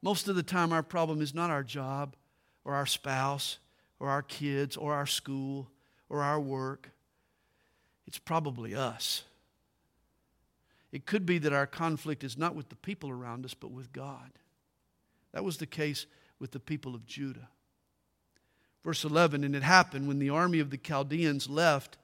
Most 0.03 0.29
of 0.29 0.37
the 0.37 0.43
time, 0.43 0.73
our 0.73 0.83
problem 0.83 1.21
is 1.23 1.35
not 1.35 1.51
our 1.51 1.63
job 1.63 2.15
or 2.65 2.75
our 2.75 2.87
spouse 2.87 3.59
or 3.99 4.11
our 4.11 4.23
kids 4.23 4.77
or 4.77 4.93
our 4.93 5.07
school 5.07 5.71
or 6.09 6.23
our 6.23 6.39
work. 6.39 6.91
It's 8.07 8.19
probably 8.19 8.75
us. 8.75 9.23
It 10.93 11.07
could 11.07 11.27
be 11.27 11.39
that 11.39 11.53
our 11.53 11.67
conflict 11.67 12.23
is 12.23 12.39
not 12.39 12.55
with 12.55 12.69
the 12.69 12.77
people 12.77 13.11
around 13.11 13.45
us, 13.45 13.55
but 13.55 13.71
with 13.71 13.93
God. 13.93 14.31
That 15.33 15.43
was 15.43 15.57
the 15.57 15.67
case 15.67 16.07
with 16.39 16.53
the 16.53 16.61
people 16.61 16.95
of 16.95 17.07
Judah. 17.07 17.49
Verse 18.85 19.05
11 19.05 19.43
And 19.43 19.57
it 19.57 19.63
happened 19.63 20.07
when 20.07 20.19
the 20.19 20.31
army 20.31 20.61
of 20.61 20.71
the 20.71 20.77
Chaldeans 20.77 21.49
left 21.49 21.97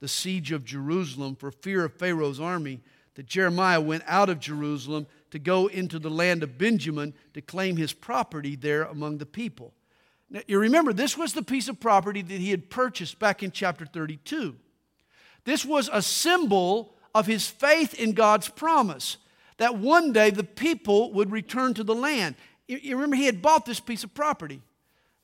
the 0.00 0.08
siege 0.08 0.52
of 0.52 0.64
Jerusalem 0.64 1.36
for 1.36 1.50
fear 1.50 1.84
of 1.84 1.94
Pharaoh's 1.94 2.40
army 2.40 2.80
that 3.14 3.26
Jeremiah 3.26 3.80
went 3.80 4.04
out 4.06 4.28
of 4.28 4.40
Jerusalem 4.40 5.06
to 5.30 5.38
go 5.38 5.66
into 5.66 5.98
the 5.98 6.10
land 6.10 6.42
of 6.42 6.58
Benjamin 6.58 7.14
to 7.34 7.40
claim 7.40 7.76
his 7.76 7.92
property 7.92 8.56
there 8.56 8.84
among 8.84 9.18
the 9.18 9.26
people. 9.26 9.72
Now, 10.28 10.40
you 10.46 10.58
remember, 10.58 10.92
this 10.92 11.16
was 11.16 11.32
the 11.32 11.42
piece 11.42 11.68
of 11.68 11.80
property 11.80 12.22
that 12.22 12.40
he 12.40 12.50
had 12.50 12.68
purchased 12.68 13.18
back 13.18 13.42
in 13.42 13.50
chapter 13.50 13.86
32. 13.86 14.56
This 15.44 15.64
was 15.64 15.88
a 15.92 16.02
symbol 16.02 16.94
of 17.14 17.26
his 17.26 17.46
faith 17.46 17.94
in 17.94 18.12
God's 18.12 18.48
promise 18.48 19.16
that 19.58 19.78
one 19.78 20.12
day 20.12 20.30
the 20.30 20.44
people 20.44 21.12
would 21.12 21.30
return 21.30 21.72
to 21.74 21.84
the 21.84 21.94
land. 21.94 22.34
You 22.66 22.96
remember, 22.96 23.16
he 23.16 23.26
had 23.26 23.40
bought 23.40 23.64
this 23.64 23.80
piece 23.80 24.04
of 24.04 24.12
property 24.12 24.60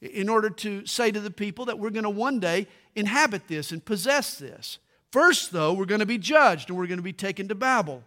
in 0.00 0.28
order 0.28 0.48
to 0.50 0.86
say 0.86 1.10
to 1.10 1.20
the 1.20 1.30
people 1.30 1.66
that 1.66 1.78
we're 1.78 1.90
going 1.90 2.04
to 2.04 2.10
one 2.10 2.40
day 2.40 2.66
inhabit 2.94 3.48
this 3.48 3.72
and 3.72 3.84
possess 3.84 4.36
this. 4.36 4.78
First, 5.10 5.52
though, 5.52 5.72
we're 5.72 5.84
going 5.84 6.00
to 6.00 6.06
be 6.06 6.18
judged 6.18 6.70
and 6.70 6.78
we're 6.78 6.86
going 6.86 6.98
to 6.98 7.02
be 7.02 7.12
taken 7.12 7.48
to 7.48 7.54
Babel. 7.54 8.02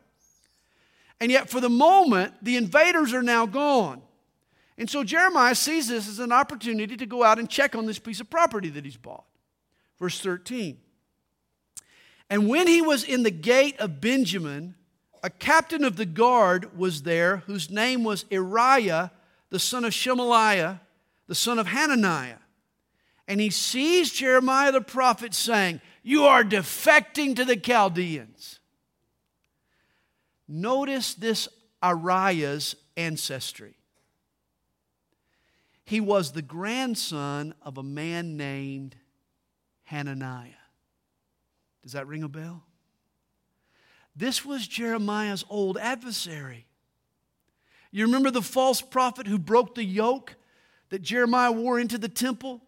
And 1.19 1.31
yet, 1.31 1.49
for 1.49 1.61
the 1.61 1.69
moment, 1.69 2.33
the 2.41 2.57
invaders 2.57 3.13
are 3.13 3.23
now 3.23 3.45
gone. 3.45 4.01
And 4.77 4.89
so 4.89 5.03
Jeremiah 5.03 5.55
sees 5.55 5.87
this 5.87 6.09
as 6.09 6.19
an 6.19 6.31
opportunity 6.31 6.97
to 6.97 7.05
go 7.05 7.23
out 7.23 7.39
and 7.39 7.49
check 7.49 7.75
on 7.75 7.85
this 7.85 7.99
piece 7.99 8.19
of 8.19 8.29
property 8.29 8.69
that 8.69 8.83
he's 8.83 8.97
bought. 8.97 9.23
Verse 9.99 10.19
13. 10.19 10.77
And 12.29 12.49
when 12.49 12.67
he 12.67 12.81
was 12.81 13.03
in 13.03 13.23
the 13.23 13.31
gate 13.31 13.79
of 13.79 14.01
Benjamin, 14.01 14.75
a 15.23 15.29
captain 15.29 15.83
of 15.83 15.95
the 15.95 16.05
guard 16.05 16.77
was 16.77 17.03
there 17.03 17.37
whose 17.47 17.69
name 17.69 18.03
was 18.03 18.25
Uriah, 18.29 19.11
the 19.49 19.59
son 19.59 19.85
of 19.85 19.93
Shelemiah, 19.93 20.79
the 21.27 21.35
son 21.35 21.59
of 21.59 21.67
Hananiah. 21.67 22.37
And 23.27 23.41
he 23.41 23.49
sees 23.49 24.11
Jeremiah 24.11 24.71
the 24.71 24.81
prophet 24.81 25.33
saying, 25.33 25.81
You 26.03 26.25
are 26.25 26.43
defecting 26.43 27.35
to 27.35 27.45
the 27.45 27.57
Chaldeans. 27.57 28.59
Notice 30.47 31.15
this 31.15 31.47
Uriah's 31.83 32.75
ancestry. 32.95 33.75
He 35.85 35.99
was 35.99 36.31
the 36.31 36.41
grandson 36.41 37.53
of 37.61 37.77
a 37.77 37.83
man 37.83 38.37
named 38.37 38.95
Hananiah. 39.83 40.49
Does 41.83 41.93
that 41.93 42.07
ring 42.07 42.23
a 42.23 42.27
bell? 42.27 42.63
This 44.15 44.45
was 44.45 44.67
Jeremiah's 44.67 45.45
old 45.49 45.77
adversary. 45.77 46.65
You 47.91 48.05
remember 48.05 48.31
the 48.31 48.41
false 48.41 48.81
prophet 48.81 49.27
who 49.27 49.37
broke 49.37 49.75
the 49.75 49.83
yoke 49.83 50.35
that 50.89 51.01
Jeremiah 51.01 51.51
wore 51.51 51.79
into 51.79 51.97
the 51.97 52.09
temple 52.09 52.61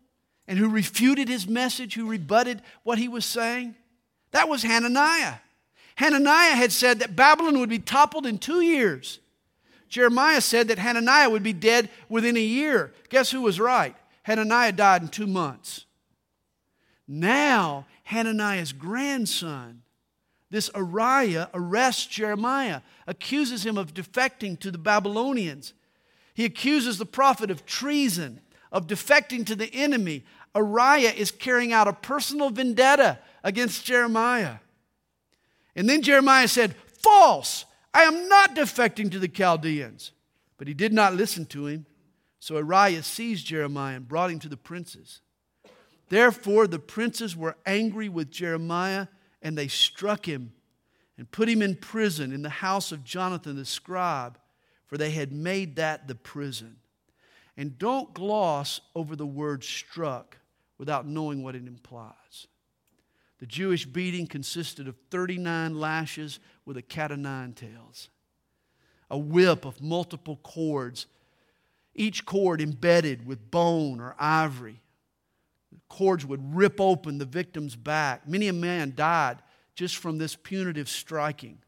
and 0.47 0.57
who 0.57 0.69
refuted 0.69 1.27
his 1.27 1.47
message, 1.47 1.95
who 1.95 2.07
rebutted 2.07 2.61
what 2.83 2.97
he 2.97 3.07
was 3.07 3.25
saying? 3.25 3.75
That 4.31 4.49
was 4.49 4.63
Hananiah. 4.63 5.35
Hananiah 5.95 6.55
had 6.55 6.71
said 6.71 6.99
that 6.99 7.15
Babylon 7.15 7.59
would 7.59 7.69
be 7.69 7.79
toppled 7.79 8.25
in 8.25 8.37
two 8.37 8.61
years. 8.61 9.19
Jeremiah 9.89 10.41
said 10.41 10.67
that 10.67 10.79
Hananiah 10.79 11.29
would 11.29 11.43
be 11.43 11.53
dead 11.53 11.89
within 12.09 12.37
a 12.37 12.41
year. 12.41 12.93
Guess 13.09 13.31
who 13.31 13.41
was 13.41 13.59
right? 13.59 13.95
Hananiah 14.23 14.73
died 14.73 15.01
in 15.01 15.07
two 15.07 15.27
months. 15.27 15.85
Now, 17.07 17.85
Hananiah's 18.03 18.73
grandson 18.73 19.81
this 20.49 20.69
Uriah 20.75 21.49
arrests 21.53 22.05
Jeremiah, 22.05 22.81
accuses 23.05 23.65
him 23.65 23.77
of 23.77 23.93
defecting 23.93 24.59
to 24.59 24.71
the 24.71 24.77
Babylonians. 24.77 25.73
He 26.33 26.45
accuses 26.45 26.97
the 26.97 27.05
prophet 27.05 27.51
of 27.51 27.65
treason, 27.65 28.41
of 28.71 28.87
defecting 28.87 29.45
to 29.47 29.55
the 29.55 29.73
enemy. 29.73 30.23
Uriah 30.57 31.11
is 31.11 31.31
carrying 31.31 31.71
out 31.71 31.87
a 31.87 31.93
personal 31.93 32.49
vendetta 32.49 33.19
against 33.43 33.85
Jeremiah. 33.85 34.55
And 35.75 35.87
then 35.87 36.01
Jeremiah 36.01 36.47
said, 36.47 36.75
False! 36.75 37.65
I 37.93 38.03
am 38.03 38.27
not 38.27 38.55
defecting 38.55 39.11
to 39.11 39.19
the 39.19 39.27
Chaldeans. 39.27 40.11
But 40.57 40.67
he 40.67 40.73
did 40.73 40.91
not 40.91 41.13
listen 41.13 41.45
to 41.47 41.67
him. 41.67 41.85
So 42.39 42.57
Uriah 42.57 43.03
seized 43.03 43.45
Jeremiah 43.45 43.97
and 43.97 44.07
brought 44.07 44.31
him 44.31 44.39
to 44.39 44.49
the 44.49 44.57
princes. 44.57 45.21
Therefore, 46.09 46.67
the 46.67 46.79
princes 46.79 47.35
were 47.35 47.57
angry 47.65 48.09
with 48.09 48.31
Jeremiah 48.31 49.07
and 49.41 49.57
they 49.57 49.67
struck 49.67 50.27
him 50.27 50.53
and 51.17 51.29
put 51.29 51.49
him 51.49 51.61
in 51.61 51.75
prison 51.75 52.31
in 52.31 52.41
the 52.41 52.49
house 52.49 52.91
of 52.91 53.03
Jonathan 53.03 53.55
the 53.55 53.65
scribe, 53.65 54.37
for 54.85 54.97
they 54.97 55.11
had 55.11 55.31
made 55.31 55.75
that 55.75 56.07
the 56.07 56.15
prison. 56.15 56.77
And 57.55 57.77
don't 57.77 58.13
gloss 58.13 58.81
over 58.95 59.15
the 59.15 59.25
word 59.25 59.63
struck 59.63 60.36
without 60.77 61.07
knowing 61.07 61.43
what 61.43 61.55
it 61.55 61.67
implies. 61.67 62.47
The 63.39 63.45
Jewish 63.45 63.85
beating 63.85 64.27
consisted 64.27 64.87
of 64.87 64.95
39 65.11 65.79
lashes 65.79 66.39
with 66.65 66.77
a 66.77 66.81
cat 66.81 67.11
o' 67.11 67.15
nine 67.15 67.53
tails, 67.53 68.09
a 69.09 69.17
whip 69.17 69.65
of 69.65 69.81
multiple 69.81 70.37
cords, 70.37 71.05
each 71.93 72.25
cord 72.25 72.61
embedded 72.61 73.25
with 73.25 73.51
bone 73.51 73.99
or 73.99 74.15
ivory 74.19 74.81
The 75.71 75.79
cords 75.89 76.25
would 76.25 76.55
rip 76.55 76.79
open 76.79 77.17
the 77.17 77.25
victim's 77.25 77.75
back. 77.75 78.27
Many 78.27 78.47
a 78.47 78.53
man 78.53 78.93
died 78.95 79.39
just 79.75 79.97
from 79.97 80.17
this 80.17 80.35
punitive 80.35 80.89
striking. 80.89 81.59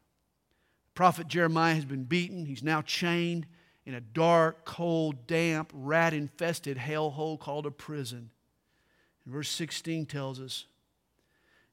Prophet 0.94 1.28
Jeremiah 1.28 1.74
has 1.74 1.84
been 1.84 2.04
beaten. 2.04 2.46
He's 2.46 2.62
now 2.62 2.82
chained 2.82 3.46
in 3.86 3.94
a 3.94 4.00
dark, 4.00 4.64
cold, 4.64 5.26
damp, 5.26 5.70
rat 5.72 6.12
infested 6.12 6.76
hellhole 6.76 7.38
called 7.38 7.66
a 7.66 7.70
prison. 7.70 8.30
And 9.24 9.34
verse 9.34 9.48
16 9.50 10.06
tells 10.06 10.40
us 10.40 10.66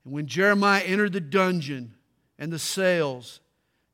And 0.04 0.14
when 0.14 0.28
Jeremiah 0.28 0.84
entered 0.84 1.14
the 1.14 1.22
dungeon 1.22 1.94
and 2.38 2.52
the 2.52 2.60
cells, 2.60 3.40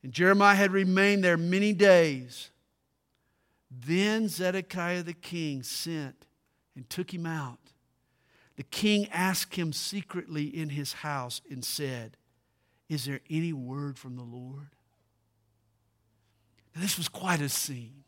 and 0.04 0.12
Jeremiah 0.12 0.56
had 0.56 0.72
remained 0.72 1.24
there 1.24 1.38
many 1.38 1.74
days, 1.74 2.50
then 3.72 4.28
Zedekiah 4.28 5.04
the 5.04 5.14
king 5.14 5.64
sent 5.64 6.26
and 6.76 6.90
took 6.90 7.14
him 7.14 7.26
out 7.26 7.60
the 8.56 8.64
king 8.64 9.08
asked 9.12 9.56
him 9.56 9.74
secretly 9.74 10.46
in 10.46 10.70
his 10.70 10.94
house 10.94 11.42
and 11.50 11.66
said, 11.66 12.18
Is 12.88 13.06
there 13.06 13.22
any 13.30 13.52
word 13.52 13.98
from 13.98 14.16
the 14.16 14.24
Lord? 14.24 14.70
Now, 16.76 16.82
this 16.82 16.98
was 16.98 17.10
quite 17.10 17.42
a 17.42 17.50
scene. 17.50 18.04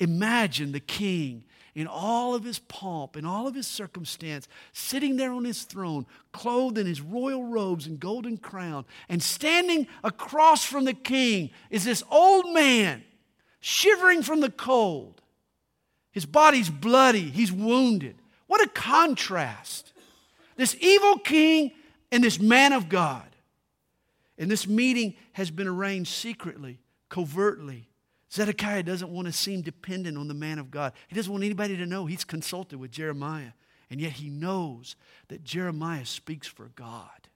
Imagine 0.00 0.72
the 0.72 0.80
king 0.80 1.44
in 1.74 1.86
all 1.86 2.34
of 2.34 2.42
his 2.42 2.58
pomp 2.58 3.14
and 3.14 3.26
all 3.26 3.46
of 3.46 3.54
his 3.54 3.66
circumstance, 3.66 4.48
sitting 4.72 5.16
there 5.16 5.32
on 5.32 5.44
his 5.44 5.62
throne, 5.62 6.04
clothed 6.32 6.78
in 6.78 6.86
his 6.86 7.00
royal 7.00 7.44
robes 7.44 7.86
and 7.86 8.00
golden 8.00 8.36
crown, 8.36 8.84
and 9.08 9.22
standing 9.22 9.86
across 10.02 10.64
from 10.64 10.84
the 10.84 10.94
king 10.94 11.50
is 11.70 11.84
this 11.84 12.02
old 12.10 12.52
man, 12.52 13.04
shivering 13.60 14.22
from 14.22 14.40
the 14.40 14.50
cold. 14.50 15.20
His 16.10 16.26
body's 16.26 16.70
bloody, 16.70 17.30
he's 17.30 17.52
wounded. 17.52 18.16
What 18.48 18.62
a 18.62 18.68
contrast. 18.68 19.92
This 20.56 20.74
evil 20.80 21.18
king 21.18 21.70
and 22.10 22.24
this 22.24 22.40
man 22.40 22.72
of 22.72 22.88
God. 22.88 23.24
And 24.36 24.50
this 24.50 24.66
meeting 24.66 25.14
has 25.32 25.50
been 25.50 25.68
arranged 25.68 26.12
secretly, 26.12 26.80
covertly. 27.08 27.89
Zedekiah 28.32 28.84
doesn't 28.84 29.10
want 29.10 29.26
to 29.26 29.32
seem 29.32 29.62
dependent 29.62 30.16
on 30.16 30.28
the 30.28 30.34
man 30.34 30.58
of 30.58 30.70
God. 30.70 30.92
He 31.08 31.16
doesn't 31.16 31.32
want 31.32 31.44
anybody 31.44 31.76
to 31.76 31.86
know 31.86 32.06
he's 32.06 32.24
consulted 32.24 32.78
with 32.78 32.92
Jeremiah. 32.92 33.52
And 33.90 34.00
yet 34.00 34.12
he 34.12 34.30
knows 34.30 34.94
that 35.28 35.42
Jeremiah 35.42 36.06
speaks 36.06 36.46
for 36.46 36.70
God. 36.76 37.28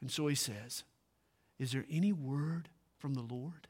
And 0.00 0.10
so 0.10 0.26
he 0.26 0.34
says, 0.34 0.82
Is 1.60 1.70
there 1.70 1.86
any 1.88 2.12
word 2.12 2.68
from 2.98 3.14
the 3.14 3.22
Lord? 3.22 3.68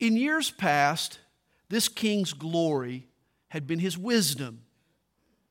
In 0.00 0.16
years 0.16 0.50
past, 0.50 1.20
this 1.68 1.88
king's 1.88 2.32
glory 2.32 3.06
had 3.48 3.68
been 3.68 3.78
his 3.78 3.96
wisdom, 3.96 4.62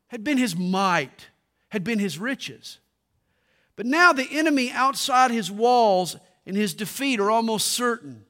had 0.07 0.23
been 0.23 0.37
his 0.37 0.57
might, 0.57 1.29
had 1.69 1.85
been 1.85 1.99
his 1.99 2.19
riches. 2.19 2.79
But 3.77 3.85
now 3.85 4.11
the 4.11 4.27
enemy 4.29 4.71
outside 4.71 5.31
his 5.31 5.49
walls 5.49 6.17
and 6.45 6.55
his 6.55 6.73
defeat 6.73 7.19
are 7.19 7.31
almost 7.31 7.67
certain. 7.67 8.25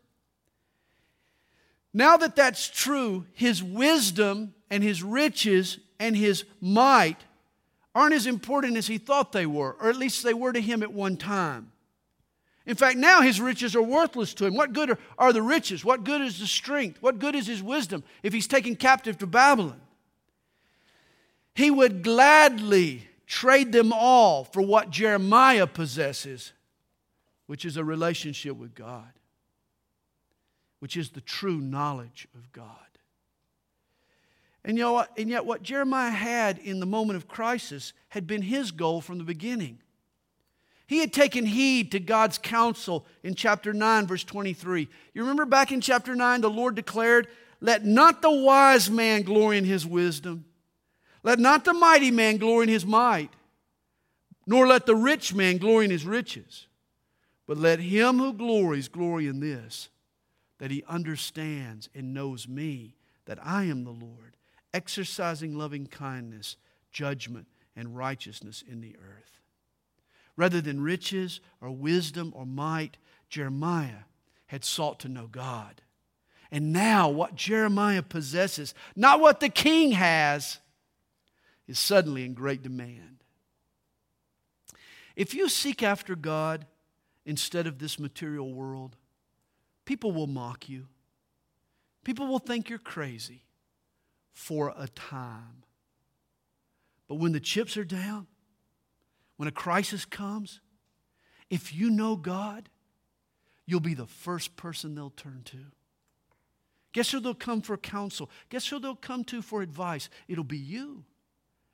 Now 1.93 2.17
that 2.17 2.35
that's 2.35 2.67
true, 2.67 3.25
his 3.33 3.63
wisdom 3.63 4.53
and 4.69 4.83
his 4.83 5.01
riches 5.01 5.79
and 5.99 6.15
his 6.15 6.43
might 6.59 7.17
aren't 7.93 8.13
as 8.13 8.27
important 8.27 8.75
as 8.75 8.87
he 8.87 8.97
thought 8.97 9.31
they 9.31 9.45
were, 9.45 9.77
or 9.79 9.89
at 9.89 9.95
least 9.95 10.23
they 10.23 10.33
were 10.33 10.51
to 10.51 10.59
him 10.59 10.83
at 10.83 10.91
one 10.91 11.15
time. 11.15 11.71
In 12.65 12.75
fact, 12.75 12.97
now 12.97 13.21
his 13.21 13.39
riches 13.39 13.75
are 13.75 13.81
worthless 13.81 14.33
to 14.35 14.45
him. 14.45 14.55
What 14.55 14.73
good 14.73 14.97
are, 15.17 15.31
the 15.31 15.41
riches? 15.41 15.85
What 15.85 16.03
good 16.03 16.21
is 16.21 16.39
the 16.39 16.47
strength? 16.47 17.01
What 17.01 17.19
good 17.19 17.35
is 17.35 17.47
his 17.47 17.61
wisdom 17.61 18.03
if 18.23 18.33
he's 18.33 18.47
taken 18.47 18.75
captive 18.75 19.17
to 19.19 19.27
Babylon? 19.27 19.79
He 21.53 21.71
would 21.71 22.03
gladly 22.03 23.07
trade 23.27 23.71
them 23.71 23.93
all 23.93 24.43
for 24.43 24.61
what 24.61 24.89
Jeremiah 24.89 25.67
possesses, 25.67 26.51
which 27.47 27.65
is 27.65 27.77
a 27.77 27.83
relationship 27.83 28.55
with 28.55 28.73
God, 28.75 29.11
which 30.79 30.97
is 30.97 31.09
the 31.09 31.21
true 31.21 31.59
knowledge 31.59 32.27
of 32.35 32.51
God. 32.51 32.77
And, 34.63 34.77
you 34.77 34.83
know 34.83 35.05
and 35.15 35.29
yet, 35.29 35.45
what 35.45 35.61
Jeremiah 35.61 36.09
had 36.09 36.57
in 36.57 36.79
the 36.79 36.87
moment 36.87 37.17
of 37.17 37.27
crisis 37.27 37.93
had 38.09 38.25
been 38.25 38.41
his 38.41 38.71
goal 38.71 38.99
from 38.99 39.19
the 39.19 39.23
beginning. 39.23 39.79
He 40.87 40.99
had 40.99 41.13
taken 41.13 41.45
heed 41.45 41.91
to 41.91 41.99
God's 41.99 42.37
counsel 42.37 43.05
in 43.23 43.35
chapter 43.35 43.73
9, 43.73 44.07
verse 44.07 44.23
23. 44.23 44.87
You 45.13 45.21
remember 45.21 45.45
back 45.45 45.71
in 45.71 45.81
chapter 45.81 46.15
9, 46.15 46.41
the 46.41 46.49
Lord 46.49 46.75
declared, 46.75 47.27
Let 47.61 47.85
not 47.85 48.21
the 48.21 48.31
wise 48.31 48.89
man 48.89 49.21
glory 49.21 49.57
in 49.57 49.65
his 49.65 49.85
wisdom, 49.85 50.45
let 51.23 51.39
not 51.39 51.65
the 51.65 51.73
mighty 51.73 52.11
man 52.11 52.37
glory 52.37 52.63
in 52.63 52.69
his 52.69 52.85
might, 52.85 53.31
nor 54.45 54.67
let 54.67 54.85
the 54.85 54.95
rich 54.95 55.33
man 55.33 55.57
glory 55.57 55.85
in 55.85 55.91
his 55.91 56.05
riches, 56.05 56.67
but 57.47 57.57
let 57.57 57.79
him 57.79 58.17
who 58.17 58.33
glories 58.33 58.87
glory 58.87 59.27
in 59.27 59.39
this, 59.39 59.89
that 60.57 60.71
he 60.71 60.83
understands 60.87 61.89
and 61.93 62.13
knows 62.13 62.47
me, 62.47 62.95
that 63.25 63.39
I 63.43 63.65
am 63.65 63.83
the 63.83 63.91
Lord, 63.91 64.37
exercising 64.73 65.55
loving 65.55 65.87
kindness, 65.87 66.57
judgment, 66.91 67.47
and 67.75 67.95
righteousness 67.95 68.63
in 68.67 68.81
the 68.81 68.95
earth. 68.97 69.41
Rather 70.37 70.61
than 70.61 70.81
riches 70.81 71.39
or 71.61 71.71
wisdom 71.71 72.33
or 72.35 72.45
might, 72.45 72.97
Jeremiah 73.29 74.05
had 74.47 74.63
sought 74.63 74.99
to 75.01 75.09
know 75.09 75.27
God. 75.27 75.81
And 76.51 76.71
now, 76.71 77.09
what 77.09 77.35
Jeremiah 77.35 78.03
possesses, 78.03 78.73
not 78.95 79.19
what 79.19 79.39
the 79.39 79.49
king 79.49 79.91
has, 79.91 80.59
is 81.67 81.79
suddenly 81.79 82.23
in 82.23 82.33
great 82.33 82.61
demand. 82.61 83.23
If 85.15 85.33
you 85.33 85.49
seek 85.49 85.81
after 85.81 86.15
God, 86.15 86.65
instead 87.25 87.67
of 87.67 87.79
this 87.79 87.99
material 87.99 88.53
world, 88.53 88.95
people 89.85 90.11
will 90.11 90.27
mock 90.27 90.69
you. 90.69 90.87
People 92.03 92.27
will 92.27 92.39
think 92.39 92.69
you're 92.69 92.79
crazy 92.79 93.43
for 94.33 94.73
a 94.77 94.87
time. 94.87 95.63
But 97.07 97.15
when 97.15 97.31
the 97.31 97.39
chips 97.39 97.77
are 97.77 97.85
down, 97.85 98.27
when 99.37 99.47
a 99.47 99.51
crisis 99.51 100.05
comes, 100.05 100.59
if 101.49 101.73
you 101.73 101.89
know 101.89 102.15
God, 102.15 102.69
you'll 103.65 103.79
be 103.79 103.93
the 103.93 104.05
first 104.05 104.55
person 104.55 104.95
they'll 104.95 105.09
turn 105.09 105.41
to. 105.45 105.57
Guess 106.93 107.11
who 107.11 107.19
they'll 107.19 107.33
come 107.33 107.61
for 107.61 107.75
counsel? 107.75 108.29
Guess 108.49 108.67
who 108.67 108.79
they'll 108.79 108.95
come 108.95 109.23
to 109.25 109.41
for 109.41 109.61
advice? 109.61 110.09
It'll 110.27 110.43
be 110.43 110.57
you. 110.57 111.03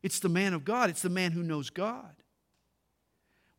It's 0.01 0.19
the 0.19 0.29
man 0.29 0.53
of 0.53 0.65
God, 0.65 0.89
it's 0.89 1.03
the 1.03 1.09
man 1.09 1.31
who 1.31 1.43
knows 1.43 1.69
God. 1.69 2.15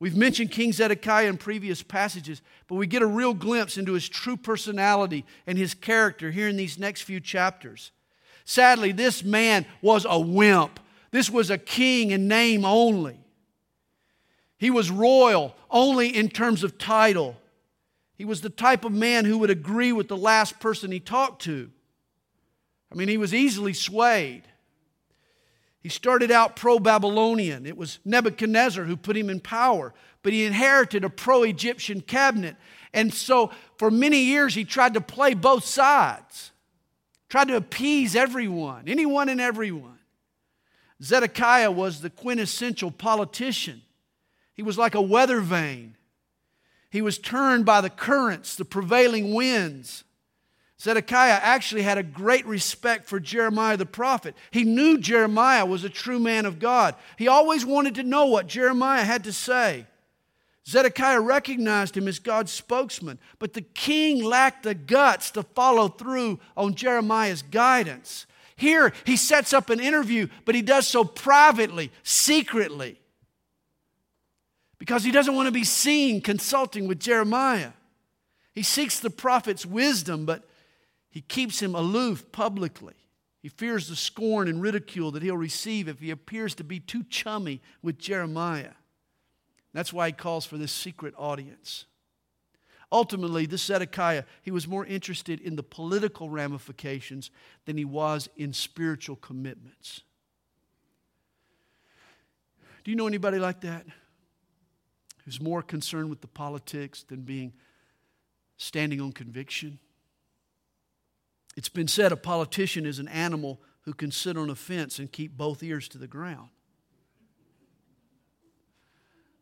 We've 0.03 0.17
mentioned 0.17 0.51
King 0.51 0.73
Zedekiah 0.73 1.29
in 1.29 1.37
previous 1.37 1.81
passages, 1.81 2.43
but 2.67 2.75
we 2.75 2.89
get 2.89 3.03
a 3.03 3.07
real 3.07 3.35
glimpse 3.35 3.79
into 3.79 3.93
his 3.93 4.09
true 4.09 4.37
personality 4.37 5.25
and 5.47 5.57
his 5.57 5.75
character 5.75 6.33
here 6.33 6.49
in 6.49 6.57
these 6.57 6.77
next 6.77 7.03
few 7.03 7.21
chapters. 7.21 7.93
Sadly, 8.45 8.91
this 8.91 9.23
man 9.23 9.65
was 9.81 10.05
a 10.11 10.19
wimp. 10.19 10.81
This 11.13 11.31
was 11.31 11.51
a 11.51 11.57
king 11.57 12.11
in 12.11 12.27
name 12.27 12.65
only. 12.65 13.17
He 14.59 14.71
was 14.71 14.91
royal 14.91 15.55
only 15.71 16.09
in 16.09 16.31
terms 16.31 16.65
of 16.65 16.79
title. 16.79 17.37
He 18.17 18.25
was 18.25 18.41
the 18.41 18.51
type 18.51 18.85
of 18.85 18.91
man 18.91 19.25
who 19.25 19.39
would 19.39 19.51
agree 19.51 19.93
with 19.93 20.09
the 20.09 20.17
last 20.17 20.59
person 20.59 20.91
he 20.91 20.99
talked 20.99 21.43
to. 21.43 21.71
I 22.91 22.97
mean, 22.97 23.07
he 23.07 23.19
was 23.19 23.33
easily 23.33 23.73
swayed. 23.73 24.43
He 25.83 25.89
started 25.89 26.31
out 26.31 26.55
pro 26.55 26.79
Babylonian. 26.79 27.67
It 27.67 27.77
was 27.77 27.99
Nebuchadnezzar 28.05 28.85
who 28.85 28.97
put 28.97 29.17
him 29.17 29.29
in 29.29 29.41
power, 29.41 29.93
but 30.23 30.33
he 30.33 30.45
inherited 30.45 31.05
a 31.05 31.11
pro 31.11 31.43
Egyptian 31.43 32.01
cabinet. 32.01 32.57
And 32.93 33.13
so 33.13 33.51
for 33.79 33.91
many 33.91 34.19
years, 34.19 34.55
he 34.55 34.65
tried 34.65 34.95
to 34.95 35.01
play 35.01 35.35
both 35.35 35.65
sides, 35.65 36.53
tried 37.29 37.49
to 37.49 37.57
appease 37.57 38.15
everyone, 38.15 38.85
anyone 38.87 39.29
and 39.29 39.41
everyone. 39.41 39.99
Zedekiah 41.03 41.73
was 41.73 42.01
the 42.01 42.11
quintessential 42.11 42.93
politician. 42.93 43.83
He 44.55 44.63
was 44.63 44.79
like 44.79 44.95
a 44.95 45.03
weather 45.03 45.41
vane. 45.41 45.97
He 46.91 47.03
was 47.03 47.19
turned 47.19 47.65
by 47.65 47.81
the 47.81 47.91
currents, 47.91 48.55
the 48.55 48.65
prevailing 48.65 49.35
winds. 49.35 50.05
Zedekiah 50.83 51.39
actually 51.41 51.83
had 51.83 51.97
a 51.97 52.03
great 52.03 52.45
respect 52.45 53.07
for 53.07 53.21
Jeremiah 53.21 53.77
the 53.77 53.87
prophet. 53.87 54.35
He 54.51 54.65
knew 54.65 54.99
Jeremiah 54.99 55.65
was 55.65 55.85
a 55.85 55.89
true 55.89 56.19
man 56.19 56.45
of 56.45 56.59
God. 56.59 56.97
He 57.17 57.29
always 57.29 57.65
wanted 57.65 57.95
to 57.97 58.03
know 58.03 58.27
what 58.27 58.49
Jeremiah 58.49 59.05
had 59.05 59.23
to 59.25 59.33
say. 59.33 59.87
Zedekiah 60.67 61.21
recognized 61.21 61.97
him 61.97 62.09
as 62.09 62.19
God's 62.19 62.51
spokesman, 62.51 63.21
but 63.39 63.53
the 63.53 63.61
king 63.63 64.25
lacked 64.25 64.65
the 64.65 64.75
guts 64.75 65.31
to 65.33 65.45
follow 65.45 65.87
through 65.87 66.41
on 66.57 66.75
Jeremiah's 66.75 67.43
guidance. 67.43 68.27
Here, 68.57 68.93
he 69.05 69.17
sets 69.17 69.53
up 69.53 69.71
an 69.71 69.79
interview, 69.79 70.27
but 70.45 70.57
he 70.57 70.63
does 70.63 70.89
so 70.89 71.05
privately, 71.05 71.93
secretly, 72.03 72.99
because 74.79 75.05
he 75.05 75.13
doesn't 75.13 75.37
want 75.37 75.47
to 75.47 75.53
be 75.53 75.65
seen 75.65 76.21
consulting 76.21 76.89
with 76.89 76.99
Jeremiah. 76.99 77.71
He 78.53 78.65
seeks 78.65 78.99
the 78.99 79.11
prophet's 79.11 79.65
wisdom, 79.65 80.27
but 80.27 80.45
he 81.13 81.21
keeps 81.21 81.61
him 81.61 81.75
aloof 81.75 82.33
publicly. 82.33 82.95
He 83.43 83.49
fears 83.49 83.89
the 83.89 83.97
scorn 83.97 84.49
and 84.49 84.63
ridicule 84.63 85.11
that 85.11 85.23
he'll 85.23 85.37
receive 85.37 85.87
if 85.87 86.01
he 86.01 86.11
appears 86.11 86.55
to 86.55 86.65
be 86.65 86.81
too 86.81 87.05
chummy 87.05 87.61
with 87.83 87.99
Jeremiah. 87.99 88.73
That's 89.75 89.93
why 89.93 90.07
he 90.07 90.13
calls 90.13 90.47
for 90.47 90.57
this 90.57 90.73
secret 90.73 91.13
audience. 91.19 91.85
Ultimately, 92.91 93.45
this 93.45 93.63
Zedekiah, 93.63 94.25
he 94.41 94.51
was 94.51 94.67
more 94.67 94.87
interested 94.87 95.39
in 95.41 95.57
the 95.57 95.63
political 95.63 96.31
ramifications 96.31 97.31
than 97.67 97.77
he 97.77 97.85
was 97.85 98.31
in 98.37 98.55
spiritual 98.55 99.17
commitments. 99.17 100.01
Do 102.85 102.91
you 102.91 102.97
know 102.97 103.07
anybody 103.07 103.39
like 103.39 103.61
that? 103.61 103.85
Who's 105.27 105.41
more 105.43 105.63
concerned 105.63 106.09
with 106.09 106.23
the 106.23 106.27
politics 106.27 107.03
than 107.03 107.21
being 107.21 107.53
standing 108.57 109.01
on 109.01 109.13
conviction? 109.13 109.79
It's 111.57 111.69
been 111.69 111.89
said 111.89 112.13
a 112.13 112.17
politician 112.17 112.87
is 112.87 112.99
an 112.99 113.09
animal 113.09 113.61
who 113.83 113.93
can 113.93 114.11
sit 114.11 114.37
on 114.37 114.49
a 114.49 114.55
fence 114.55 114.99
and 114.99 115.11
keep 115.11 115.37
both 115.37 115.63
ears 115.63 115.89
to 115.89 115.99
the 115.99 116.07
ground. 116.07 116.49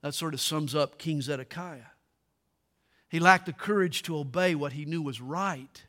That 0.03 0.15
sort 0.15 0.35
of 0.35 0.41
sums 0.41 0.75
up 0.75 0.99
King 0.99 1.21
Zedekiah. 1.21 1.93
He 3.09 3.21
lacked 3.21 3.47
the 3.47 3.53
courage 3.53 4.03
to 4.05 4.17
obey 4.17 4.55
what 4.55 4.73
he 4.73 4.85
knew 4.85 5.03
was 5.03 5.21
right. 5.21 5.85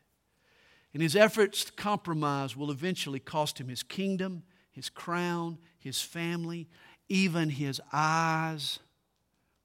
And 0.94 1.02
his 1.02 1.16
efforts 1.16 1.64
to 1.66 1.72
compromise 1.72 2.58
will 2.58 2.72
eventually 2.72 3.20
cost 3.20 3.60
him 3.60 3.70
his 3.70 3.84
kingdom, 3.84 4.44
his 4.72 4.90
crown, 4.90 5.58
his 5.80 6.02
family, 6.02 6.68
even 7.08 7.50
his 7.50 7.80
eyes, 7.94 8.80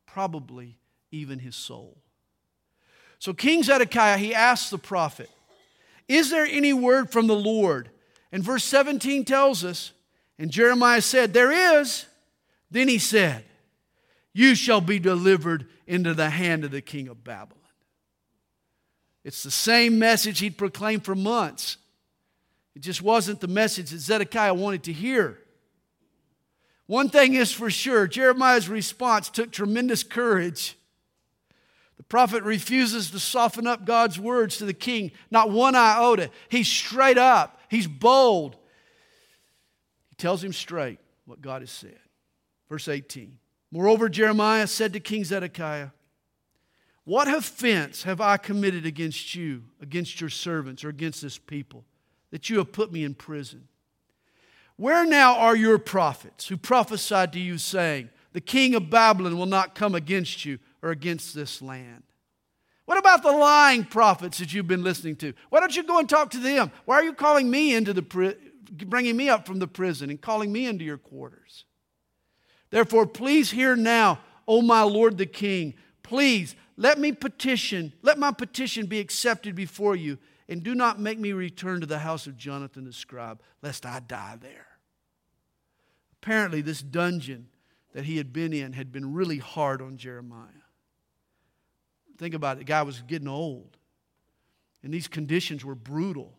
probably 0.06 0.78
even 1.10 1.40
his 1.40 1.56
soul. 1.56 1.98
So, 3.18 3.32
King 3.32 3.62
Zedekiah, 3.62 4.18
he 4.18 4.34
asked 4.34 4.70
the 4.70 4.78
prophet, 4.78 5.30
is 6.08 6.30
there 6.30 6.46
any 6.46 6.72
word 6.72 7.10
from 7.10 7.26
the 7.26 7.36
Lord? 7.36 7.90
And 8.32 8.42
verse 8.42 8.64
17 8.64 9.24
tells 9.24 9.64
us, 9.64 9.92
and 10.38 10.50
Jeremiah 10.50 11.00
said, 11.00 11.32
There 11.32 11.80
is. 11.80 12.06
Then 12.70 12.88
he 12.88 12.98
said, 12.98 13.44
You 14.32 14.54
shall 14.54 14.80
be 14.80 14.98
delivered 14.98 15.66
into 15.86 16.14
the 16.14 16.30
hand 16.30 16.64
of 16.64 16.70
the 16.70 16.82
king 16.82 17.08
of 17.08 17.24
Babylon. 17.24 17.62
It's 19.24 19.42
the 19.42 19.50
same 19.50 19.98
message 19.98 20.38
he'd 20.38 20.58
proclaimed 20.58 21.04
for 21.04 21.14
months. 21.14 21.78
It 22.74 22.82
just 22.82 23.02
wasn't 23.02 23.40
the 23.40 23.48
message 23.48 23.90
that 23.90 23.98
Zedekiah 23.98 24.54
wanted 24.54 24.84
to 24.84 24.92
hear. 24.92 25.38
One 26.86 27.08
thing 27.08 27.34
is 27.34 27.50
for 27.50 27.70
sure 27.70 28.06
Jeremiah's 28.06 28.68
response 28.68 29.28
took 29.28 29.50
tremendous 29.50 30.02
courage. 30.02 30.76
The 31.96 32.02
prophet 32.02 32.42
refuses 32.42 33.10
to 33.10 33.18
soften 33.18 33.66
up 33.66 33.84
God's 33.84 34.20
words 34.20 34.58
to 34.58 34.66
the 34.66 34.74
king, 34.74 35.12
not 35.30 35.50
one 35.50 35.74
iota. 35.74 36.30
He's 36.48 36.68
straight 36.68 37.18
up, 37.18 37.60
he's 37.68 37.86
bold. 37.86 38.56
He 40.10 40.16
tells 40.16 40.42
him 40.42 40.52
straight 40.52 40.98
what 41.24 41.40
God 41.40 41.62
has 41.62 41.70
said. 41.70 41.98
Verse 42.68 42.88
18 42.88 43.38
Moreover, 43.70 44.08
Jeremiah 44.08 44.66
said 44.66 44.92
to 44.92 45.00
King 45.00 45.24
Zedekiah, 45.24 45.88
What 47.04 47.28
offense 47.28 48.04
have 48.04 48.20
I 48.20 48.36
committed 48.36 48.86
against 48.86 49.34
you, 49.34 49.64
against 49.80 50.20
your 50.20 50.30
servants, 50.30 50.84
or 50.84 50.88
against 50.88 51.22
this 51.22 51.38
people, 51.38 51.84
that 52.30 52.48
you 52.48 52.58
have 52.58 52.72
put 52.72 52.92
me 52.92 53.04
in 53.04 53.14
prison? 53.14 53.68
Where 54.76 55.06
now 55.06 55.36
are 55.36 55.56
your 55.56 55.78
prophets 55.78 56.48
who 56.48 56.56
prophesied 56.56 57.32
to 57.32 57.40
you, 57.40 57.58
saying, 57.58 58.10
The 58.36 58.42
king 58.42 58.74
of 58.74 58.90
Babylon 58.90 59.38
will 59.38 59.46
not 59.46 59.74
come 59.74 59.94
against 59.94 60.44
you? 60.44 60.58
or 60.86 60.90
against 60.90 61.34
this 61.34 61.60
land? 61.60 62.04
What 62.84 62.98
about 62.98 63.24
the 63.24 63.32
lying 63.32 63.84
prophets 63.84 64.38
that 64.38 64.54
you've 64.54 64.68
been 64.68 64.84
listening 64.84 65.16
to? 65.16 65.32
Why 65.50 65.58
don't 65.58 65.74
you 65.74 65.82
go 65.82 65.98
and 65.98 66.08
talk 66.08 66.30
to 66.30 66.38
them? 66.38 66.70
Why 66.84 66.96
are 66.96 67.02
you 67.02 67.12
calling 67.12 67.50
me 67.50 67.74
into 67.74 67.92
the 67.92 68.02
pri- 68.02 68.36
bringing 68.70 69.16
me 69.16 69.28
up 69.28 69.46
from 69.46 69.58
the 69.58 69.66
prison 69.66 70.10
and 70.10 70.20
calling 70.20 70.52
me 70.52 70.66
into 70.66 70.84
your 70.84 70.98
quarters? 70.98 71.64
Therefore, 72.70 73.06
please 73.06 73.50
hear 73.50 73.74
now, 73.74 74.20
O 74.46 74.62
my 74.62 74.82
Lord 74.82 75.18
the 75.18 75.26
King, 75.26 75.74
please 76.04 76.54
let 76.76 77.00
me 77.00 77.10
petition, 77.10 77.92
let 78.02 78.18
my 78.18 78.30
petition 78.30 78.86
be 78.86 79.00
accepted 79.00 79.56
before 79.56 79.96
you, 79.96 80.18
and 80.48 80.62
do 80.62 80.76
not 80.76 81.00
make 81.00 81.18
me 81.18 81.32
return 81.32 81.80
to 81.80 81.86
the 81.86 81.98
house 81.98 82.28
of 82.28 82.36
Jonathan 82.36 82.84
the 82.84 82.92
scribe, 82.92 83.40
lest 83.60 83.84
I 83.84 83.98
die 83.98 84.36
there. 84.40 84.68
Apparently, 86.22 86.60
this 86.60 86.80
dungeon 86.80 87.48
that 87.96 88.04
he 88.04 88.18
had 88.18 88.30
been 88.30 88.52
in 88.52 88.74
had 88.74 88.92
been 88.92 89.14
really 89.14 89.38
hard 89.38 89.80
on 89.80 89.96
Jeremiah. 89.96 90.50
Think 92.18 92.34
about 92.34 92.58
it, 92.58 92.58
the 92.58 92.64
guy 92.64 92.82
was 92.82 93.00
getting 93.00 93.26
old. 93.26 93.78
And 94.82 94.92
these 94.92 95.08
conditions 95.08 95.64
were 95.64 95.74
brutal. 95.74 96.34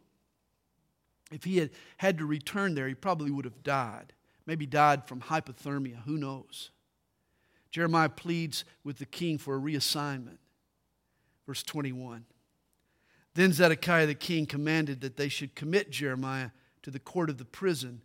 If 1.31 1.45
he 1.45 1.57
had 1.57 1.71
had 1.97 2.19
to 2.19 2.27
return 2.27 2.75
there, 2.75 2.87
he 2.87 2.93
probably 2.93 3.31
would 3.31 3.45
have 3.45 3.63
died. 3.63 4.13
Maybe 4.45 4.67
died 4.67 5.07
from 5.07 5.19
hypothermia, 5.19 6.03
who 6.03 6.19
knows? 6.19 6.69
Jeremiah 7.71 8.09
pleads 8.09 8.63
with 8.83 8.99
the 8.99 9.07
king 9.07 9.39
for 9.39 9.55
a 9.55 9.59
reassignment. 9.59 10.37
Verse 11.47 11.63
21. 11.63 12.25
Then 13.33 13.51
Zedekiah 13.51 14.05
the 14.05 14.13
king 14.13 14.45
commanded 14.45 15.01
that 15.01 15.17
they 15.17 15.27
should 15.27 15.55
commit 15.55 15.89
Jeremiah 15.89 16.51
to 16.83 16.91
the 16.91 16.99
court 16.99 17.31
of 17.31 17.39
the 17.39 17.45
prison 17.45 18.03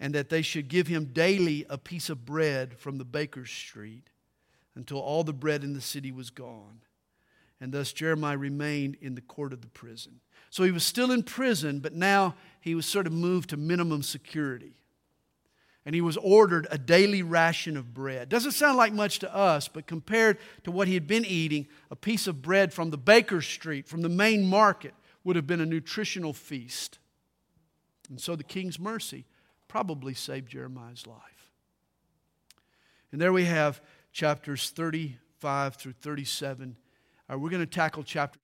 and 0.00 0.14
that 0.14 0.30
they 0.30 0.40
should 0.42 0.68
give 0.68 0.86
him 0.86 1.04
daily 1.12 1.66
a 1.68 1.76
piece 1.76 2.08
of 2.08 2.24
bread 2.24 2.78
from 2.78 2.96
the 2.96 3.04
baker's 3.04 3.50
street 3.50 4.08
until 4.74 4.98
all 4.98 5.22
the 5.22 5.32
bread 5.32 5.62
in 5.62 5.74
the 5.74 5.80
city 5.80 6.10
was 6.10 6.30
gone. 6.30 6.80
And 7.60 7.70
thus 7.70 7.92
Jeremiah 7.92 8.38
remained 8.38 8.96
in 9.02 9.14
the 9.14 9.20
court 9.20 9.52
of 9.52 9.60
the 9.60 9.68
prison. 9.68 10.20
So 10.48 10.64
he 10.64 10.70
was 10.70 10.84
still 10.84 11.12
in 11.12 11.22
prison, 11.22 11.80
but 11.80 11.92
now 11.92 12.34
he 12.60 12.74
was 12.74 12.86
sort 12.86 13.06
of 13.06 13.12
moved 13.12 13.50
to 13.50 13.58
minimum 13.58 14.02
security. 14.02 14.72
And 15.84 15.94
he 15.94 16.00
was 16.00 16.16
ordered 16.16 16.66
a 16.70 16.78
daily 16.78 17.22
ration 17.22 17.76
of 17.76 17.92
bread. 17.92 18.30
Doesn't 18.30 18.52
sound 18.52 18.78
like 18.78 18.92
much 18.94 19.18
to 19.18 19.34
us, 19.34 19.68
but 19.68 19.86
compared 19.86 20.38
to 20.64 20.70
what 20.70 20.88
he 20.88 20.94
had 20.94 21.06
been 21.06 21.26
eating, 21.26 21.66
a 21.90 21.96
piece 21.96 22.26
of 22.26 22.40
bread 22.40 22.72
from 22.72 22.90
the 22.90 22.98
baker's 22.98 23.46
street, 23.46 23.86
from 23.86 24.00
the 24.00 24.08
main 24.08 24.46
market, 24.46 24.94
would 25.24 25.36
have 25.36 25.46
been 25.46 25.60
a 25.60 25.66
nutritional 25.66 26.32
feast. 26.32 26.98
And 28.08 28.18
so 28.18 28.34
the 28.34 28.44
king's 28.44 28.78
mercy 28.78 29.26
probably 29.70 30.14
saved 30.14 30.50
Jeremiah's 30.50 31.06
life. 31.06 31.52
And 33.12 33.20
there 33.20 33.32
we 33.32 33.44
have 33.44 33.80
chapters 34.12 34.70
35 34.70 35.76
through 35.76 35.92
37. 35.92 36.76
Right, 37.28 37.36
we're 37.36 37.50
going 37.50 37.62
to 37.62 37.66
tackle 37.66 38.02
chapter 38.02 38.36